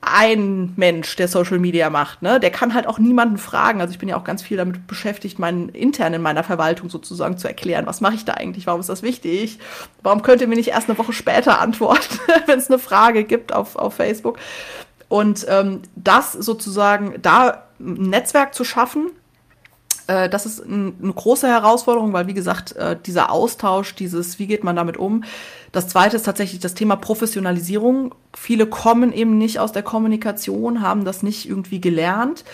ein 0.00 0.74
Mensch, 0.76 1.16
der 1.16 1.26
Social 1.26 1.58
Media 1.58 1.90
macht, 1.90 2.22
ne? 2.22 2.38
Der 2.38 2.50
kann 2.50 2.72
halt 2.72 2.86
auch 2.86 2.98
niemanden 2.98 3.36
fragen. 3.36 3.80
Also 3.80 3.92
ich 3.92 3.98
bin 3.98 4.08
ja 4.08 4.16
auch 4.16 4.24
ganz 4.24 4.42
viel 4.42 4.56
damit 4.56 4.86
beschäftigt, 4.86 5.40
meinen 5.40 5.68
intern 5.70 6.14
in 6.14 6.22
meiner 6.22 6.44
Verwaltung 6.44 6.88
sozusagen 6.88 7.36
zu 7.36 7.48
erklären, 7.48 7.86
was 7.86 8.00
mache 8.00 8.14
ich 8.14 8.24
da 8.24 8.34
eigentlich, 8.34 8.66
warum 8.66 8.80
ist 8.80 8.88
das 8.88 9.02
wichtig? 9.02 9.58
Warum 10.02 10.22
könnt 10.22 10.40
ihr 10.40 10.46
mir 10.46 10.54
nicht 10.54 10.68
erst 10.68 10.88
eine 10.88 10.98
Woche 10.98 11.12
später 11.12 11.60
antworten, 11.60 12.18
wenn 12.46 12.58
es 12.58 12.70
eine 12.70 12.78
Frage 12.78 13.24
gibt 13.24 13.52
auf, 13.52 13.74
auf 13.74 13.94
Facebook? 13.94 14.38
Und 15.08 15.46
ähm, 15.48 15.82
das 15.96 16.32
sozusagen 16.32 17.20
da 17.20 17.64
ein 17.80 18.10
Netzwerk 18.10 18.54
zu 18.54 18.64
schaffen, 18.64 19.10
Äh, 20.08 20.28
das 20.28 20.46
ist 20.46 20.66
ein, 20.66 20.94
eine 21.00 21.12
große 21.12 21.46
Herausforderung, 21.46 22.12
weil 22.12 22.26
wie 22.26 22.34
gesagt, 22.34 22.74
äh, 22.74 22.96
dieser 23.06 23.30
Austausch, 23.30 23.94
dieses, 23.94 24.40
wie 24.40 24.48
geht 24.48 24.64
man 24.64 24.74
damit 24.74 24.96
um? 24.96 25.22
Das 25.70 25.86
zweite 25.86 26.16
ist 26.16 26.24
tatsächlich 26.24 26.58
das 26.60 26.72
Thema 26.74 26.96
Professionalisierung. 26.96 28.14
Viele 28.34 28.66
kommen 28.66 29.12
eben 29.12 29.38
nicht 29.38 29.60
aus 29.60 29.72
der 29.72 29.82
Kommunikation, 29.82 30.80
haben 30.80 31.04
das 31.04 31.22
nicht 31.22 31.46
irgendwie 31.48 31.80
gelernt, 31.80 32.44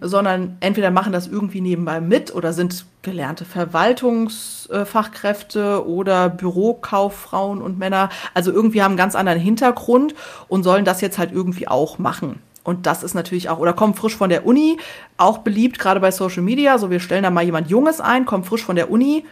sondern 0.00 0.56
entweder 0.60 0.92
machen 0.92 1.12
das 1.12 1.26
irgendwie 1.26 1.60
nebenbei 1.60 2.00
mit 2.00 2.32
oder 2.34 2.52
sind 2.52 2.86
gelernte 3.02 3.44
Verwaltungsfachkräfte 3.44 5.84
oder 5.86 6.28
Bürokauffrauen 6.28 7.60
und 7.60 7.76
Männer. 7.78 8.08
Also 8.34 8.52
irgendwie 8.52 8.82
haben 8.82 8.92
einen 8.92 8.98
ganz 8.98 9.16
anderen 9.16 9.40
Hintergrund 9.40 10.14
und 10.46 10.62
sollen 10.62 10.84
das 10.84 11.00
jetzt 11.00 11.18
halt 11.18 11.32
irgendwie 11.32 11.66
auch 11.66 11.98
machen. 11.98 12.40
Und 12.70 12.86
das 12.86 13.02
ist 13.02 13.14
natürlich 13.14 13.48
auch, 13.48 13.58
oder 13.58 13.72
kommen 13.72 13.94
frisch 13.94 14.16
von 14.16 14.30
der 14.30 14.46
Uni, 14.46 14.78
auch 15.16 15.38
beliebt, 15.38 15.80
gerade 15.80 15.98
bei 15.98 16.12
Social 16.12 16.42
Media. 16.42 16.78
So, 16.78 16.88
wir 16.88 17.00
stellen 17.00 17.24
da 17.24 17.30
mal 17.30 17.42
jemand 17.42 17.68
Junges 17.68 18.00
ein, 18.00 18.26
kommt 18.26 18.46
frisch 18.46 18.62
von 18.62 18.76
der 18.76 18.92
Uni 18.92 19.24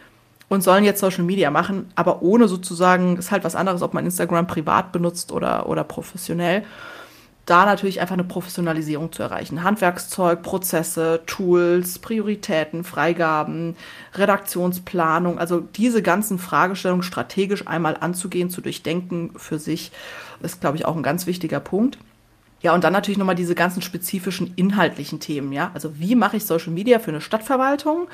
und 0.49 0.61
sollen 0.61 0.83
jetzt 0.83 0.99
Social 0.99 1.23
Media 1.23 1.49
machen, 1.49 1.89
aber 1.95 2.21
ohne 2.21 2.49
sozusagen, 2.49 3.15
ist 3.15 3.31
halt 3.31 3.45
was 3.45 3.55
anderes, 3.55 3.81
ob 3.81 3.93
man 3.93 4.03
Instagram 4.03 4.45
privat 4.45 4.91
benutzt 4.91 5.31
oder, 5.31 5.69
oder 5.69 5.85
professionell. 5.85 6.63
Da 7.45 7.65
natürlich 7.65 8.01
einfach 8.01 8.13
eine 8.13 8.25
Professionalisierung 8.25 9.13
zu 9.13 9.23
erreichen. 9.23 9.63
Handwerkszeug, 9.63 10.43
Prozesse, 10.43 11.21
Tools, 11.25 11.97
Prioritäten, 11.99 12.83
Freigaben, 12.83 13.77
Redaktionsplanung, 14.15 15.39
also 15.39 15.61
diese 15.61 16.01
ganzen 16.01 16.39
Fragestellungen 16.39 17.03
strategisch 17.03 17.65
einmal 17.67 17.95
anzugehen, 17.97 18.49
zu 18.49 18.59
durchdenken 18.59 19.31
für 19.37 19.59
sich, 19.59 19.93
ist, 20.41 20.59
glaube 20.59 20.75
ich, 20.75 20.85
auch 20.85 20.97
ein 20.97 21.03
ganz 21.03 21.25
wichtiger 21.25 21.61
Punkt. 21.61 21.97
Ja, 22.61 22.73
und 22.73 22.83
dann 22.83 22.93
natürlich 22.93 23.17
nochmal 23.17 23.35
diese 23.35 23.55
ganzen 23.55 23.81
spezifischen 23.81 24.53
inhaltlichen 24.55 25.19
Themen, 25.19 25.53
ja. 25.53 25.71
Also 25.73 25.97
wie 25.99 26.15
mache 26.15 26.37
ich 26.37 26.45
Social 26.45 26.73
Media 26.73 26.99
für 26.99 27.11
eine 27.11 27.21
Stadtverwaltung, 27.21 28.07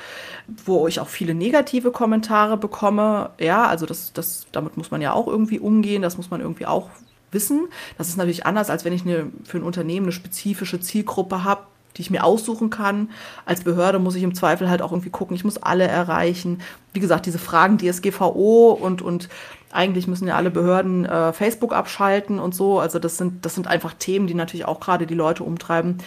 wo 0.64 0.86
ich 0.86 1.00
auch 1.00 1.08
viele 1.08 1.34
negative 1.34 1.90
Kommentare 1.90 2.56
bekomme. 2.56 3.30
Ja, 3.40 3.66
also 3.66 3.86
das, 3.86 4.12
das, 4.12 4.46
damit 4.52 4.76
muss 4.76 4.90
man 4.90 5.00
ja 5.00 5.12
auch 5.12 5.26
irgendwie 5.26 5.58
umgehen, 5.58 6.02
das 6.02 6.16
muss 6.16 6.30
man 6.30 6.40
irgendwie 6.40 6.66
auch 6.66 6.90
wissen. 7.32 7.68
Das 7.98 8.08
ist 8.08 8.16
natürlich 8.16 8.46
anders, 8.46 8.70
als 8.70 8.84
wenn 8.84 8.92
ich 8.92 9.02
eine, 9.02 9.30
für 9.44 9.58
ein 9.58 9.64
Unternehmen 9.64 10.06
eine 10.06 10.12
spezifische 10.12 10.80
Zielgruppe 10.80 11.42
habe, 11.42 11.62
die 11.96 12.02
ich 12.02 12.10
mir 12.10 12.24
aussuchen 12.24 12.70
kann. 12.70 13.10
Als 13.46 13.64
Behörde 13.64 13.98
muss 13.98 14.14
ich 14.14 14.22
im 14.22 14.34
Zweifel 14.34 14.68
halt 14.68 14.82
auch 14.82 14.92
irgendwie 14.92 15.10
gucken, 15.10 15.34
ich 15.34 15.44
muss 15.44 15.58
alle 15.58 15.84
erreichen. 15.84 16.60
Wie 16.92 17.00
gesagt, 17.00 17.26
diese 17.26 17.38
Fragen 17.38 17.78
DSGVO 17.78 18.78
und, 18.80 19.02
und 19.02 19.28
eigentlich 19.72 20.06
müssen 20.06 20.28
ja 20.28 20.36
alle 20.36 20.50
Behörden 20.50 21.04
äh, 21.04 21.32
Facebook 21.32 21.72
abschalten 21.72 22.38
und 22.38 22.54
so. 22.54 22.80
Also 22.80 22.98
das 22.98 23.16
sind, 23.16 23.44
das 23.44 23.54
sind 23.54 23.66
einfach 23.66 23.94
Themen, 23.94 24.26
die 24.26 24.34
natürlich 24.34 24.66
auch 24.66 24.80
gerade 24.80 25.06
die 25.06 25.14
Leute 25.14 25.44
umtreiben, 25.44 25.98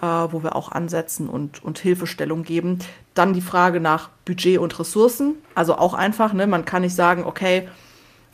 äh, 0.00 0.06
wo 0.06 0.42
wir 0.42 0.56
auch 0.56 0.72
ansetzen 0.72 1.28
und, 1.28 1.62
und 1.62 1.78
Hilfestellung 1.78 2.42
geben. 2.42 2.78
Dann 3.14 3.32
die 3.32 3.40
Frage 3.40 3.80
nach 3.80 4.08
Budget 4.24 4.58
und 4.58 4.78
Ressourcen. 4.78 5.34
Also 5.54 5.76
auch 5.76 5.94
einfach, 5.94 6.32
ne, 6.32 6.46
man 6.46 6.64
kann 6.64 6.82
nicht 6.82 6.94
sagen, 6.94 7.24
okay, 7.24 7.68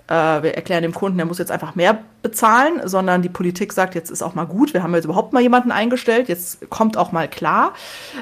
äh, 0.08 0.42
wir 0.42 0.54
erklären 0.54 0.82
dem 0.82 0.94
Kunden, 0.94 1.18
er 1.18 1.24
muss 1.24 1.38
jetzt 1.38 1.50
einfach 1.50 1.74
mehr 1.74 1.98
bezahlen, 2.22 2.80
sondern 2.84 3.22
die 3.22 3.28
Politik 3.28 3.72
sagt, 3.72 3.94
jetzt 3.94 4.10
ist 4.10 4.22
auch 4.22 4.34
mal 4.34 4.44
gut, 4.44 4.72
wir 4.74 4.82
haben 4.82 4.94
jetzt 4.94 5.04
überhaupt 5.04 5.32
mal 5.32 5.42
jemanden 5.42 5.72
eingestellt, 5.72 6.28
jetzt 6.28 6.70
kommt 6.70 6.96
auch 6.96 7.12
mal 7.12 7.28
klar. 7.28 7.72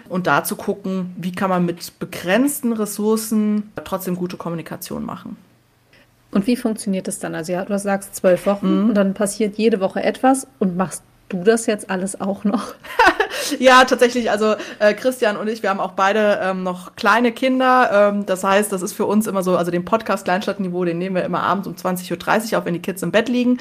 Und 0.09 0.27
da 0.27 0.45
zu 0.45 0.57
gucken, 0.57 1.15
wie 1.17 1.33
kann 1.33 1.51
man 1.51 1.67
mit 1.67 1.99
begrenzten 1.99 2.73
Ressourcen 2.73 3.71
trotzdem 3.85 4.17
gute 4.17 4.37
Kommunikation 4.37 5.05
machen. 5.05 5.37
Und 6.35 6.47
wie 6.47 6.57
funktioniert 6.57 7.09
das 7.09 7.19
dann? 7.19 7.35
Also 7.35 7.53
ja, 7.53 7.65
du 7.65 7.79
sagst 7.79 8.17
zwölf 8.17 8.47
Wochen 8.47 8.83
mhm. 8.83 8.89
und 8.91 8.95
dann 8.95 9.15
passiert 9.15 9.57
jede 9.57 9.81
Woche 9.81 10.03
etwas 10.03 10.47
und 10.59 10.77
machst 10.77 11.03
du 11.29 11.43
das 11.43 11.67
jetzt 11.67 11.91
alles 11.91 12.21
auch 12.21 12.45
noch? 12.45 12.75
ja, 13.59 13.85
tatsächlich. 13.85 14.31
Also 14.31 14.55
äh, 14.79 14.95
Christian 14.95 15.37
und 15.37 15.49
ich, 15.49 15.63
wir 15.63 15.71
haben 15.71 15.81
auch 15.81 15.93
beide 15.93 16.41
ähm, 16.43 16.63
noch 16.63 16.97
kleine 16.97 17.33
Kinder. 17.33 18.11
Ähm, 18.13 18.27
das 18.27 18.45
heißt, 18.45 18.73
das 18.73 18.83
ist 18.83 18.93
für 18.93 19.07
uns 19.07 19.27
immer 19.27 19.43
so, 19.43 19.57
also 19.57 19.71
den 19.71 19.85
Podcast 19.85 20.25
Kleinstadtniveau, 20.25 20.85
den 20.85 20.99
nehmen 20.99 21.17
wir 21.17 21.25
immer 21.25 21.43
abends 21.43 21.67
um 21.69 21.75
20.30 21.75 22.53
Uhr 22.53 22.59
auf, 22.59 22.65
wenn 22.65 22.75
die 22.75 22.83
Kids 22.83 23.03
im 23.03 23.11
Bett 23.11 23.29
liegen. 23.29 23.59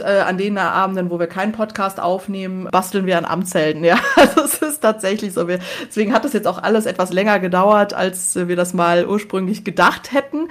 Äh, 0.00 0.20
an 0.20 0.38
den 0.38 0.56
Abenden, 0.56 1.10
wo 1.10 1.18
wir 1.18 1.26
keinen 1.26 1.52
Podcast 1.52 2.00
aufnehmen, 2.00 2.66
basteln 2.70 3.04
wir 3.04 3.18
an 3.18 3.24
Amtshelden. 3.24 3.84
Ja, 3.92 3.98
also 4.16 4.42
es 4.42 4.54
ist 4.62 4.80
tatsächlich 4.80 5.34
so. 5.34 5.48
Wir, 5.48 5.58
deswegen 5.86 6.14
hat 6.14 6.24
es 6.24 6.32
jetzt 6.32 6.46
auch 6.46 6.62
alles 6.62 6.86
etwas 6.86 7.12
länger 7.12 7.40
gedauert, 7.40 7.92
als 7.92 8.36
wir 8.36 8.56
das 8.56 8.72
mal 8.72 9.06
ursprünglich 9.06 9.64
gedacht 9.64 10.12
hätten. 10.12 10.48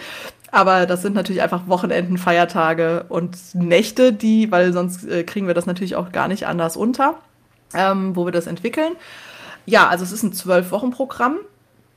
Aber 0.51 0.85
das 0.85 1.01
sind 1.01 1.15
natürlich 1.15 1.41
einfach 1.41 1.67
Wochenenden, 1.67 2.17
Feiertage 2.17 3.05
und 3.07 3.37
Nächte, 3.55 4.11
die, 4.11 4.51
weil 4.51 4.73
sonst 4.73 5.07
äh, 5.07 5.23
kriegen 5.23 5.47
wir 5.47 5.53
das 5.53 5.65
natürlich 5.65 5.95
auch 5.95 6.11
gar 6.11 6.27
nicht 6.27 6.45
anders 6.45 6.75
unter, 6.75 7.15
ähm, 7.73 8.15
wo 8.15 8.25
wir 8.25 8.33
das 8.33 8.47
entwickeln. 8.47 8.93
Ja, 9.65 9.87
also 9.87 10.03
es 10.03 10.11
ist 10.11 10.23
ein 10.23 10.33
Zwölf-Wochen-Programm, 10.33 11.37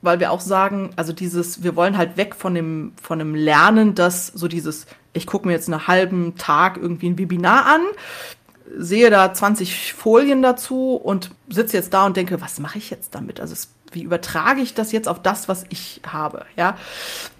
weil 0.01 0.21
wir 0.21 0.31
auch 0.31 0.39
sagen, 0.39 0.91
also 0.95 1.11
dieses, 1.11 1.63
wir 1.63 1.75
wollen 1.75 1.97
halt 1.97 2.15
weg 2.15 2.35
von 2.35 2.55
dem, 2.55 2.93
von 3.01 3.19
dem 3.19 3.35
Lernen, 3.35 3.93
dass 3.93 4.27
so 4.27 4.47
dieses, 4.47 4.85
ich 5.11 5.27
gucke 5.27 5.47
mir 5.47 5.53
jetzt 5.53 5.69
einen 5.69 5.87
halben 5.87 6.37
Tag 6.37 6.77
irgendwie 6.77 7.09
ein 7.09 7.17
Webinar 7.17 7.65
an, 7.65 7.81
sehe 8.77 9.09
da 9.09 9.33
20 9.33 9.93
Folien 9.93 10.41
dazu 10.41 10.95
und 10.95 11.31
sitze 11.49 11.75
jetzt 11.75 11.93
da 11.93 12.05
und 12.05 12.15
denke, 12.15 12.39
was 12.39 12.59
mache 12.59 12.77
ich 12.77 12.89
jetzt 12.89 13.15
damit? 13.15 13.41
Also 13.41 13.53
es 13.53 13.74
wie 13.91 14.03
übertrage 14.03 14.61
ich 14.61 14.73
das 14.73 14.91
jetzt 14.91 15.07
auf 15.07 15.21
das, 15.21 15.47
was 15.47 15.65
ich 15.69 16.01
habe? 16.05 16.45
Ja, 16.55 16.77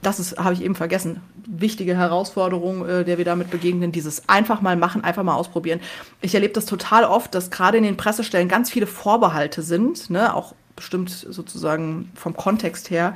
das 0.02 0.20
ist, 0.20 0.38
habe 0.38 0.54
ich 0.54 0.64
eben 0.64 0.76
vergessen. 0.76 1.22
Wichtige 1.48 1.96
Herausforderung, 1.96 2.88
äh, 2.88 3.04
der 3.04 3.18
wir 3.18 3.26
damit 3.26 3.52
begegnen, 3.52 3.92
dieses 3.92 4.28
einfach 4.30 4.62
mal 4.62 4.76
machen, 4.76 5.04
einfach 5.04 5.24
mal 5.24 5.36
ausprobieren. 5.36 5.80
Ich 6.22 6.34
erlebe 6.34 6.54
das 6.54 6.66
total 6.66 7.04
oft, 7.04 7.36
dass 7.36 7.52
gerade 7.52 7.78
in 7.78 7.84
den 7.84 7.98
Pressestellen 7.98 8.48
ganz 8.48 8.70
viele 8.70 8.88
Vorbehalte 8.88 9.62
sind, 9.62 10.10
ne, 10.10 10.34
auch 10.34 10.54
bestimmt 10.76 11.10
sozusagen 11.10 12.12
vom 12.16 12.36
Kontext 12.36 12.90
her, 12.90 13.16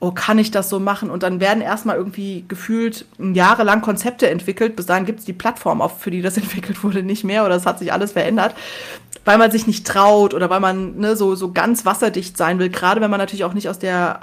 oh, 0.00 0.10
kann 0.10 0.38
ich 0.38 0.50
das 0.50 0.70
so 0.70 0.80
machen? 0.80 1.10
Und 1.10 1.22
dann 1.22 1.40
werden 1.40 1.62
erstmal 1.62 1.96
irgendwie 1.96 2.44
gefühlt 2.48 3.06
jahrelang 3.18 3.82
Konzepte 3.82 4.28
entwickelt. 4.28 4.76
Bis 4.76 4.86
dahin 4.86 5.04
gibt 5.04 5.20
es 5.20 5.24
die 5.24 5.32
Plattform, 5.32 5.82
auf, 5.82 6.00
für 6.00 6.10
die 6.10 6.22
das 6.22 6.36
entwickelt 6.38 6.82
wurde, 6.82 7.02
nicht 7.02 7.24
mehr 7.24 7.44
oder 7.44 7.56
es 7.56 7.66
hat 7.66 7.78
sich 7.78 7.92
alles 7.92 8.12
verändert 8.12 8.54
weil 9.24 9.38
man 9.38 9.50
sich 9.50 9.66
nicht 9.66 9.86
traut 9.86 10.34
oder 10.34 10.50
weil 10.50 10.60
man 10.60 10.98
ne, 10.98 11.16
so, 11.16 11.34
so 11.34 11.52
ganz 11.52 11.84
wasserdicht 11.86 12.36
sein 12.36 12.58
will, 12.58 12.68
gerade 12.68 13.00
wenn 13.00 13.10
man 13.10 13.20
natürlich 13.20 13.44
auch 13.44 13.54
nicht 13.54 13.68
aus 13.68 13.78
der, 13.78 14.20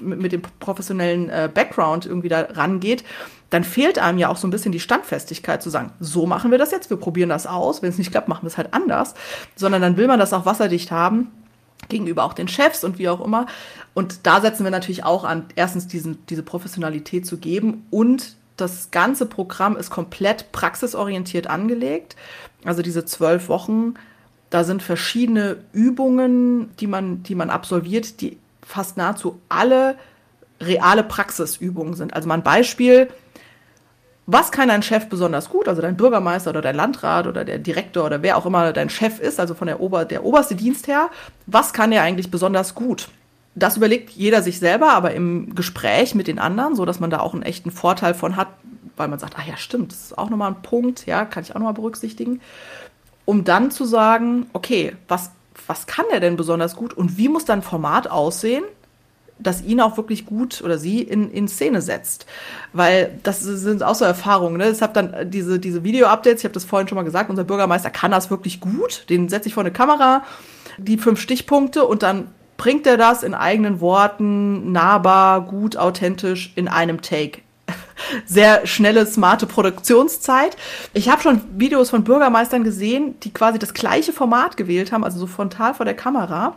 mit, 0.00 0.20
mit 0.20 0.32
dem 0.32 0.42
professionellen 0.60 1.28
äh, 1.28 1.50
Background 1.52 2.06
irgendwie 2.06 2.28
da 2.28 2.40
rangeht, 2.42 3.04
dann 3.50 3.64
fehlt 3.64 3.98
einem 3.98 4.18
ja 4.18 4.28
auch 4.28 4.36
so 4.36 4.46
ein 4.46 4.50
bisschen 4.50 4.72
die 4.72 4.80
Standfestigkeit 4.80 5.62
zu 5.62 5.70
sagen, 5.70 5.92
so 6.00 6.26
machen 6.26 6.50
wir 6.50 6.58
das 6.58 6.70
jetzt, 6.70 6.90
wir 6.90 6.98
probieren 6.98 7.30
das 7.30 7.46
aus, 7.46 7.82
wenn 7.82 7.90
es 7.90 7.98
nicht 7.98 8.10
klappt, 8.10 8.28
machen 8.28 8.42
wir 8.42 8.48
es 8.48 8.58
halt 8.58 8.74
anders, 8.74 9.14
sondern 9.56 9.82
dann 9.82 9.96
will 9.96 10.06
man 10.06 10.18
das 10.18 10.32
auch 10.32 10.46
wasserdicht 10.46 10.90
haben 10.90 11.28
gegenüber 11.88 12.24
auch 12.24 12.34
den 12.34 12.48
Chefs 12.48 12.84
und 12.84 12.98
wie 12.98 13.08
auch 13.08 13.24
immer. 13.24 13.46
Und 13.94 14.26
da 14.26 14.40
setzen 14.40 14.64
wir 14.64 14.70
natürlich 14.70 15.04
auch 15.04 15.24
an, 15.24 15.46
erstens 15.56 15.86
diesen, 15.86 16.26
diese 16.26 16.42
Professionalität 16.42 17.26
zu 17.26 17.38
geben 17.38 17.86
und 17.90 18.36
das 18.56 18.90
ganze 18.90 19.26
Programm 19.26 19.76
ist 19.76 19.88
komplett 19.88 20.50
praxisorientiert 20.52 21.46
angelegt. 21.46 22.16
Also 22.64 22.82
diese 22.82 23.04
zwölf 23.04 23.48
Wochen 23.48 23.94
da 24.50 24.64
sind 24.64 24.82
verschiedene 24.82 25.56
Übungen, 25.72 26.70
die 26.78 26.86
man, 26.86 27.22
die 27.22 27.34
man 27.34 27.50
absolviert, 27.50 28.20
die 28.20 28.38
fast 28.62 28.96
nahezu 28.96 29.40
alle 29.48 29.96
reale 30.60 31.02
Praxisübungen 31.02 31.94
sind. 31.94 32.14
Also 32.14 32.28
mal 32.28 32.34
ein 32.34 32.42
Beispiel. 32.42 33.08
Was 34.26 34.52
kann 34.52 34.68
dein 34.68 34.82
Chef 34.82 35.08
besonders 35.08 35.48
gut, 35.48 35.68
also 35.68 35.80
dein 35.80 35.96
Bürgermeister 35.96 36.50
oder 36.50 36.60
dein 36.60 36.76
Landrat 36.76 37.26
oder 37.26 37.46
der 37.46 37.58
Direktor 37.58 38.04
oder 38.04 38.22
wer 38.22 38.36
auch 38.36 38.44
immer 38.44 38.74
dein 38.74 38.90
Chef 38.90 39.20
ist, 39.20 39.40
also 39.40 39.54
von 39.54 39.68
der, 39.68 39.80
Ober, 39.80 40.04
der 40.04 40.22
oberste 40.22 40.54
Dienst 40.54 40.86
her, 40.86 41.08
was 41.46 41.72
kann 41.72 41.92
er 41.92 42.02
eigentlich 42.02 42.30
besonders 42.30 42.74
gut? 42.74 43.08
Das 43.54 43.78
überlegt 43.78 44.10
jeder 44.10 44.42
sich 44.42 44.58
selber, 44.58 44.92
aber 44.92 45.14
im 45.14 45.54
Gespräch 45.54 46.14
mit 46.14 46.26
den 46.26 46.38
anderen, 46.38 46.76
so 46.76 46.84
dass 46.84 47.00
man 47.00 47.08
da 47.08 47.20
auch 47.20 47.32
einen 47.32 47.42
echten 47.42 47.70
Vorteil 47.70 48.12
von 48.12 48.36
hat, 48.36 48.48
weil 48.98 49.08
man 49.08 49.18
sagt, 49.18 49.34
ach 49.38 49.46
ja, 49.46 49.56
stimmt, 49.56 49.92
das 49.92 50.02
ist 50.02 50.18
auch 50.18 50.28
nochmal 50.28 50.50
ein 50.50 50.62
Punkt, 50.62 51.06
ja, 51.06 51.24
kann 51.24 51.42
ich 51.42 51.52
auch 51.52 51.58
nochmal 51.58 51.72
berücksichtigen 51.72 52.42
um 53.28 53.44
dann 53.44 53.70
zu 53.70 53.84
sagen, 53.84 54.46
okay, 54.54 54.96
was, 55.06 55.32
was 55.66 55.86
kann 55.86 56.06
der 56.10 56.18
denn 56.18 56.36
besonders 56.36 56.74
gut 56.74 56.94
und 56.94 57.18
wie 57.18 57.28
muss 57.28 57.44
dann 57.44 57.60
Format 57.60 58.10
aussehen, 58.10 58.64
das 59.38 59.62
ihn 59.62 59.82
auch 59.82 59.98
wirklich 59.98 60.24
gut 60.24 60.62
oder 60.62 60.78
sie 60.78 61.02
in, 61.02 61.30
in 61.30 61.46
Szene 61.46 61.82
setzt. 61.82 62.24
Weil 62.72 63.18
das 63.24 63.40
sind 63.40 63.82
auch 63.82 63.96
so 63.96 64.06
Erfahrungen. 64.06 64.56
Ne? 64.56 64.70
Ich 64.70 64.80
habe 64.80 64.94
dann 64.94 65.30
diese, 65.30 65.58
diese 65.58 65.84
Video-Updates, 65.84 66.40
ich 66.40 66.44
habe 66.44 66.54
das 66.54 66.64
vorhin 66.64 66.88
schon 66.88 66.96
mal 66.96 67.02
gesagt, 67.02 67.28
unser 67.28 67.44
Bürgermeister 67.44 67.90
kann 67.90 68.12
das 68.12 68.30
wirklich 68.30 68.60
gut. 68.60 69.04
Den 69.10 69.28
setze 69.28 69.48
ich 69.48 69.54
vor 69.54 69.62
eine 69.62 69.72
Kamera, 69.72 70.24
die 70.78 70.96
fünf 70.96 71.20
Stichpunkte 71.20 71.84
und 71.84 72.02
dann 72.02 72.28
bringt 72.56 72.86
er 72.86 72.96
das 72.96 73.22
in 73.24 73.34
eigenen 73.34 73.82
Worten, 73.82 74.72
nahbar, 74.72 75.42
gut, 75.42 75.76
authentisch 75.76 76.54
in 76.56 76.66
einem 76.66 77.02
Take 77.02 77.42
sehr 78.24 78.66
schnelle, 78.66 79.06
smarte 79.06 79.46
Produktionszeit. 79.46 80.56
Ich 80.94 81.08
habe 81.08 81.22
schon 81.22 81.40
Videos 81.56 81.90
von 81.90 82.04
Bürgermeistern 82.04 82.64
gesehen, 82.64 83.18
die 83.20 83.32
quasi 83.32 83.58
das 83.58 83.74
gleiche 83.74 84.12
Format 84.12 84.56
gewählt 84.56 84.92
haben, 84.92 85.04
also 85.04 85.18
so 85.18 85.26
frontal 85.26 85.74
vor 85.74 85.84
der 85.84 85.94
Kamera 85.94 86.56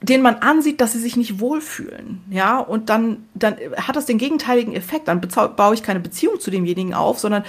denen 0.00 0.22
man 0.22 0.36
ansieht, 0.36 0.80
dass 0.80 0.92
sie 0.92 1.00
sich 1.00 1.16
nicht 1.16 1.40
wohlfühlen, 1.40 2.22
ja, 2.30 2.58
und 2.58 2.88
dann, 2.88 3.28
dann 3.34 3.56
hat 3.76 3.96
das 3.96 4.06
den 4.06 4.18
gegenteiligen 4.18 4.72
Effekt. 4.72 5.08
Dann 5.08 5.20
baue 5.20 5.74
ich 5.74 5.82
keine 5.82 6.00
Beziehung 6.00 6.38
zu 6.38 6.50
demjenigen 6.50 6.94
auf, 6.94 7.18
sondern 7.18 7.44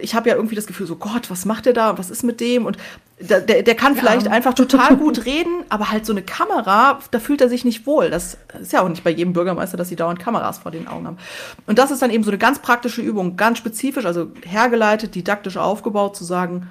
ich 0.00 0.14
habe 0.14 0.28
ja 0.28 0.36
irgendwie 0.36 0.54
das 0.54 0.66
Gefühl, 0.66 0.86
so 0.86 0.96
Gott, 0.96 1.30
was 1.30 1.44
macht 1.44 1.66
der 1.66 1.72
da? 1.72 1.98
Was 1.98 2.10
ist 2.10 2.22
mit 2.22 2.40
dem? 2.40 2.66
Und 2.66 2.76
der, 3.20 3.40
der, 3.40 3.62
der 3.62 3.74
kann 3.74 3.96
vielleicht 3.96 4.26
ja. 4.26 4.32
einfach 4.32 4.54
total 4.54 4.96
gut 4.98 5.24
reden, 5.24 5.64
aber 5.68 5.90
halt 5.90 6.06
so 6.06 6.12
eine 6.12 6.22
Kamera, 6.22 7.00
da 7.10 7.18
fühlt 7.18 7.40
er 7.40 7.48
sich 7.48 7.64
nicht 7.64 7.86
wohl. 7.86 8.10
Das 8.10 8.38
ist 8.60 8.72
ja 8.72 8.82
auch 8.82 8.88
nicht 8.88 9.04
bei 9.04 9.10
jedem 9.10 9.32
Bürgermeister, 9.32 9.76
dass 9.76 9.88
sie 9.88 9.96
dauernd 9.96 10.20
Kameras 10.20 10.58
vor 10.58 10.70
den 10.70 10.88
Augen 10.88 11.06
haben. 11.06 11.18
Und 11.66 11.78
das 11.78 11.90
ist 11.90 12.02
dann 12.02 12.10
eben 12.10 12.24
so 12.24 12.30
eine 12.30 12.38
ganz 12.38 12.60
praktische 12.60 13.02
Übung, 13.02 13.36
ganz 13.36 13.58
spezifisch, 13.58 14.06
also 14.06 14.30
hergeleitet, 14.44 15.14
didaktisch 15.14 15.56
aufgebaut, 15.56 16.16
zu 16.16 16.24
sagen, 16.24 16.70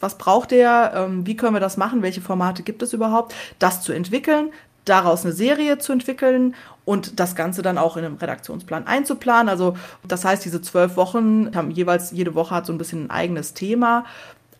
was 0.00 0.18
braucht 0.18 0.50
der, 0.50 0.92
ähm, 0.96 1.26
wie 1.26 1.36
können 1.36 1.54
wir 1.54 1.60
das 1.60 1.76
machen, 1.76 2.02
welche 2.02 2.20
Formate 2.20 2.62
gibt 2.62 2.82
es 2.82 2.92
überhaupt, 2.92 3.34
das 3.58 3.82
zu 3.82 3.92
entwickeln, 3.92 4.50
daraus 4.84 5.24
eine 5.24 5.32
Serie 5.32 5.78
zu 5.78 5.92
entwickeln 5.92 6.54
und 6.84 7.20
das 7.20 7.36
Ganze 7.36 7.62
dann 7.62 7.78
auch 7.78 7.96
in 7.96 8.04
einem 8.04 8.16
Redaktionsplan 8.16 8.86
einzuplanen. 8.86 9.48
Also 9.48 9.76
das 10.06 10.24
heißt, 10.24 10.44
diese 10.44 10.60
zwölf 10.60 10.96
Wochen 10.96 11.54
haben 11.54 11.70
jeweils, 11.70 12.10
jede 12.10 12.34
Woche 12.34 12.54
hat 12.54 12.66
so 12.66 12.72
ein 12.72 12.78
bisschen 12.78 13.06
ein 13.06 13.10
eigenes 13.10 13.54
Thema, 13.54 14.04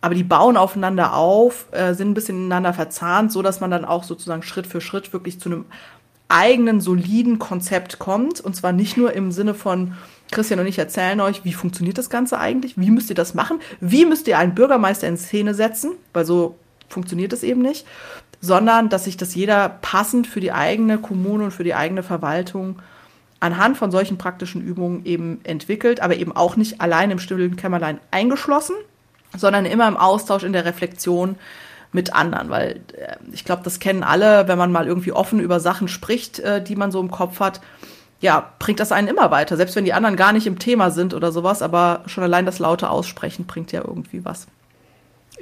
aber 0.00 0.14
die 0.14 0.24
bauen 0.24 0.56
aufeinander 0.56 1.14
auf, 1.14 1.66
äh, 1.72 1.94
sind 1.94 2.10
ein 2.10 2.14
bisschen 2.14 2.36
ineinander 2.36 2.72
verzahnt, 2.72 3.32
so 3.32 3.42
dass 3.42 3.60
man 3.60 3.70
dann 3.70 3.84
auch 3.84 4.04
sozusagen 4.04 4.42
Schritt 4.42 4.66
für 4.66 4.80
Schritt 4.80 5.12
wirklich 5.12 5.40
zu 5.40 5.48
einem 5.48 5.64
eigenen, 6.28 6.80
soliden 6.80 7.38
Konzept 7.38 7.98
kommt. 7.98 8.40
Und 8.40 8.56
zwar 8.56 8.72
nicht 8.72 8.96
nur 8.96 9.12
im 9.12 9.32
Sinne 9.32 9.54
von, 9.54 9.94
Christian 10.32 10.60
und 10.60 10.66
ich 10.66 10.78
erzählen 10.78 11.20
euch, 11.20 11.44
wie 11.44 11.52
funktioniert 11.52 11.98
das 11.98 12.08
Ganze 12.08 12.38
eigentlich? 12.38 12.78
Wie 12.78 12.90
müsst 12.90 13.10
ihr 13.10 13.14
das 13.14 13.34
machen? 13.34 13.60
Wie 13.80 14.06
müsst 14.06 14.26
ihr 14.26 14.38
einen 14.38 14.54
Bürgermeister 14.54 15.06
in 15.06 15.18
Szene 15.18 15.52
setzen? 15.52 15.92
Weil 16.14 16.24
so 16.24 16.56
funktioniert 16.88 17.34
es 17.34 17.42
eben 17.42 17.60
nicht 17.60 17.86
sondern 18.42 18.88
dass 18.88 19.04
sich 19.04 19.16
das 19.16 19.34
jeder 19.34 19.68
passend 19.68 20.26
für 20.26 20.40
die 20.40 20.52
eigene 20.52 20.98
Kommune 20.98 21.44
und 21.44 21.50
für 21.52 21.64
die 21.64 21.74
eigene 21.74 22.02
Verwaltung 22.02 22.82
anhand 23.40 23.78
von 23.78 23.90
solchen 23.90 24.18
praktischen 24.18 24.60
Übungen 24.60 25.06
eben 25.06 25.40
entwickelt, 25.44 26.00
aber 26.00 26.16
eben 26.16 26.34
auch 26.36 26.56
nicht 26.56 26.80
allein 26.80 27.10
im 27.10 27.20
stillen 27.20 27.56
Kämmerlein 27.56 28.00
eingeschlossen, 28.10 28.74
sondern 29.36 29.64
immer 29.64 29.88
im 29.88 29.96
Austausch, 29.96 30.42
in 30.42 30.52
der 30.52 30.64
Reflexion 30.64 31.36
mit 31.92 32.14
anderen, 32.14 32.50
weil 32.50 32.80
äh, 32.96 33.16
ich 33.32 33.44
glaube, 33.44 33.62
das 33.62 33.78
kennen 33.78 34.02
alle, 34.02 34.48
wenn 34.48 34.58
man 34.58 34.72
mal 34.72 34.86
irgendwie 34.86 35.12
offen 35.12 35.40
über 35.40 35.60
Sachen 35.60 35.88
spricht, 35.88 36.40
äh, 36.40 36.62
die 36.62 36.76
man 36.76 36.90
so 36.90 37.00
im 37.00 37.10
Kopf 37.10 37.38
hat, 37.38 37.60
ja, 38.20 38.52
bringt 38.58 38.80
das 38.80 38.92
einen 38.92 39.08
immer 39.08 39.30
weiter, 39.30 39.56
selbst 39.56 39.76
wenn 39.76 39.84
die 39.84 39.92
anderen 39.92 40.16
gar 40.16 40.32
nicht 40.32 40.46
im 40.46 40.58
Thema 40.58 40.90
sind 40.90 41.14
oder 41.14 41.32
sowas, 41.32 41.62
aber 41.62 42.02
schon 42.06 42.24
allein 42.24 42.46
das 42.46 42.58
laute 42.58 42.90
Aussprechen 42.90 43.46
bringt 43.46 43.72
ja 43.72 43.82
irgendwie 43.84 44.24
was. 44.24 44.46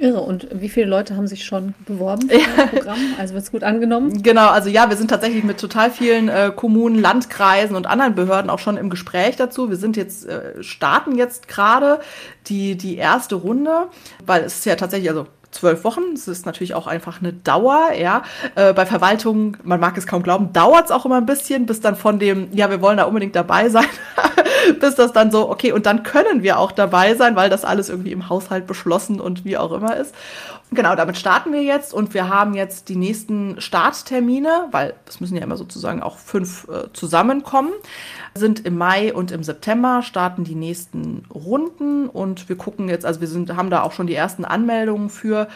Irre. 0.01 0.21
Und 0.21 0.47
wie 0.51 0.69
viele 0.69 0.87
Leute 0.87 1.15
haben 1.15 1.27
sich 1.27 1.45
schon 1.45 1.73
beworben 1.85 2.29
für 2.29 2.37
das 2.57 2.69
Programm? 2.69 2.97
Also 3.17 3.33
wird 3.33 3.43
es 3.43 3.51
gut 3.51 3.63
angenommen? 3.63 4.23
Genau, 4.23 4.49
also 4.49 4.69
ja, 4.69 4.89
wir 4.89 4.97
sind 4.97 5.09
tatsächlich 5.09 5.43
mit 5.43 5.59
total 5.59 5.91
vielen 5.91 6.29
äh, 6.29 6.51
Kommunen, 6.55 6.99
Landkreisen 6.99 7.75
und 7.75 7.85
anderen 7.87 8.15
Behörden 8.15 8.49
auch 8.49 8.59
schon 8.59 8.77
im 8.77 8.89
Gespräch 8.89 9.35
dazu. 9.35 9.69
Wir 9.69 9.77
sind 9.77 9.97
jetzt, 9.97 10.25
äh, 10.25 10.61
starten 10.61 11.15
jetzt 11.15 11.47
gerade 11.47 11.99
die, 12.47 12.75
die 12.75 12.97
erste 12.97 13.35
Runde, 13.35 13.87
weil 14.25 14.43
es 14.43 14.57
ist 14.57 14.65
ja 14.65 14.75
tatsächlich, 14.75 15.09
also 15.09 15.27
zwölf 15.51 15.83
Wochen. 15.83 16.01
Das 16.13 16.27
ist 16.27 16.45
natürlich 16.45 16.73
auch 16.73 16.87
einfach 16.87 17.19
eine 17.19 17.33
Dauer, 17.33 17.91
ja. 17.97 18.23
Äh, 18.55 18.73
bei 18.73 18.85
Verwaltungen, 18.85 19.57
man 19.63 19.79
mag 19.79 19.97
es 19.97 20.07
kaum 20.07 20.23
glauben, 20.23 20.53
dauert 20.53 20.85
es 20.85 20.91
auch 20.91 21.05
immer 21.05 21.17
ein 21.17 21.25
bisschen, 21.25 21.65
bis 21.65 21.81
dann 21.81 21.95
von 21.95 22.19
dem, 22.19 22.49
ja, 22.53 22.69
wir 22.69 22.81
wollen 22.81 22.97
da 22.97 23.03
unbedingt 23.03 23.35
dabei 23.35 23.69
sein, 23.69 23.85
bis 24.79 24.95
das 24.95 25.13
dann 25.13 25.31
so, 25.31 25.49
okay, 25.49 25.71
und 25.71 25.85
dann 25.85 26.03
können 26.03 26.43
wir 26.43 26.57
auch 26.59 26.71
dabei 26.71 27.15
sein, 27.15 27.35
weil 27.35 27.49
das 27.49 27.65
alles 27.65 27.89
irgendwie 27.89 28.11
im 28.11 28.29
Haushalt 28.29 28.67
beschlossen 28.67 29.19
und 29.19 29.45
wie 29.45 29.57
auch 29.57 29.71
immer 29.71 29.95
ist. 29.95 30.15
Genau, 30.73 30.95
damit 30.95 31.17
starten 31.17 31.51
wir 31.51 31.63
jetzt 31.63 31.93
und 31.93 32.13
wir 32.13 32.29
haben 32.29 32.53
jetzt 32.53 32.87
die 32.87 32.95
nächsten 32.95 33.59
Starttermine, 33.59 34.69
weil 34.71 34.93
es 35.05 35.19
müssen 35.19 35.35
ja 35.35 35.43
immer 35.43 35.57
sozusagen 35.57 36.01
auch 36.01 36.17
fünf 36.17 36.65
äh, 36.69 36.87
zusammenkommen, 36.93 37.71
sind 38.35 38.65
im 38.65 38.77
Mai 38.77 39.13
und 39.13 39.31
im 39.31 39.43
September 39.43 40.01
starten 40.01 40.45
die 40.45 40.55
nächsten 40.55 41.25
Runden 41.29 42.07
und 42.07 42.47
wir 42.47 42.55
gucken 42.55 42.87
jetzt, 42.87 43.05
also 43.05 43.19
wir 43.19 43.27
sind, 43.27 43.53
haben 43.57 43.69
da 43.69 43.83
auch 43.83 43.91
schon 43.91 44.07
die 44.07 44.15
ersten 44.15 44.45
Anmeldungen 44.45 45.09
für 45.09 45.49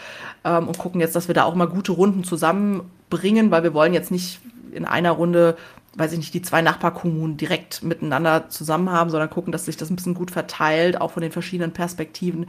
ähm, 0.44 0.68
und 0.68 0.76
gucken 0.76 1.00
jetzt, 1.00 1.16
dass 1.16 1.28
wir 1.28 1.34
da 1.34 1.44
auch 1.44 1.54
mal 1.54 1.64
gute 1.64 1.92
Runden 1.92 2.22
zusammenbringen, 2.22 3.50
weil 3.50 3.62
wir 3.62 3.72
wollen 3.72 3.94
jetzt 3.94 4.10
nicht 4.10 4.40
in 4.70 4.84
einer 4.84 5.12
Runde 5.12 5.56
weiß 5.96 6.12
ich 6.12 6.18
nicht, 6.18 6.34
die 6.34 6.42
zwei 6.42 6.62
Nachbarkommunen 6.62 7.36
direkt 7.36 7.82
miteinander 7.82 8.48
zusammen 8.48 8.90
haben, 8.90 9.10
sondern 9.10 9.30
gucken, 9.30 9.52
dass 9.52 9.64
sich 9.64 9.76
das 9.76 9.90
ein 9.90 9.96
bisschen 9.96 10.14
gut 10.14 10.30
verteilt, 10.30 11.00
auch 11.00 11.12
von 11.12 11.22
den 11.22 11.32
verschiedenen 11.32 11.72
Perspektiven. 11.72 12.46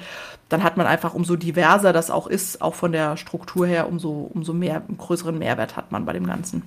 Dann 0.49 0.63
hat 0.63 0.77
man 0.77 0.85
einfach, 0.85 1.13
umso 1.13 1.35
diverser 1.35 1.93
das 1.93 2.11
auch 2.11 2.27
ist, 2.27 2.61
auch 2.61 2.75
von 2.75 2.91
der 2.91 3.17
Struktur 3.17 3.65
her, 3.65 3.87
umso, 3.87 4.29
umso 4.33 4.53
mehr, 4.53 4.83
einen 4.87 4.97
größeren 4.97 5.37
Mehrwert 5.37 5.77
hat 5.77 5.91
man 5.91 6.05
bei 6.05 6.13
dem 6.13 6.27
Ganzen. 6.27 6.63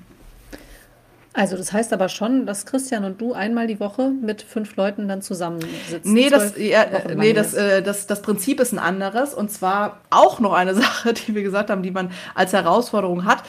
Also 1.33 1.57
das 1.57 1.72
heißt 1.72 1.93
aber 1.93 2.09
schon, 2.09 2.45
dass 2.45 2.66
Christian 2.66 3.05
und 3.05 3.20
du 3.20 3.35
einmal 3.35 3.68
die 3.68 3.78
Woche 3.78 4.11
mit 4.11 4.43
fünf 4.43 4.74
Leuten 4.74 5.07
dann 5.07 5.22
zusammensitzen. 5.22 6.12
Nee, 6.12 6.28
das, 6.28 6.59
ja, 6.59 6.85
nee 7.14 7.33
das, 7.33 7.55
äh, 7.55 7.83
das, 7.83 8.09
das 8.09 8.20
Prinzip 8.20 8.59
ist 8.59 8.72
ein 8.72 8.81
anderes. 8.81 9.33
Und 9.33 9.53
zwar 9.53 10.01
auch 10.11 10.41
noch 10.41 10.53
eine 10.53 10.74
Sache, 10.81 11.12
die 11.12 11.35
wir 11.37 11.45
gesagt 11.45 11.70
haben, 11.70 11.85
die 11.85 11.93
man 11.93 12.11
als 12.35 12.53
Herausforderung 12.53 13.26
hat. 13.26 13.45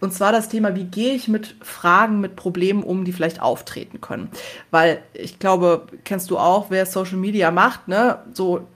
Und 0.00 0.14
zwar 0.14 0.32
das 0.32 0.48
Thema, 0.48 0.74
wie 0.74 0.84
gehe 0.84 1.12
ich 1.12 1.28
mit 1.28 1.56
Fragen, 1.60 2.20
mit 2.20 2.36
Problemen 2.36 2.82
um, 2.82 3.04
die 3.04 3.12
vielleicht 3.12 3.42
auftreten 3.42 4.00
können. 4.00 4.30
Weil 4.70 5.00
ich 5.12 5.38
glaube, 5.38 5.88
kennst 6.04 6.30
du 6.30 6.38
auch, 6.38 6.70
wer 6.70 6.86
Social 6.86 7.18
Media 7.18 7.50
macht, 7.50 7.86
ne? 7.86 8.18
So 8.32 8.66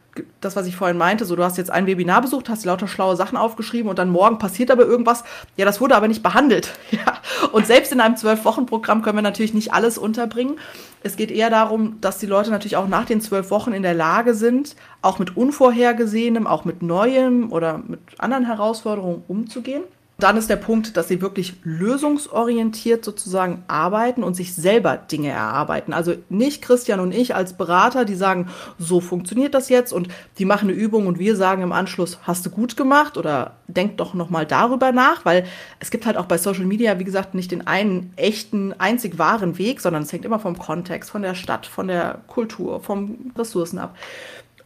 das, 0.41 0.57
was 0.57 0.67
ich 0.67 0.77
vorhin 0.77 0.97
meinte, 0.97 1.25
so 1.25 1.37
du 1.37 1.45
hast 1.45 1.59
jetzt 1.59 1.71
ein 1.71 1.87
Webinar 1.87 2.23
besucht, 2.23 2.49
hast 2.49 2.65
lauter 2.65 2.89
schlaue 2.89 3.17
Sachen 3.17 3.37
aufgeschrieben 3.37 3.89
und 3.89 3.99
dann 3.99 4.11
morgen 4.11 4.39
passiert 4.39 4.71
aber 4.71 4.85
irgendwas. 4.85 5.25
Ja, 5.57 5.65
das 5.65 5.81
wurde 5.81 5.97
aber 5.97 6.09
nicht 6.09 6.23
behandelt. 6.23 6.71
Ja. 6.91 7.19
Und 7.53 7.67
selbst 7.67 7.93
in 7.93 8.01
einem 8.01 8.17
Zwölf-Wochen-Programm 8.17 9.01
können 9.01 9.17
wir 9.17 9.23
natürlich 9.23 9.55
nicht 9.55 9.73
alles 9.73 9.97
unterbringen. 9.97 10.59
Es 11.03 11.17
geht 11.17 11.31
eher 11.31 11.49
darum, 11.49 11.99
dass 12.01 12.19
die 12.19 12.27
Leute 12.27 12.51
natürlich 12.51 12.77
auch 12.77 12.89
nach 12.89 13.07
den 13.07 13.21
zwölf 13.21 13.51
Wochen 13.51 13.73
in 13.73 13.83
der 13.83 13.95
Lage 13.95 14.35
sind, 14.35 14.77
auch 15.01 15.19
mit 15.19 15.37
Unvorhergesehenem, 15.37 16.47
auch 16.47 16.65
mit 16.65 16.83
Neuem 16.83 17.53
oder 17.53 17.79
mit 17.79 18.01
anderen 18.19 18.45
Herausforderungen 18.45 19.23
umzugehen. 19.29 19.85
Dann 20.21 20.37
ist 20.37 20.51
der 20.51 20.57
Punkt, 20.57 20.97
dass 20.97 21.09
sie 21.09 21.21
wirklich 21.21 21.55
lösungsorientiert 21.65 23.05
sozusagen 23.05 23.65
arbeiten 23.67 24.23
und 24.23 24.35
sich 24.35 24.55
selber 24.55 24.97
Dinge 24.97 25.31
erarbeiten. 25.31 25.93
Also 25.93 26.15
nicht 26.29 26.63
Christian 26.63 27.01
und 27.01 27.13
ich 27.13 27.35
als 27.35 27.55
Berater, 27.55 28.05
die 28.05 28.15
sagen, 28.15 28.49
so 28.79 29.01
funktioniert 29.01 29.55
das 29.55 29.69
jetzt 29.69 29.93
und 29.93 30.09
die 30.39 30.45
machen 30.45 30.69
eine 30.69 30.79
Übung 30.79 31.07
und 31.07 31.19
wir 31.19 31.37
sagen 31.37 31.63
im 31.63 31.73
Anschluss, 31.73 32.19
hast 32.23 32.45
du 32.47 32.51
gut 32.51 32.77
gemacht 32.77 33.17
oder 33.17 33.57
denk 33.67 33.97
doch 33.97 34.15
nochmal 34.15 34.47
darüber 34.47 34.93
nach, 34.93 35.25
weil 35.25 35.47
es 35.81 35.91
gibt 35.91 36.07
halt 36.07 36.17
auch 36.17 36.27
bei 36.27 36.39
Social 36.39 36.67
Media, 36.67 36.99
wie 36.99 37.05
gesagt, 37.05 37.35
nicht 37.35 37.51
den 37.51 37.67
einen 37.67 38.13
echten, 38.17 38.75
einzig 38.79 39.19
wahren 39.19 39.59
Weg, 39.59 39.81
sondern 39.81 40.03
es 40.03 40.13
hängt 40.13 40.25
immer 40.25 40.39
vom 40.39 40.59
Kontext, 40.59 41.11
von 41.11 41.23
der 41.23 41.35
Stadt, 41.35 41.67
von 41.67 41.89
der 41.89 42.21
Kultur, 42.27 42.81
vom 42.81 43.33
Ressourcen 43.37 43.79
ab. 43.79 43.97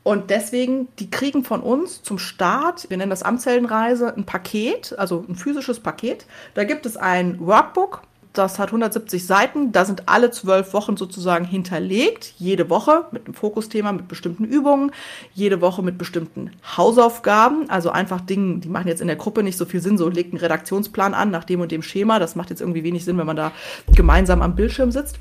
Und 0.05 0.30
deswegen, 0.30 0.88
die 0.98 1.11
kriegen 1.11 1.44
von 1.44 1.61
uns 1.61 2.02
zum 2.02 2.18
Start, 2.18 2.88
wir 2.90 2.96
nennen 2.96 3.11
das 3.11 3.22
Amtsheldenreise, 3.22 4.14
ein 4.14 4.24
Paket, 4.24 4.94
also 4.98 5.24
ein 5.28 5.34
physisches 5.34 5.80
Paket. 5.80 6.26
Da 6.52 6.64
gibt 6.64 6.86
es 6.86 6.96
ein 6.96 7.40
Workbook, 7.40 8.02
das 8.34 8.59
hat 8.59 8.68
170 8.68 9.24
Seiten. 9.26 9.70
Da 9.70 9.84
sind 9.84 10.09
alle 10.09 10.30
zwölf 10.32 10.74
Wochen 10.74 10.96
sozusagen 10.96 11.44
hinterlegt. 11.44 12.34
Jede 12.36 12.68
Woche 12.68 13.07
mit 13.12 13.26
einem 13.26 13.34
Fokusthema, 13.34 13.92
mit 13.92 14.09
bestimmten 14.09 14.44
Übungen. 14.44 14.90
Jede 15.34 15.61
Woche 15.61 15.82
mit 15.82 15.98
bestimmten 15.98 16.50
Hausaufgaben. 16.76 17.70
Also 17.70 17.90
einfach 17.90 18.20
Dingen, 18.20 18.61
die 18.61 18.68
machen 18.68 18.88
jetzt 18.88 19.00
in 19.00 19.07
der 19.07 19.16
Gruppe 19.16 19.44
nicht 19.44 19.57
so 19.57 19.64
viel 19.64 19.80
Sinn. 19.80 19.98
So 19.98 20.09
legt 20.09 20.32
einen 20.32 20.40
Redaktionsplan 20.40 21.14
an 21.14 21.30
nach 21.30 21.44
dem 21.44 21.61
und 21.61 21.70
dem 21.70 21.82
Schema. 21.82 22.18
Das 22.18 22.34
macht 22.34 22.50
jetzt 22.50 22.61
irgendwie 22.61 22.82
wenig 22.82 23.05
Sinn, 23.05 23.18
wenn 23.18 23.26
man 23.26 23.36
da 23.36 23.52
gemeinsam 23.94 24.42
am 24.42 24.57
Bildschirm 24.57 24.90
sitzt. 24.90 25.16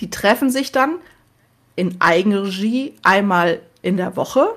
Die 0.00 0.10
treffen 0.10 0.50
sich 0.50 0.72
dann 0.72 0.96
in 1.76 2.00
Eigenregie 2.00 2.94
einmal 3.04 3.60
in 3.82 3.96
der 3.96 4.16
Woche 4.16 4.48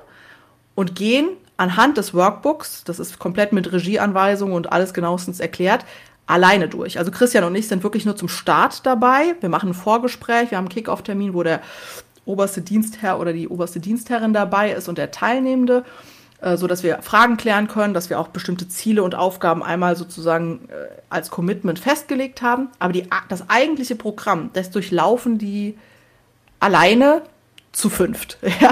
und 0.74 0.94
gehen 0.94 1.28
anhand 1.56 1.96
des 1.96 2.14
Workbooks, 2.14 2.84
das 2.84 2.98
ist 2.98 3.18
komplett 3.18 3.52
mit 3.52 3.72
Regieanweisungen 3.72 4.54
und 4.54 4.72
alles 4.72 4.92
genauestens 4.92 5.40
erklärt, 5.40 5.84
alleine 6.26 6.68
durch. 6.68 6.98
Also 6.98 7.10
Christian 7.10 7.44
und 7.44 7.54
ich 7.54 7.68
sind 7.68 7.82
wirklich 7.82 8.06
nur 8.06 8.16
zum 8.16 8.28
Start 8.28 8.86
dabei. 8.86 9.34
Wir 9.40 9.48
machen 9.48 9.70
ein 9.70 9.74
Vorgespräch, 9.74 10.50
wir 10.50 10.58
haben 10.58 10.64
einen 10.64 10.74
Kick-Off-Termin, 10.74 11.34
wo 11.34 11.42
der 11.42 11.60
oberste 12.24 12.62
Dienstherr 12.62 13.20
oder 13.20 13.32
die 13.32 13.48
oberste 13.48 13.80
Dienstherrin 13.80 14.32
dabei 14.32 14.72
ist 14.72 14.88
und 14.88 14.96
der 14.96 15.10
Teilnehmende, 15.10 15.84
äh, 16.40 16.56
so 16.56 16.66
dass 16.66 16.82
wir 16.82 17.02
Fragen 17.02 17.36
klären 17.36 17.68
können, 17.68 17.92
dass 17.92 18.08
wir 18.08 18.18
auch 18.18 18.28
bestimmte 18.28 18.66
Ziele 18.68 19.02
und 19.02 19.14
Aufgaben 19.14 19.62
einmal 19.62 19.96
sozusagen 19.96 20.68
äh, 20.68 20.86
als 21.10 21.30
Commitment 21.30 21.78
festgelegt 21.78 22.40
haben. 22.40 22.68
Aber 22.78 22.94
die, 22.94 23.08
das 23.28 23.50
eigentliche 23.50 23.94
Programm, 23.94 24.50
das 24.54 24.70
durchlaufen 24.70 25.36
die 25.36 25.76
alleine 26.60 27.22
zu 27.74 27.90
fünft. 27.90 28.38
Ja. 28.60 28.70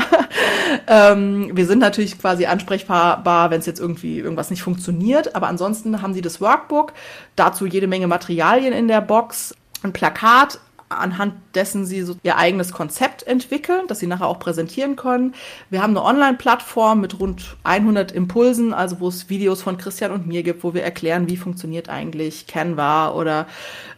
Ähm, 0.86 1.50
wir 1.54 1.66
sind 1.66 1.80
natürlich 1.80 2.18
quasi 2.18 2.46
ansprechbar, 2.46 3.50
wenn 3.50 3.58
es 3.58 3.66
jetzt 3.66 3.80
irgendwie 3.80 4.18
irgendwas 4.18 4.48
nicht 4.48 4.62
funktioniert, 4.62 5.34
aber 5.34 5.48
ansonsten 5.48 6.00
haben 6.00 6.14
sie 6.14 6.22
das 6.22 6.40
Workbook, 6.40 6.92
dazu 7.36 7.66
jede 7.66 7.88
Menge 7.88 8.06
Materialien 8.06 8.72
in 8.72 8.88
der 8.88 9.00
Box, 9.00 9.54
ein 9.82 9.92
Plakat, 9.92 10.60
anhand 10.88 11.34
dessen 11.54 11.86
sie 11.86 12.02
so 12.02 12.16
ihr 12.22 12.36
eigenes 12.36 12.72
Konzept 12.72 13.26
entwickeln, 13.26 13.82
das 13.88 13.98
sie 13.98 14.06
nachher 14.06 14.26
auch 14.26 14.38
präsentieren 14.38 14.96
können. 14.96 15.34
Wir 15.70 15.82
haben 15.82 15.96
eine 15.96 16.04
Online-Plattform 16.04 17.00
mit 17.00 17.18
rund 17.20 17.56
100 17.64 18.12
Impulsen, 18.12 18.74
also 18.74 19.00
wo 19.00 19.08
es 19.08 19.28
Videos 19.28 19.62
von 19.62 19.78
Christian 19.78 20.12
und 20.12 20.26
mir 20.26 20.42
gibt, 20.42 20.64
wo 20.64 20.74
wir 20.74 20.82
erklären, 20.82 21.28
wie 21.28 21.36
funktioniert 21.36 21.88
eigentlich 21.88 22.46
Canva 22.46 23.12
oder 23.12 23.46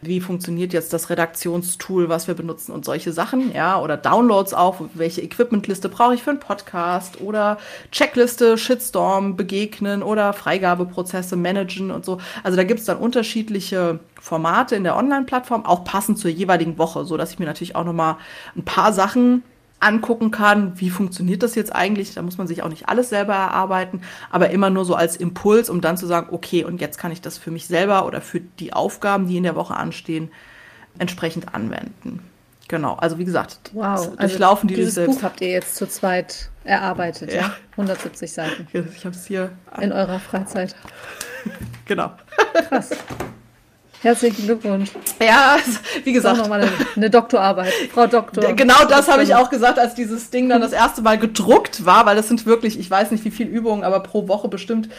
wie 0.01 0.21
funktioniert 0.21 0.73
jetzt 0.73 0.93
das 0.93 1.09
Redaktionstool, 1.09 2.09
was 2.09 2.27
wir 2.27 2.35
benutzen 2.35 2.71
und 2.71 2.85
solche 2.85 3.11
Sachen, 3.11 3.53
ja, 3.53 3.79
oder 3.79 3.97
Downloads 3.97 4.53
auch, 4.53 4.81
welche 4.93 5.21
Equipmentliste 5.21 5.89
brauche 5.89 6.15
ich 6.15 6.23
für 6.23 6.31
einen 6.31 6.39
Podcast 6.39 7.21
oder 7.21 7.57
Checkliste, 7.91 8.57
Shitstorm 8.57 9.35
begegnen 9.35 10.03
oder 10.03 10.33
Freigabeprozesse 10.33 11.35
managen 11.35 11.91
und 11.91 12.05
so. 12.05 12.19
Also 12.43 12.55
da 12.55 12.63
gibt 12.63 12.79
es 12.79 12.85
dann 12.85 12.97
unterschiedliche 12.97 13.99
Formate 14.19 14.75
in 14.75 14.83
der 14.83 14.95
Online-Plattform, 14.95 15.65
auch 15.65 15.83
passend 15.83 16.17
zur 16.17 16.31
jeweiligen 16.31 16.77
Woche, 16.77 17.05
so 17.05 17.15
dass 17.15 17.31
ich 17.31 17.39
mir 17.39 17.44
natürlich 17.45 17.75
auch 17.75 17.85
noch 17.85 17.93
mal 17.93 18.17
ein 18.55 18.65
paar 18.65 18.93
Sachen 18.93 19.43
angucken 19.79 20.31
kann, 20.31 20.79
wie 20.79 20.89
funktioniert 20.89 21.43
das 21.43 21.55
jetzt 21.55 21.75
eigentlich. 21.75 22.13
Da 22.13 22.21
muss 22.21 22.37
man 22.37 22.47
sich 22.47 22.63
auch 22.63 22.69
nicht 22.69 22.89
alles 22.89 23.09
selber 23.09 23.33
erarbeiten, 23.33 24.01
aber 24.31 24.49
immer 24.49 24.69
nur 24.69 24.85
so 24.85 24.95
als 24.95 25.15
Impuls, 25.15 25.69
um 25.69 25.81
dann 25.81 25.97
zu 25.97 26.07
sagen, 26.07 26.29
okay, 26.31 26.63
und 26.63 26.81
jetzt 26.81 26.97
kann 26.97 27.11
ich 27.11 27.21
das 27.21 27.37
für 27.37 27.51
mich 27.51 27.67
selber 27.67 28.05
oder 28.05 28.21
für 28.21 28.39
die 28.39 28.73
Aufgaben, 28.73 29.27
die 29.27 29.37
in 29.37 29.43
der 29.43 29.55
Woche 29.55 29.75
anstehen, 29.75 30.31
entsprechend 30.97 31.53
anwenden. 31.53 32.21
Genau, 32.67 32.95
also 32.95 33.19
wie 33.19 33.25
gesagt, 33.25 33.59
wow. 33.73 34.15
durchlaufen 34.17 34.67
also 34.67 34.67
die 34.67 34.75
dieses 34.75 34.95
selbst. 34.95 35.17
Buch 35.17 35.23
habt 35.23 35.41
ihr 35.41 35.49
jetzt 35.49 35.75
zu 35.75 35.87
zweit 35.87 36.49
erarbeitet, 36.63 37.31
ja? 37.31 37.41
ja? 37.41 37.55
170 37.71 38.31
Seiten. 38.31 38.67
Ich 38.73 39.05
habe 39.05 39.15
es 39.15 39.27
hier 39.27 39.51
in 39.79 39.91
eurer 39.91 40.19
Freizeit. 40.19 40.75
genau. 41.85 42.11
Krass. 42.69 42.89
Herzlichen 44.05 44.45
Glückwunsch. 44.45 44.91
Ja, 45.19 45.57
wie 46.03 46.13
gesagt. 46.13 46.37
Nochmal 46.37 46.61
eine, 46.61 46.71
eine 46.95 47.09
Doktorarbeit, 47.09 47.73
Frau 47.91 48.05
Doktor. 48.05 48.53
Genau 48.53 48.85
das 48.87 49.07
habe 49.07 49.23
ich 49.23 49.33
auch 49.33 49.49
gesagt, 49.49 49.79
als 49.79 49.95
dieses 49.95 50.29
Ding 50.29 50.47
dann 50.47 50.61
das 50.61 50.73
erste 50.73 51.01
Mal 51.01 51.17
gedruckt 51.17 51.87
war, 51.87 52.05
weil 52.05 52.15
das 52.15 52.27
sind 52.27 52.45
wirklich, 52.45 52.79
ich 52.79 52.91
weiß 52.91 53.09
nicht 53.09 53.25
wie 53.25 53.31
viele 53.31 53.49
Übungen, 53.49 53.83
aber 53.83 54.01
pro 54.01 54.27
Woche 54.27 54.47
bestimmt 54.47 54.89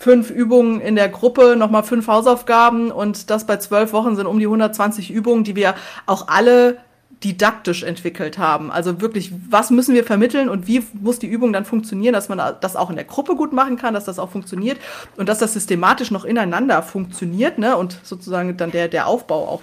fünf 0.00 0.30
Übungen 0.30 0.80
in 0.80 0.96
der 0.96 1.08
Gruppe, 1.08 1.54
nochmal 1.56 1.84
fünf 1.84 2.08
Hausaufgaben 2.08 2.90
und 2.90 3.30
das 3.30 3.46
bei 3.46 3.58
zwölf 3.58 3.92
Wochen 3.92 4.16
sind 4.16 4.26
um 4.26 4.40
die 4.40 4.46
120 4.46 5.12
Übungen, 5.12 5.44
die 5.44 5.54
wir 5.54 5.76
auch 6.06 6.26
alle 6.26 6.78
didaktisch 7.24 7.82
entwickelt 7.82 8.36
haben. 8.36 8.70
Also 8.70 9.00
wirklich, 9.00 9.32
was 9.48 9.70
müssen 9.70 9.94
wir 9.94 10.04
vermitteln 10.04 10.48
und 10.48 10.66
wie 10.66 10.82
muss 11.00 11.18
die 11.18 11.26
Übung 11.26 11.52
dann 11.52 11.64
funktionieren, 11.64 12.12
dass 12.12 12.28
man 12.28 12.56
das 12.60 12.76
auch 12.76 12.90
in 12.90 12.96
der 12.96 13.06
Gruppe 13.06 13.36
gut 13.36 13.52
machen 13.52 13.76
kann, 13.76 13.94
dass 13.94 14.04
das 14.04 14.18
auch 14.18 14.30
funktioniert 14.30 14.78
und 15.16 15.28
dass 15.28 15.38
das 15.38 15.54
systematisch 15.54 16.10
noch 16.10 16.24
ineinander 16.24 16.82
funktioniert, 16.82 17.58
ne? 17.58 17.76
Und 17.76 17.98
sozusagen 18.02 18.56
dann 18.56 18.70
der, 18.70 18.88
der 18.88 19.06
Aufbau 19.06 19.48
auch 19.48 19.62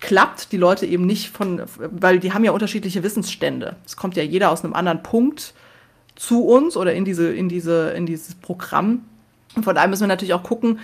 klappt, 0.00 0.52
die 0.52 0.56
Leute 0.56 0.86
eben 0.86 1.06
nicht 1.06 1.30
von, 1.30 1.62
weil 1.78 2.18
die 2.18 2.32
haben 2.32 2.44
ja 2.44 2.52
unterschiedliche 2.52 3.02
Wissensstände. 3.02 3.76
Es 3.86 3.96
kommt 3.96 4.16
ja 4.16 4.22
jeder 4.22 4.50
aus 4.50 4.64
einem 4.64 4.74
anderen 4.74 5.02
Punkt 5.02 5.54
zu 6.16 6.44
uns 6.44 6.76
oder 6.76 6.94
in 6.94 7.04
diese, 7.04 7.32
in 7.32 7.48
diese, 7.48 7.90
in 7.90 8.06
dieses 8.06 8.34
Programm. 8.34 9.04
Und 9.56 9.64
von 9.64 9.74
daher 9.74 9.88
müssen 9.88 10.02
wir 10.02 10.08
natürlich 10.08 10.34
auch 10.34 10.42
gucken, 10.42 10.78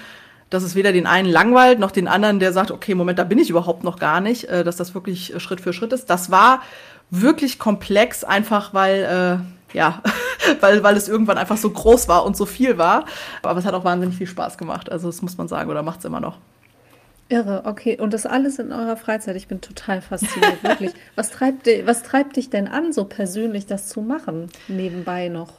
dass 0.50 0.64
es 0.64 0.74
weder 0.74 0.92
den 0.92 1.06
einen 1.06 1.28
langweilt, 1.28 1.78
noch 1.78 1.92
den 1.92 2.08
anderen, 2.08 2.40
der 2.40 2.52
sagt, 2.52 2.70
okay, 2.70 2.94
Moment, 2.94 3.18
da 3.18 3.24
bin 3.24 3.38
ich 3.38 3.50
überhaupt 3.50 3.84
noch 3.84 3.98
gar 3.98 4.20
nicht, 4.20 4.44
äh, 4.44 4.64
dass 4.64 4.76
das 4.76 4.94
wirklich 4.94 5.34
äh, 5.34 5.40
Schritt 5.40 5.60
für 5.60 5.72
Schritt 5.72 5.92
ist. 5.92 6.10
Das 6.10 6.30
war 6.30 6.62
wirklich 7.10 7.58
komplex, 7.58 8.24
einfach 8.24 8.74
weil, 8.74 9.42
äh, 9.72 9.76
ja, 9.76 10.02
weil, 10.60 10.82
weil 10.82 10.96
es 10.96 11.08
irgendwann 11.08 11.38
einfach 11.38 11.56
so 11.56 11.70
groß 11.70 12.08
war 12.08 12.24
und 12.24 12.36
so 12.36 12.46
viel 12.46 12.78
war. 12.78 13.04
Aber 13.42 13.58
es 13.58 13.64
hat 13.64 13.74
auch 13.74 13.84
wahnsinnig 13.84 14.16
viel 14.16 14.26
Spaß 14.26 14.58
gemacht. 14.58 14.90
Also 14.90 15.06
das 15.08 15.22
muss 15.22 15.38
man 15.38 15.48
sagen, 15.48 15.70
oder 15.70 15.82
macht 15.82 16.00
es 16.00 16.04
immer 16.04 16.20
noch. 16.20 16.36
Irre, 17.28 17.62
okay. 17.64 17.96
Und 17.96 18.12
das 18.12 18.26
alles 18.26 18.58
in 18.58 18.72
eurer 18.72 18.96
Freizeit. 18.96 19.36
Ich 19.36 19.46
bin 19.46 19.60
total 19.60 20.02
fasziniert, 20.02 20.64
wirklich. 20.64 20.92
Was 21.14 21.30
treibt, 21.30 21.68
was 21.84 22.02
treibt 22.02 22.36
dich 22.36 22.50
denn 22.50 22.66
an, 22.66 22.92
so 22.92 23.04
persönlich 23.04 23.66
das 23.66 23.86
zu 23.86 24.00
machen, 24.00 24.50
nebenbei 24.66 25.28
noch? 25.28 25.52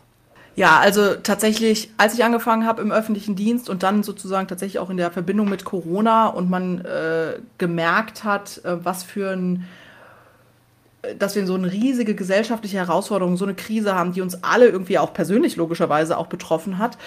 Ja, 0.55 0.79
also 0.79 1.15
tatsächlich, 1.15 1.91
als 1.97 2.13
ich 2.13 2.23
angefangen 2.25 2.65
habe 2.65 2.81
im 2.81 2.91
öffentlichen 2.91 3.35
Dienst 3.35 3.69
und 3.69 3.83
dann 3.83 4.03
sozusagen 4.03 4.47
tatsächlich 4.47 4.79
auch 4.79 4.89
in 4.89 4.97
der 4.97 5.11
Verbindung 5.11 5.49
mit 5.49 5.63
Corona 5.63 6.27
und 6.27 6.49
man 6.49 6.83
äh, 6.83 7.39
gemerkt 7.57 8.23
hat, 8.25 8.61
äh, 8.65 8.83
was 8.83 9.03
für 9.03 9.31
ein 9.31 9.65
äh, 11.03 11.15
dass 11.15 11.35
wir 11.35 11.47
so 11.47 11.55
eine 11.55 11.71
riesige 11.71 12.15
gesellschaftliche 12.15 12.77
Herausforderung, 12.77 13.37
so 13.37 13.45
eine 13.45 13.55
Krise 13.55 13.95
haben, 13.95 14.11
die 14.11 14.21
uns 14.21 14.43
alle 14.43 14.67
irgendwie 14.67 14.99
auch 14.99 15.13
persönlich 15.13 15.55
logischerweise 15.55 16.17
auch 16.17 16.27
betroffen 16.27 16.77
hat. 16.77 16.97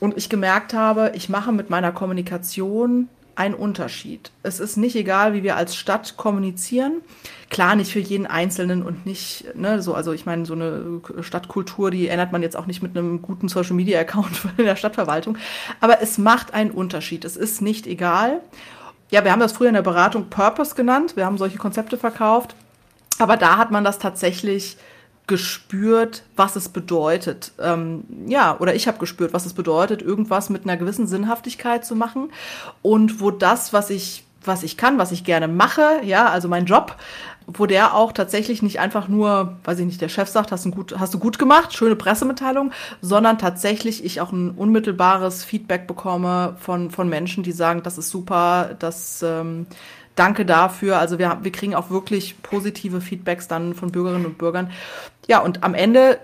Und 0.00 0.16
ich 0.16 0.30
gemerkt 0.30 0.72
habe, 0.72 1.12
ich 1.14 1.28
mache 1.28 1.52
mit 1.52 1.70
meiner 1.70 1.92
Kommunikation 1.92 3.08
einen 3.38 3.54
Unterschied. 3.54 4.32
Es 4.42 4.58
ist 4.58 4.76
nicht 4.76 4.96
egal, 4.96 5.32
wie 5.32 5.44
wir 5.44 5.56
als 5.56 5.76
Stadt 5.76 6.16
kommunizieren. 6.16 7.02
Klar, 7.50 7.76
nicht 7.76 7.92
für 7.92 8.00
jeden 8.00 8.26
Einzelnen 8.26 8.82
und 8.82 9.06
nicht, 9.06 9.54
ne, 9.54 9.80
so, 9.80 9.94
also 9.94 10.12
ich 10.12 10.26
meine, 10.26 10.44
so 10.44 10.54
eine 10.54 11.00
Stadtkultur, 11.20 11.90
die 11.90 12.08
ändert 12.08 12.32
man 12.32 12.42
jetzt 12.42 12.56
auch 12.56 12.66
nicht 12.66 12.82
mit 12.82 12.96
einem 12.96 13.22
guten 13.22 13.48
Social 13.48 13.74
Media 13.74 14.00
Account 14.00 14.42
in 14.56 14.64
der 14.64 14.76
Stadtverwaltung. 14.76 15.38
Aber 15.80 16.02
es 16.02 16.18
macht 16.18 16.52
einen 16.52 16.72
Unterschied. 16.72 17.24
Es 17.24 17.36
ist 17.36 17.62
nicht 17.62 17.86
egal. 17.86 18.40
Ja, 19.10 19.24
wir 19.24 19.30
haben 19.32 19.40
das 19.40 19.52
früher 19.52 19.68
in 19.68 19.74
der 19.74 19.82
Beratung 19.82 20.28
Purpose 20.28 20.74
genannt. 20.74 21.16
Wir 21.16 21.24
haben 21.24 21.38
solche 21.38 21.58
Konzepte 21.58 21.96
verkauft. 21.96 22.56
Aber 23.20 23.36
da 23.36 23.56
hat 23.56 23.70
man 23.70 23.84
das 23.84 23.98
tatsächlich 23.98 24.76
gespürt, 25.28 26.24
was 26.34 26.56
es 26.56 26.68
bedeutet. 26.68 27.52
Ähm, 27.60 28.04
ja, 28.26 28.56
oder 28.58 28.74
ich 28.74 28.88
habe 28.88 28.98
gespürt, 28.98 29.32
was 29.32 29.46
es 29.46 29.52
bedeutet, 29.52 30.02
irgendwas 30.02 30.50
mit 30.50 30.64
einer 30.64 30.76
gewissen 30.76 31.06
Sinnhaftigkeit 31.06 31.84
zu 31.84 31.94
machen 31.94 32.32
und 32.82 33.20
wo 33.20 33.30
das, 33.30 33.72
was 33.72 33.90
ich 33.90 34.24
was 34.44 34.62
ich 34.62 34.76
kann, 34.76 34.98
was 34.98 35.12
ich 35.12 35.24
gerne 35.24 35.48
mache, 35.48 36.00
ja, 36.04 36.28
also 36.28 36.48
mein 36.48 36.64
Job, 36.64 36.96
wo 37.46 37.66
der 37.66 37.94
auch 37.94 38.12
tatsächlich 38.12 38.62
nicht 38.62 38.78
einfach 38.78 39.08
nur, 39.08 39.56
weiß 39.64 39.78
ich 39.78 39.86
nicht, 39.86 40.00
der 40.00 40.08
Chef 40.08 40.28
sagt, 40.28 40.52
hast 40.52 40.64
du 40.64 40.70
gut, 40.70 40.94
hast 40.98 41.14
du 41.14 41.18
gut 41.18 41.38
gemacht, 41.38 41.74
schöne 41.74 41.96
Pressemitteilung, 41.96 42.72
sondern 43.00 43.38
tatsächlich 43.38 44.04
ich 44.04 44.20
auch 44.20 44.32
ein 44.32 44.50
unmittelbares 44.50 45.44
Feedback 45.44 45.86
bekomme 45.86 46.56
von, 46.60 46.90
von 46.90 47.08
Menschen, 47.08 47.42
die 47.42 47.52
sagen, 47.52 47.82
das 47.82 47.98
ist 47.98 48.10
super, 48.10 48.76
das 48.78 49.22
ähm, 49.22 49.66
danke 50.18 50.44
dafür. 50.44 50.98
Also 50.98 51.18
wir, 51.18 51.38
wir 51.42 51.52
kriegen 51.52 51.74
auch 51.74 51.90
wirklich 51.90 52.42
positive 52.42 53.00
Feedbacks 53.00 53.48
dann 53.48 53.74
von 53.74 53.92
Bürgerinnen 53.92 54.26
und 54.26 54.38
Bürgern. 54.38 54.70
Ja, 55.26 55.40
und 55.40 55.62
am 55.62 55.74
Ende 55.74 56.18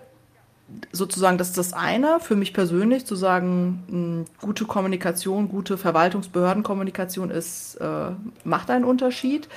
sozusagen, 0.93 1.39
das 1.39 1.49
ist 1.49 1.59
das 1.59 1.73
eine 1.73 2.21
für 2.21 2.37
mich 2.37 2.53
persönlich, 2.53 3.07
zu 3.07 3.17
sagen, 3.17 4.27
gute 4.41 4.65
Kommunikation, 4.65 5.49
gute 5.49 5.77
Verwaltungsbehördenkommunikation 5.77 7.31
ist, 7.31 7.77
äh, 7.77 8.11
macht 8.45 8.71
einen 8.71 8.85
Unterschied. 8.85 9.49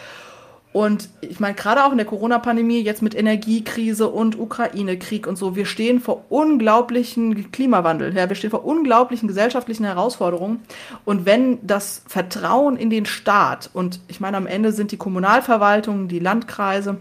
Und 0.78 1.10
ich 1.22 1.40
meine, 1.40 1.56
gerade 1.56 1.84
auch 1.84 1.92
in 1.92 1.98
der 1.98 2.06
Corona-Pandemie, 2.06 2.82
jetzt 2.82 3.02
mit 3.02 3.16
Energiekrise 3.16 4.10
und 4.10 4.38
Ukraine-Krieg 4.38 5.26
und 5.26 5.36
so, 5.36 5.56
wir 5.56 5.66
stehen 5.66 6.00
vor 6.00 6.26
unglaublichen 6.30 7.52
Klimawandel, 7.52 8.16
ja, 8.16 8.30
wir 8.30 8.36
stehen 8.36 8.52
vor 8.52 8.64
unglaublichen 8.64 9.28
gesellschaftlichen 9.28 9.86
Herausforderungen. 9.86 10.60
Und 11.04 11.26
wenn 11.26 11.58
das 11.66 12.04
Vertrauen 12.06 12.78
in 12.78 12.92
den 12.92 13.08
Staat, 13.08 13.72
und 13.74 14.02
ich 14.08 14.20
meine, 14.20 14.38
am 14.38 14.46
Ende 14.46 14.72
sind 14.72 14.92
die 14.92 14.98
Kommunalverwaltungen, 14.98 16.10
die 16.10 16.20
Landkreise, 16.20 16.98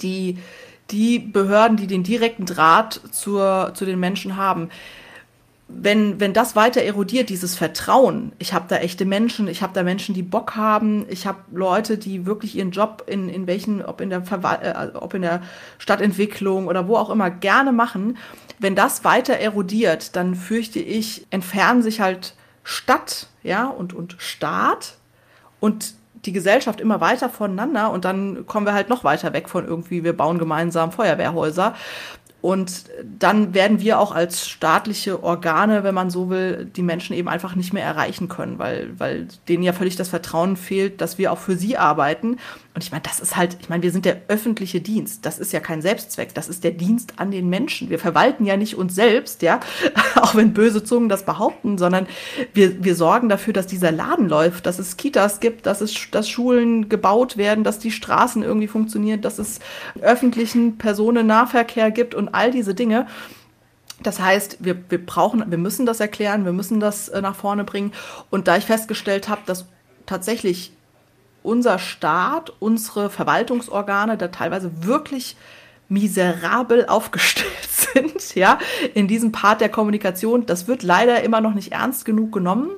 die, 0.00 0.38
die 0.90 1.18
Behörden, 1.18 1.76
die 1.76 1.86
den 1.86 2.04
direkten 2.04 2.46
Draht 2.46 3.02
zur, 3.10 3.72
zu 3.74 3.84
den 3.84 4.00
Menschen 4.00 4.38
haben, 4.38 4.70
wenn, 5.66 6.20
wenn 6.20 6.34
das 6.34 6.56
weiter 6.56 6.82
erodiert, 6.82 7.30
dieses 7.30 7.56
Vertrauen, 7.56 8.32
ich 8.38 8.52
habe 8.52 8.66
da 8.68 8.76
echte 8.76 9.06
Menschen, 9.06 9.48
ich 9.48 9.62
habe 9.62 9.72
da 9.72 9.82
Menschen, 9.82 10.14
die 10.14 10.22
Bock 10.22 10.56
haben, 10.56 11.06
ich 11.08 11.26
habe 11.26 11.38
Leute, 11.52 11.96
die 11.96 12.26
wirklich 12.26 12.56
ihren 12.56 12.70
Job 12.70 13.04
in, 13.06 13.30
in 13.30 13.46
welchen, 13.46 13.82
ob 13.82 14.00
in 14.00 14.10
der 14.10 14.22
Verwal 14.22 14.58
äh, 14.62 14.96
ob 14.96 15.14
in 15.14 15.22
der 15.22 15.42
Stadtentwicklung 15.78 16.66
oder 16.66 16.86
wo 16.86 16.96
auch 16.96 17.08
immer 17.08 17.30
gerne 17.30 17.72
machen, 17.72 18.18
wenn 18.58 18.76
das 18.76 19.04
weiter 19.04 19.34
erodiert, 19.34 20.16
dann 20.16 20.34
fürchte 20.34 20.80
ich, 20.80 21.26
entfernen 21.30 21.82
sich 21.82 22.00
halt 22.00 22.34
Stadt, 22.62 23.28
ja, 23.42 23.66
und, 23.66 23.94
und 23.94 24.16
Staat 24.18 24.96
und 25.60 25.94
die 26.26 26.32
Gesellschaft 26.32 26.80
immer 26.80 27.00
weiter 27.00 27.28
voneinander 27.28 27.90
und 27.90 28.04
dann 28.04 28.46
kommen 28.46 28.66
wir 28.66 28.74
halt 28.74 28.88
noch 28.88 29.04
weiter 29.04 29.32
weg 29.32 29.48
von 29.48 29.66
irgendwie, 29.66 30.04
wir 30.04 30.16
bauen 30.16 30.38
gemeinsam 30.38 30.92
Feuerwehrhäuser. 30.92 31.74
Und 32.44 32.84
dann 33.18 33.54
werden 33.54 33.80
wir 33.80 33.98
auch 33.98 34.12
als 34.12 34.46
staatliche 34.46 35.22
Organe, 35.22 35.82
wenn 35.82 35.94
man 35.94 36.10
so 36.10 36.28
will, 36.28 36.66
die 36.66 36.82
Menschen 36.82 37.16
eben 37.16 37.26
einfach 37.26 37.54
nicht 37.54 37.72
mehr 37.72 37.86
erreichen 37.86 38.28
können, 38.28 38.58
weil, 38.58 38.90
weil 38.98 39.28
denen 39.48 39.62
ja 39.62 39.72
völlig 39.72 39.96
das 39.96 40.10
Vertrauen 40.10 40.58
fehlt, 40.58 41.00
dass 41.00 41.16
wir 41.16 41.32
auch 41.32 41.38
für 41.38 41.56
sie 41.56 41.78
arbeiten. 41.78 42.36
Und 42.74 42.82
ich 42.82 42.90
meine, 42.90 43.02
das 43.02 43.20
ist 43.20 43.36
halt, 43.36 43.56
ich 43.60 43.68
meine, 43.68 43.84
wir 43.84 43.92
sind 43.92 44.04
der 44.04 44.22
öffentliche 44.26 44.80
Dienst. 44.80 45.24
Das 45.24 45.38
ist 45.38 45.52
ja 45.52 45.60
kein 45.60 45.80
Selbstzweck. 45.80 46.34
Das 46.34 46.48
ist 46.48 46.64
der 46.64 46.72
Dienst 46.72 47.12
an 47.20 47.30
den 47.30 47.48
Menschen. 47.48 47.88
Wir 47.88 48.00
verwalten 48.00 48.44
ja 48.44 48.56
nicht 48.56 48.76
uns 48.76 48.96
selbst, 48.96 49.42
ja, 49.42 49.60
auch 50.16 50.34
wenn 50.34 50.52
böse 50.52 50.82
Zungen 50.82 51.08
das 51.08 51.24
behaupten, 51.24 51.78
sondern 51.78 52.08
wir, 52.52 52.82
wir 52.82 52.96
sorgen 52.96 53.28
dafür, 53.28 53.52
dass 53.52 53.68
dieser 53.68 53.92
Laden 53.92 54.28
läuft, 54.28 54.66
dass 54.66 54.80
es 54.80 54.96
Kitas 54.96 55.38
gibt, 55.38 55.66
dass 55.66 55.80
es, 55.80 55.94
dass 56.10 56.28
Schulen 56.28 56.88
gebaut 56.88 57.36
werden, 57.36 57.62
dass 57.62 57.78
die 57.78 57.92
Straßen 57.92 58.42
irgendwie 58.42 58.68
funktionieren, 58.68 59.20
dass 59.20 59.38
es 59.38 59.60
öffentlichen 60.00 60.76
Personennahverkehr 60.76 61.92
gibt 61.92 62.16
und 62.16 62.30
all 62.34 62.50
diese 62.50 62.74
Dinge. 62.74 63.06
Das 64.02 64.18
heißt, 64.18 64.58
wir, 64.64 64.76
wir 64.88 65.04
brauchen, 65.04 65.48
wir 65.48 65.58
müssen 65.58 65.86
das 65.86 66.00
erklären, 66.00 66.44
wir 66.44 66.52
müssen 66.52 66.80
das 66.80 67.08
äh, 67.08 67.22
nach 67.22 67.36
vorne 67.36 67.62
bringen. 67.62 67.92
Und 68.30 68.48
da 68.48 68.56
ich 68.56 68.64
festgestellt 68.64 69.28
habe, 69.28 69.42
dass 69.46 69.66
tatsächlich 70.06 70.72
unser 71.44 71.78
Staat, 71.78 72.52
unsere 72.58 73.10
Verwaltungsorgane 73.10 74.16
da 74.16 74.28
teilweise 74.28 74.84
wirklich 74.84 75.36
miserabel 75.88 76.86
aufgestellt 76.88 77.68
sind, 77.68 78.34
ja, 78.34 78.58
in 78.94 79.06
diesem 79.06 79.30
Part 79.30 79.60
der 79.60 79.68
Kommunikation. 79.68 80.46
Das 80.46 80.66
wird 80.66 80.82
leider 80.82 81.22
immer 81.22 81.40
noch 81.40 81.54
nicht 81.54 81.72
ernst 81.72 82.04
genug 82.04 82.32
genommen. 82.32 82.70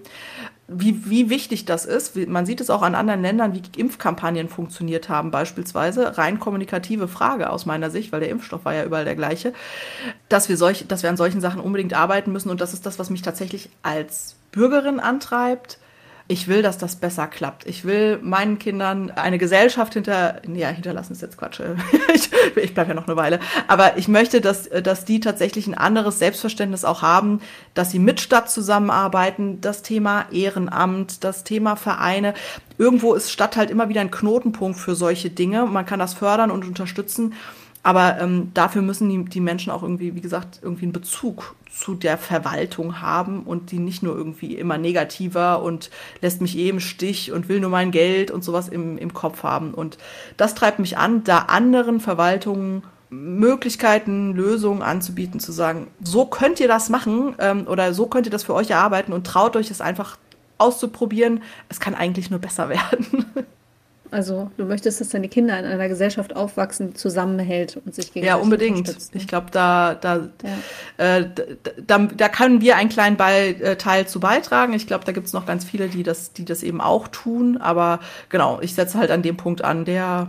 Wie, 0.69 1.09
wie 1.09 1.31
wichtig 1.31 1.65
das 1.65 1.87
ist, 1.87 2.17
man 2.27 2.45
sieht 2.45 2.61
es 2.61 2.71
auch 2.71 2.83
an 2.83 2.97
anderen 2.97 3.23
Ländern, 3.23 3.55
wie 3.55 3.63
Impfkampagnen 3.81 4.49
funktioniert 4.49 5.09
haben, 5.09 5.31
beispielsweise. 5.31 6.19
Rein 6.19 6.41
kommunikative 6.41 7.07
Frage 7.07 7.51
aus 7.51 7.67
meiner 7.67 7.89
Sicht, 7.89 8.11
weil 8.11 8.19
der 8.19 8.31
Impfstoff 8.31 8.65
war 8.65 8.75
ja 8.75 8.83
überall 8.83 9.05
der 9.05 9.15
gleiche, 9.15 9.53
dass 10.29 10.49
wir, 10.49 10.57
solch, 10.57 10.89
dass 10.89 11.05
wir 11.05 11.11
an 11.11 11.17
solchen 11.17 11.41
Sachen 11.41 11.61
unbedingt 11.61 11.95
arbeiten 11.95 12.33
müssen. 12.33 12.51
Und 12.51 12.61
das 12.61 12.75
ist 12.75 12.85
das, 12.85 12.99
was 12.99 13.11
mich 13.11 13.23
tatsächlich 13.23 13.71
als 13.85 14.35
Bürgerin 14.51 14.99
antreibt, 14.99 15.79
ich 16.29 16.49
will, 16.49 16.63
dass 16.63 16.77
das 16.77 16.97
besser 16.97 17.29
klappt. 17.29 17.67
Ich 17.67 17.85
will 17.85 18.19
meinen 18.21 18.59
Kindern 18.59 19.11
eine 19.11 19.39
Gesellschaft 19.39 19.95
hinter, 19.95 20.43
ja, 20.53 20.69
hinterlassen 20.69 21.13
ist 21.13 21.23
jetzt 21.23 21.39
Quatsch. 21.39 21.61
ich, 22.15 22.31
ich 22.57 22.75
bleibe 22.75 22.91
ja 22.91 22.95
noch 22.95 23.07
eine 23.07 23.17
Weile. 23.17 23.39
Aber 23.69 23.97
ich 23.97 24.09
möchte, 24.09 24.41
dass, 24.41 24.69
dass 24.69 25.05
die 25.05 25.21
tatsächlich 25.21 25.69
ein 25.69 25.75
anderes 25.75 26.19
Selbstverständnis 26.19 26.85
auch 26.85 27.03
haben, 27.03 27.41
dass 27.75 27.93
sie 27.93 28.01
mit 28.01 28.21
Stadt 28.21 28.51
zusammenarbeiten, 28.51 29.61
das 29.61 29.83
Thema 29.83 30.27
Ehrenamt, 30.33 31.23
das 31.23 31.45
Thema 31.45 31.77
Vereine. 31.77 32.35
Irgendwo 32.77 33.15
ist 33.15 33.31
Stadt 33.31 33.57
halt 33.57 33.71
immer 33.71 33.89
wieder 33.89 34.01
ein 34.01 34.11
Knotenpunkt 34.11 34.79
für 34.79 34.97
solche 34.97 35.31
Dinge. 35.31 35.67
Man 35.67 35.87
kann 35.87 36.01
das 36.01 36.15
fördern 36.15 36.51
und 36.51 36.67
unterstützen. 36.67 37.35
Aber 37.87 38.19
ähm, 38.21 38.51
dafür 38.53 38.83
müssen 38.83 39.09
die, 39.09 39.25
die 39.27 39.41
Menschen 39.41 39.71
auch 39.71 39.85
irgendwie, 39.85 40.17
wie 40.17 40.21
gesagt, 40.21 40.59
irgendwie 40.61 40.87
einen 40.87 40.93
Bezug 40.93 41.55
zu 41.71 41.95
der 41.95 42.19
Verwaltung 42.19 43.01
haben 43.01 43.45
und 43.45 43.71
die 43.71 43.79
nicht 43.79 44.03
nur 44.03 44.17
irgendwie 44.17 44.57
immer 44.57 44.77
negativer 44.77 45.63
und 45.63 45.91
lässt 46.21 46.41
mich 46.41 46.59
eh 46.59 46.69
im 46.69 46.81
Stich 46.81 47.31
und 47.31 47.49
will 47.49 47.61
nur 47.61 47.71
mein 47.71 47.93
Geld 47.93 48.33
und 48.33 48.43
sowas 48.43 48.67
im, 48.67 48.99
im 48.99 49.15
Kopf 49.15 49.45
haben. 49.45 49.73
Und 49.73 49.99
das 50.37 50.57
treibt 50.57 50.81
mich 50.81 50.99
an, 50.99 51.23
da 51.23 51.43
anderen 51.43 52.01
Verwaltungen 52.01 52.83
Möglichkeiten, 53.09 54.33
Lösungen 54.33 54.83
anzubieten, 54.83 55.39
zu 55.39 55.53
sagen, 55.53 55.87
so 56.03 56.27
könnt 56.27 56.59
ihr 56.59 56.67
das 56.67 56.89
machen 56.89 57.37
ähm, 57.39 57.69
oder 57.69 57.95
so 57.95 58.07
könnt 58.07 58.27
ihr 58.27 58.33
das 58.33 58.43
für 58.43 58.55
euch 58.55 58.71
erarbeiten 58.71 59.13
und 59.13 59.29
traut 59.29 59.55
euch 59.55 59.71
es 59.71 59.81
einfach 59.81 60.19
auszuprobieren. 60.59 61.41
Es 61.69 61.79
kann 61.79 61.95
eigentlich 61.95 62.31
nur 62.33 62.41
besser 62.41 62.69
werden. 62.69 63.27
Also 64.11 64.51
du 64.57 64.65
möchtest, 64.65 65.01
dass 65.01 65.09
deine 65.09 65.29
Kinder 65.29 65.59
in 65.59 65.65
einer 65.65 65.89
Gesellschaft 65.89 66.35
aufwachsen, 66.35 66.95
zusammenhält 66.95 67.77
und 67.85 67.95
sich 67.95 68.13
gegenseitig 68.13 68.29
Ja, 68.29 68.37
unbedingt. 68.37 68.87
Ne? 68.89 68.95
Ich 69.15 69.27
glaube, 69.27 69.49
da, 69.51 69.95
da, 69.95 70.29
ja. 70.99 71.19
äh, 71.19 71.29
da, 71.87 71.99
da, 71.99 72.29
können 72.29 72.61
wir 72.61 72.77
einen 72.77 72.89
kleinen 72.89 73.19
Teil 73.19 73.57
äh, 73.61 74.07
zu 74.07 74.21
beitragen. 74.21 74.73
Ich 74.75 74.87
glaube, 74.87 75.05
da 75.05 75.13
gibt 75.13 75.27
es 75.27 75.33
noch 75.33 75.47
ganz 75.47 75.65
viele, 75.65 75.89
die 75.89 76.03
das, 76.03 76.33
die 76.33 76.45
das 76.45 76.63
eben 76.63 76.81
auch 76.81 77.09
tun. 77.09 77.57
Aber 77.57 78.01
genau, 78.29 78.61
ich 78.61 78.75
setze 78.75 78.99
halt 78.99 79.11
an 79.11 79.23
dem 79.23 79.37
Punkt 79.37 79.65
an, 79.65 79.85
der, 79.85 80.29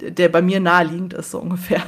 der 0.00 0.28
bei 0.28 0.42
mir 0.42 0.60
naheliegend 0.60 1.14
ist, 1.14 1.30
so 1.30 1.38
ungefähr. 1.38 1.82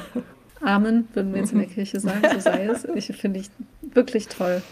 Amen, 0.61 1.09
würden 1.13 1.33
wir 1.33 1.41
jetzt 1.41 1.53
in 1.53 1.59
der 1.59 1.69
Kirche 1.69 2.01
sagen, 2.01 2.23
so 2.33 2.41
sei 2.41 2.67
es. 2.67 2.87
Ich 2.95 3.07
finde 3.09 3.41
ich 3.41 3.51
wirklich 3.83 4.29
toll. 4.29 4.63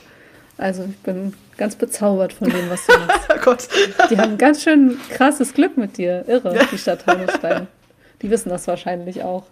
Also 0.58 0.84
ich 0.84 0.96
bin 0.98 1.34
ganz 1.56 1.76
bezaubert 1.76 2.32
von 2.32 2.48
dem, 2.48 2.68
was 2.70 2.86
du 2.86 2.92
machst. 2.98 3.28
oh 3.34 3.40
Gott. 3.42 3.68
Die 4.10 4.18
haben 4.18 4.38
ganz 4.38 4.62
schön 4.62 4.98
krasses 5.10 5.54
Glück 5.54 5.76
mit 5.76 5.96
dir. 5.98 6.24
Irre, 6.28 6.66
die 6.70 6.78
Stadt 6.78 7.04
Taunusstein. 7.04 7.66
Die 8.20 8.30
wissen 8.30 8.50
das 8.50 8.66
wahrscheinlich 8.66 9.22
auch. 9.22 9.44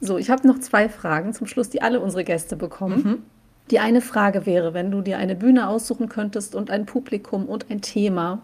So, 0.00 0.18
ich 0.18 0.30
habe 0.30 0.46
noch 0.46 0.58
zwei 0.60 0.88
Fragen 0.88 1.32
zum 1.32 1.46
Schluss, 1.46 1.70
die 1.70 1.82
alle 1.82 2.00
unsere 2.00 2.24
Gäste 2.24 2.56
bekommen. 2.56 3.02
Mhm. 3.02 3.22
Die 3.70 3.78
eine 3.78 4.00
Frage 4.00 4.46
wäre, 4.46 4.74
wenn 4.74 4.90
du 4.90 5.00
dir 5.00 5.18
eine 5.18 5.34
Bühne 5.36 5.68
aussuchen 5.68 6.08
könntest 6.08 6.54
und 6.54 6.70
ein 6.70 6.86
Publikum 6.86 7.46
und 7.46 7.70
ein 7.70 7.80
Thema, 7.80 8.42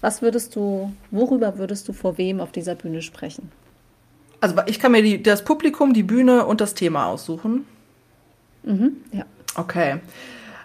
was 0.00 0.20
würdest 0.20 0.54
du, 0.56 0.92
worüber 1.10 1.58
würdest 1.58 1.88
du 1.88 1.92
vor 1.92 2.18
wem 2.18 2.40
auf 2.40 2.52
dieser 2.52 2.74
Bühne 2.74 3.02
sprechen? 3.02 3.50
Also 4.40 4.56
ich 4.66 4.78
kann 4.78 4.92
mir 4.92 5.02
die, 5.02 5.22
das 5.22 5.44
Publikum, 5.44 5.94
die 5.94 6.02
Bühne 6.02 6.44
und 6.44 6.60
das 6.60 6.74
Thema 6.74 7.06
aussuchen. 7.06 7.64
Mhm, 8.64 8.96
ja. 9.12 9.24
Okay. 9.54 10.00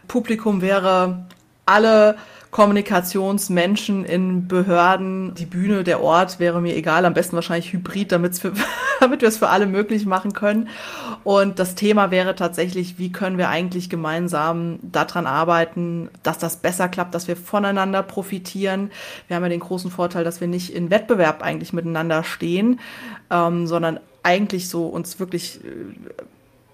Publikum 0.08 0.62
wäre 0.62 1.26
alle 1.66 2.18
Kommunikationsmenschen 2.52 4.06
in 4.06 4.48
Behörden, 4.48 5.36
die 5.36 5.46
Bühne, 5.46 5.84
der 5.84 6.02
Ort 6.02 6.40
wäre 6.40 6.62
mir 6.62 6.76
egal, 6.76 7.06
am 7.06 7.14
besten 7.14 7.36
wahrscheinlich 7.36 7.74
hybrid, 7.74 8.12
damit 8.12 8.42
wir 8.42 9.28
es 9.28 9.38
für 9.38 9.50
alle 9.50 9.68
möglich 9.68 10.06
machen 10.06 10.34
können. 10.34 10.70
Und 11.24 11.60
das 11.60 11.76
Thema 11.76 12.10
wäre 12.10 12.36
tatsächlich, 12.36 12.98
wie 12.98 13.12
können 13.12 13.38
wir 13.38 13.50
eigentlich 13.50 13.90
gemeinsam 13.90 14.80
daran 14.82 15.28
arbeiten, 15.28 16.10
dass 16.24 16.38
das 16.38 16.58
besser 16.58 16.88
klappt, 16.88 17.14
dass 17.14 17.28
wir 17.28 17.36
voneinander 17.36 18.02
profitieren. 18.02 18.92
Wir 19.28 19.36
haben 19.36 19.44
ja 19.44 19.50
den 19.50 19.60
großen 19.60 19.92
Vorteil, 19.92 20.24
dass 20.24 20.40
wir 20.40 20.48
nicht 20.48 20.74
in 20.74 20.90
Wettbewerb 20.90 21.44
eigentlich 21.44 21.74
miteinander 21.74 22.24
stehen, 22.24 22.80
ähm, 23.30 23.68
sondern 23.68 24.00
eigentlich 24.24 24.70
so 24.70 24.88
uns 24.88 25.20
wirklich 25.20 25.60
äh, 25.64 25.68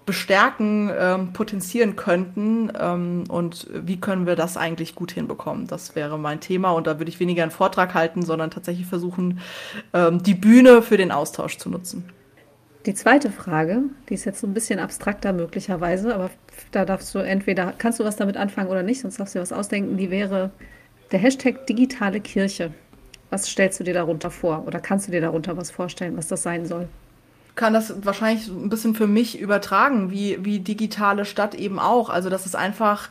bestärken, 0.06 0.90
ähm, 0.96 1.32
potenzieren 1.32 1.96
könnten 1.96 2.70
ähm, 2.78 3.24
und 3.28 3.66
wie 3.72 4.00
können 4.00 4.26
wir 4.26 4.36
das 4.36 4.56
eigentlich 4.56 4.94
gut 4.94 5.12
hinbekommen. 5.12 5.66
Das 5.66 5.96
wäre 5.96 6.18
mein 6.18 6.40
Thema 6.40 6.72
und 6.72 6.86
da 6.86 6.98
würde 6.98 7.08
ich 7.08 7.20
weniger 7.20 7.42
einen 7.42 7.50
Vortrag 7.50 7.94
halten, 7.94 8.22
sondern 8.22 8.50
tatsächlich 8.50 8.86
versuchen, 8.86 9.40
ähm, 9.92 10.22
die 10.22 10.34
Bühne 10.34 10.82
für 10.82 10.96
den 10.96 11.10
Austausch 11.10 11.56
zu 11.58 11.70
nutzen. 11.70 12.04
Die 12.86 12.94
zweite 12.94 13.30
Frage, 13.30 13.84
die 14.10 14.14
ist 14.14 14.26
jetzt 14.26 14.40
so 14.40 14.46
ein 14.46 14.52
bisschen 14.52 14.78
abstrakter 14.78 15.32
möglicherweise, 15.32 16.14
aber 16.14 16.30
da 16.70 16.84
darfst 16.84 17.14
du 17.14 17.18
entweder, 17.20 17.72
kannst 17.78 17.98
du 17.98 18.04
was 18.04 18.16
damit 18.16 18.36
anfangen 18.36 18.68
oder 18.68 18.82
nicht, 18.82 19.00
sonst 19.00 19.18
darfst 19.18 19.34
du 19.34 19.38
dir 19.38 19.42
was 19.42 19.52
ausdenken, 19.52 19.96
die 19.96 20.10
wäre 20.10 20.50
der 21.10 21.18
Hashtag 21.18 21.66
digitale 21.66 22.20
Kirche. 22.20 22.72
Was 23.30 23.48
stellst 23.48 23.80
du 23.80 23.84
dir 23.84 23.94
darunter 23.94 24.30
vor 24.30 24.64
oder 24.66 24.80
kannst 24.80 25.08
du 25.08 25.12
dir 25.12 25.22
darunter 25.22 25.56
was 25.56 25.70
vorstellen, 25.70 26.16
was 26.18 26.28
das 26.28 26.42
sein 26.42 26.66
soll? 26.66 26.88
Kann 27.54 27.72
das 27.72 28.04
wahrscheinlich 28.04 28.48
ein 28.48 28.68
bisschen 28.68 28.94
für 28.94 29.06
mich 29.06 29.38
übertragen, 29.38 30.10
wie, 30.10 30.44
wie 30.44 30.60
digitale 30.60 31.24
Stadt 31.24 31.54
eben 31.54 31.78
auch. 31.78 32.10
Also, 32.10 32.30
dass 32.30 32.46
es 32.46 32.54
einfach 32.54 33.10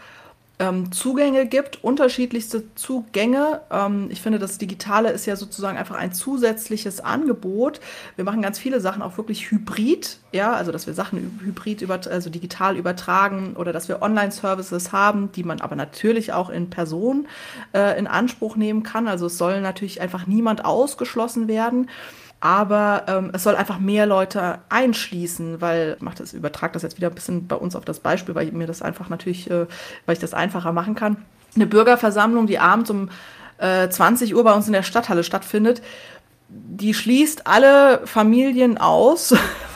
ähm, 0.59 0.91
Zugänge 0.91 1.47
gibt, 1.47 1.83
unterschiedlichste 1.83 2.63
Zugänge. 2.75 3.61
Ähm, 3.71 4.09
ich 4.11 4.21
finde, 4.21 4.39
das 4.39 4.57
Digitale 4.57 5.09
ist 5.11 5.25
ja 5.25 5.35
sozusagen 5.35 5.77
einfach 5.77 5.95
ein 5.95 6.13
zusätzliches 6.13 6.99
Angebot. 6.99 7.79
Wir 8.15 8.23
machen 8.23 8.41
ganz 8.41 8.59
viele 8.59 8.79
Sachen 8.79 9.01
auch 9.01 9.17
wirklich 9.17 9.49
hybrid, 9.49 10.19
ja, 10.31 10.53
also 10.53 10.71
dass 10.71 10.85
wir 10.85 10.93
Sachen 10.93 11.39
hybrid, 11.43 11.81
über, 11.81 11.99
also 12.09 12.29
digital 12.29 12.77
übertragen 12.77 13.55
oder 13.55 13.73
dass 13.73 13.87
wir 13.87 14.01
Online-Services 14.01 14.91
haben, 14.91 15.31
die 15.31 15.43
man 15.43 15.59
aber 15.59 15.75
natürlich 15.75 16.33
auch 16.33 16.49
in 16.49 16.69
Person 16.69 17.27
äh, 17.73 17.97
in 17.97 18.07
Anspruch 18.07 18.55
nehmen 18.55 18.83
kann. 18.83 19.07
Also 19.07 19.25
es 19.25 19.37
soll 19.37 19.59
natürlich 19.61 20.01
einfach 20.01 20.27
niemand 20.27 20.65
ausgeschlossen 20.65 21.47
werden 21.47 21.89
aber 22.43 23.03
ähm, 23.07 23.31
es 23.31 23.43
soll 23.43 23.55
einfach 23.55 23.79
mehr 23.79 24.05
Leute 24.05 24.59
einschließen, 24.67 25.61
weil 25.61 25.93
ich 25.95 26.01
mach 26.01 26.13
das, 26.13 26.33
übertrage 26.33 26.73
das 26.73 26.81
jetzt 26.81 26.97
wieder 26.97 27.07
ein 27.07 27.15
bisschen 27.15 27.47
bei 27.47 27.55
uns 27.55 27.73
auf 27.73 27.85
das 27.85 28.01
Beispiel, 28.01 28.35
weil 28.35 28.51
mir 28.51 28.67
das 28.67 28.81
einfach 28.81 29.07
natürlich, 29.07 29.49
äh, 29.49 29.65
weil 30.05 30.13
ich 30.13 30.19
das 30.19 30.33
einfacher 30.33 30.73
machen 30.73 30.93
kann. 30.93 31.15
Eine 31.55 31.67
Bürgerversammlung, 31.67 32.45
die 32.45 32.59
abends 32.59 32.89
um 32.89 33.09
äh, 33.59 33.87
20 33.87 34.35
Uhr 34.35 34.43
bei 34.43 34.51
uns 34.51 34.67
in 34.67 34.73
der 34.73 34.83
Stadthalle 34.83 35.23
stattfindet, 35.23 35.81
die 36.49 36.93
schließt 36.93 37.47
alle 37.47 38.01
Familien 38.05 38.77
aus, 38.77 39.33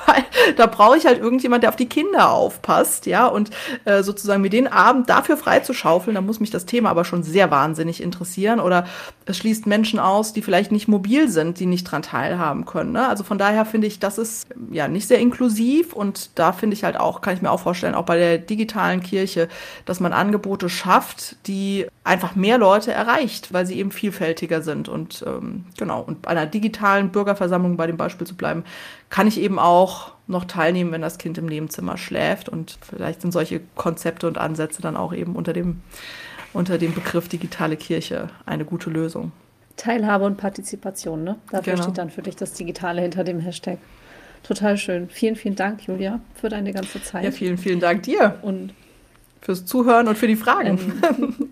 weil 0.07 0.23
da 0.55 0.65
brauche 0.65 0.97
ich 0.97 1.05
halt 1.05 1.19
irgendjemand, 1.19 1.63
der 1.63 1.69
auf 1.69 1.75
die 1.75 1.89
Kinder 1.89 2.31
aufpasst, 2.31 3.05
ja, 3.05 3.27
und 3.27 3.51
äh, 3.85 4.01
sozusagen 4.03 4.41
mir 4.41 4.49
den 4.49 4.67
Abend 4.67 5.09
dafür 5.09 5.37
freizuschaufeln, 5.37 6.15
da 6.15 6.21
muss 6.21 6.39
mich 6.39 6.49
das 6.49 6.65
Thema 6.65 6.89
aber 6.89 7.05
schon 7.05 7.23
sehr 7.23 7.51
wahnsinnig 7.51 8.01
interessieren. 8.01 8.59
Oder 8.59 8.85
es 9.25 9.37
schließt 9.37 9.67
Menschen 9.67 9.99
aus, 9.99 10.33
die 10.33 10.41
vielleicht 10.41 10.71
nicht 10.71 10.87
mobil 10.87 11.29
sind, 11.29 11.59
die 11.59 11.65
nicht 11.65 11.83
dran 11.83 12.01
teilhaben 12.01 12.65
können. 12.65 12.93
Ne? 12.93 13.07
Also 13.07 13.23
von 13.23 13.37
daher 13.37 13.65
finde 13.65 13.87
ich, 13.87 13.99
das 13.99 14.17
ist 14.17 14.47
ja 14.71 14.87
nicht 14.87 15.07
sehr 15.07 15.19
inklusiv 15.19 15.93
und 15.93 16.31
da 16.35 16.53
finde 16.53 16.75
ich 16.75 16.83
halt 16.83 16.97
auch, 16.99 17.21
kann 17.21 17.35
ich 17.35 17.41
mir 17.41 17.51
auch 17.51 17.59
vorstellen, 17.59 17.95
auch 17.95 18.05
bei 18.05 18.17
der 18.17 18.37
digitalen 18.37 19.01
Kirche, 19.01 19.49
dass 19.85 19.99
man 19.99 20.13
Angebote 20.13 20.69
schafft, 20.69 21.35
die 21.47 21.87
einfach 22.03 22.35
mehr 22.35 22.57
Leute 22.57 22.91
erreicht, 22.91 23.53
weil 23.53 23.65
sie 23.65 23.77
eben 23.77 23.91
vielfältiger 23.91 24.61
sind. 24.61 24.87
Und 24.87 25.23
ähm, 25.27 25.65
genau, 25.77 26.01
und 26.01 26.21
bei 26.23 26.31
einer 26.31 26.45
digitalen 26.45 27.11
Bürgerversammlung 27.11 27.77
bei 27.77 27.87
dem 27.87 27.97
Beispiel 27.97 28.25
zu 28.25 28.35
bleiben, 28.35 28.63
kann 29.09 29.27
ich 29.27 29.39
eben 29.39 29.59
auch 29.59 30.11
noch 30.27 30.45
teilnehmen, 30.45 30.91
wenn 30.91 31.01
das 31.01 31.17
Kind 31.17 31.37
im 31.37 31.45
Nebenzimmer 31.45 31.97
schläft. 31.97 32.49
Und 32.49 32.77
vielleicht 32.81 33.21
sind 33.21 33.31
solche 33.31 33.61
Konzepte 33.75 34.27
und 34.27 34.37
Ansätze 34.37 34.81
dann 34.81 34.97
auch 34.97 35.13
eben 35.13 35.35
unter 35.35 35.53
dem, 35.53 35.81
unter 36.53 36.77
dem 36.77 36.93
Begriff 36.93 37.29
digitale 37.29 37.77
Kirche 37.77 38.29
eine 38.45 38.65
gute 38.65 38.89
Lösung. 38.89 39.31
Teilhabe 39.77 40.25
und 40.25 40.37
Partizipation, 40.37 41.23
ne? 41.23 41.37
Dafür 41.51 41.73
genau. 41.73 41.83
steht 41.83 41.97
dann 41.99 42.09
für 42.09 42.23
dich 42.23 42.35
das 42.35 42.53
Digitale 42.53 43.01
hinter 43.01 43.23
dem 43.23 43.39
Hashtag. 43.39 43.77
Total 44.43 44.77
schön. 44.77 45.09
Vielen, 45.09 45.35
vielen 45.35 45.55
Dank, 45.55 45.85
Julia, 45.87 46.19
für 46.35 46.49
deine 46.49 46.73
ganze 46.73 47.01
Zeit. 47.01 47.23
Ja, 47.23 47.31
vielen, 47.31 47.57
vielen 47.57 47.79
Dank 47.79 48.03
dir. 48.03 48.39
Und 48.41 48.73
fürs 49.41 49.65
Zuhören 49.65 50.07
und 50.07 50.17
für 50.17 50.27
die 50.27 50.35
Fragen. 50.35 50.79
Ähm, 51.07 51.49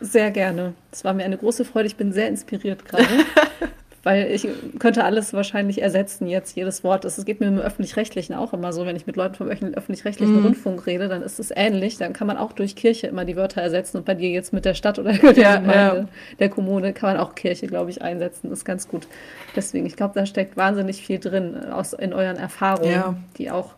sehr 0.00 0.30
gerne. 0.30 0.74
Es 0.90 1.04
war 1.04 1.14
mir 1.14 1.24
eine 1.24 1.38
große 1.38 1.64
Freude. 1.64 1.86
Ich 1.86 1.96
bin 1.96 2.12
sehr 2.12 2.28
inspiriert 2.28 2.84
gerade. 2.84 3.06
weil 4.08 4.30
ich 4.30 4.48
könnte 4.78 5.04
alles 5.04 5.34
wahrscheinlich 5.34 5.82
ersetzen 5.82 6.28
jetzt, 6.28 6.56
jedes 6.56 6.82
Wort. 6.82 7.04
Es 7.04 7.22
geht 7.26 7.40
mir 7.40 7.48
im 7.48 7.58
Öffentlich-Rechtlichen 7.58 8.32
auch 8.32 8.54
immer 8.54 8.72
so, 8.72 8.86
wenn 8.86 8.96
ich 8.96 9.06
mit 9.06 9.16
Leuten 9.16 9.34
vom 9.34 9.48
öffentlich-rechtlichen 9.48 10.38
mhm. 10.38 10.46
Rundfunk 10.46 10.86
rede, 10.86 11.08
dann 11.08 11.20
ist 11.20 11.38
es 11.38 11.52
ähnlich. 11.54 11.98
Dann 11.98 12.14
kann 12.14 12.26
man 12.26 12.38
auch 12.38 12.52
durch 12.52 12.74
Kirche 12.74 13.06
immer 13.08 13.26
die 13.26 13.36
Wörter 13.36 13.60
ersetzen 13.60 13.98
und 13.98 14.06
bei 14.06 14.14
dir 14.14 14.30
jetzt 14.30 14.54
mit 14.54 14.64
der 14.64 14.72
Stadt 14.72 14.98
oder 14.98 15.12
der 15.12 15.32
ja, 15.34 15.56
Gemeinde, 15.56 16.00
ja. 16.00 16.08
der 16.38 16.48
Kommune 16.48 16.94
kann 16.94 17.16
man 17.16 17.22
auch 17.22 17.34
Kirche, 17.34 17.66
glaube 17.66 17.90
ich, 17.90 18.00
einsetzen. 18.00 18.48
Das 18.48 18.60
ist 18.60 18.64
ganz 18.64 18.88
gut. 18.88 19.06
Deswegen, 19.54 19.84
ich 19.84 19.94
glaube, 19.94 20.14
da 20.14 20.24
steckt 20.24 20.56
wahnsinnig 20.56 21.04
viel 21.04 21.18
drin 21.18 21.66
aus, 21.70 21.92
in 21.92 22.14
euren 22.14 22.38
Erfahrungen, 22.38 22.90
ja. 22.90 23.14
die 23.36 23.50
auch 23.50 23.74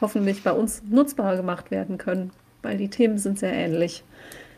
hoffentlich 0.00 0.42
bei 0.42 0.52
uns 0.52 0.82
nutzbar 0.88 1.36
gemacht 1.36 1.70
werden 1.70 1.98
können, 1.98 2.30
weil 2.62 2.78
die 2.78 2.88
Themen 2.88 3.18
sind 3.18 3.38
sehr 3.38 3.52
ähnlich. 3.52 4.02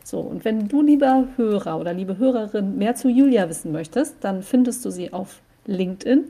So, 0.07 0.19
und 0.19 0.45
wenn 0.45 0.69
du, 0.69 0.81
lieber 0.81 1.27
Hörer 1.35 1.77
oder 1.77 1.93
liebe 1.93 2.17
Hörerin, 2.17 2.77
mehr 2.77 2.95
zu 2.95 3.09
Julia 3.09 3.49
wissen 3.49 3.73
möchtest, 3.73 4.15
dann 4.21 4.41
findest 4.41 4.85
du 4.85 4.89
sie 4.89 5.11
auf 5.11 5.41
LinkedIn 5.65 6.23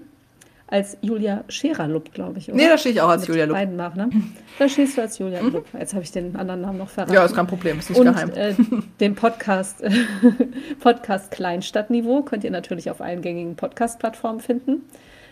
als 0.66 0.98
Julia 1.02 1.44
Schererlup, 1.48 2.12
glaube 2.12 2.40
ich. 2.40 2.50
Oder? 2.50 2.58
Nee, 2.58 2.70
da 2.70 2.80
stehe 2.80 2.96
ich 2.96 3.02
auch 3.02 3.10
als 3.10 3.22
Mit 3.22 3.30
Julia 3.30 3.46
Lupp. 3.46 3.56
beiden 3.56 3.76
Nachnamen. 3.76 4.36
Da 4.58 4.68
stehst 4.68 4.98
du 4.98 5.02
als 5.02 5.20
Julia 5.20 5.44
mhm. 5.44 5.54
Lupp. 5.54 5.68
Jetzt 5.78 5.94
habe 5.94 6.04
ich 6.04 6.12
den 6.12 6.36
anderen 6.36 6.62
Namen 6.62 6.80
noch 6.80 6.90
verraten. 6.90 7.14
Ja, 7.14 7.24
ist 7.24 7.36
kein 7.36 7.46
Problem, 7.46 7.78
ist 7.78 7.92
nicht 7.92 8.00
Und, 8.00 8.08
geheim. 8.08 8.32
Äh, 8.34 8.56
den 9.00 9.14
Podcast, 9.14 9.84
Podcast 10.80 11.30
Kleinstadtniveau 11.30 12.24
könnt 12.24 12.44
ihr 12.44 12.50
natürlich 12.50 12.90
auf 12.90 13.00
allen 13.00 13.22
gängigen 13.22 13.56
Podcast-Plattformen 13.56 14.40
finden. 14.40 14.82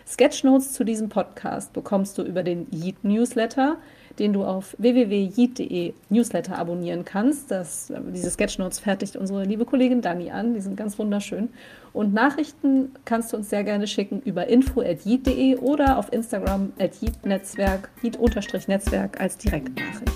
Sketchnotes 0.08 0.74
zu 0.74 0.84
diesem 0.84 1.10
Podcast 1.10 1.74
bekommst 1.74 2.20
du 2.20 2.22
über 2.22 2.44
den 2.44 2.68
Yeet 2.72 3.04
Newsletter 3.04 3.78
den 4.20 4.34
du 4.34 4.44
auf 4.44 4.76
www.yeet.de 4.78 5.94
Newsletter 6.10 6.58
abonnieren 6.58 7.06
kannst. 7.06 7.52
Das, 7.52 7.92
diese 8.14 8.30
Sketchnotes 8.30 8.80
fertigt 8.80 9.16
unsere 9.16 9.44
liebe 9.44 9.66
Kollegin 9.66 10.02
Dani 10.02 10.32
an. 10.32 10.54
Die 10.54 10.62
sind 10.62 10.78
ganz 10.78 10.98
wunderschön. 10.98 11.50
Und 11.94 12.14
Nachrichten 12.14 12.92
kannst 13.06 13.32
du 13.34 13.38
uns 13.38 13.50
sehr 13.50 13.64
gerne 13.64 13.88
schicken 13.88 14.22
über 14.26 14.48
info.yeet.de 14.48 15.58
oder 15.58 15.98
auf 15.98 16.12
Instagram 16.12 16.74
at 16.80 17.02
yeet-netzwerk, 17.02 17.90
yeet-netzwerk 18.04 19.20
als 19.20 19.38
Direktnachricht. 19.38 20.12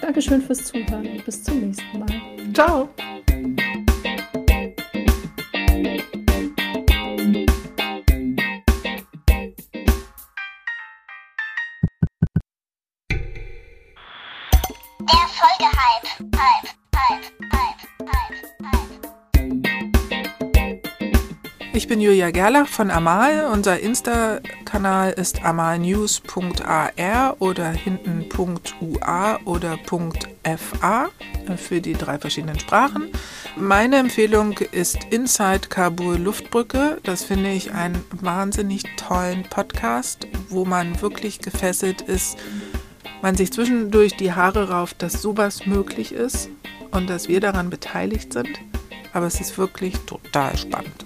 Dankeschön 0.00 0.42
fürs 0.42 0.64
Zuhören 0.64 1.06
und 1.06 1.24
bis 1.24 1.42
zum 1.42 1.60
nächsten 1.60 1.98
Mal. 1.98 2.06
Ciao! 2.54 2.88
Ich 21.86 21.88
bin 21.88 22.00
Julia 22.00 22.32
Gerlach 22.32 22.66
von 22.66 22.90
Amal. 22.90 23.48
Unser 23.52 23.78
Insta-Kanal 23.78 25.12
ist 25.12 25.44
amalnews.ar 25.44 27.36
oder 27.38 27.70
hinten.ua 27.70 29.38
oder 29.44 29.78
.fa 30.56 31.08
für 31.56 31.80
die 31.80 31.92
drei 31.92 32.18
verschiedenen 32.18 32.58
Sprachen. 32.58 33.12
Meine 33.56 33.98
Empfehlung 33.98 34.58
ist 34.72 34.98
Inside 35.10 35.68
Kabul 35.68 36.16
Luftbrücke. 36.16 36.98
Das 37.04 37.22
finde 37.22 37.52
ich 37.52 37.72
einen 37.72 38.04
wahnsinnig 38.10 38.82
tollen 38.96 39.44
Podcast, 39.44 40.26
wo 40.48 40.64
man 40.64 41.00
wirklich 41.00 41.38
gefesselt 41.38 42.02
ist, 42.02 42.36
man 43.22 43.36
sich 43.36 43.52
zwischendurch 43.52 44.16
die 44.16 44.32
Haare 44.32 44.70
rauft, 44.70 45.02
dass 45.02 45.22
sowas 45.22 45.66
möglich 45.66 46.10
ist 46.10 46.48
und 46.90 47.08
dass 47.08 47.28
wir 47.28 47.38
daran 47.38 47.70
beteiligt 47.70 48.32
sind. 48.32 48.58
Aber 49.12 49.26
es 49.26 49.40
ist 49.40 49.56
wirklich 49.56 49.96
total 49.98 50.58
spannend. 50.58 51.05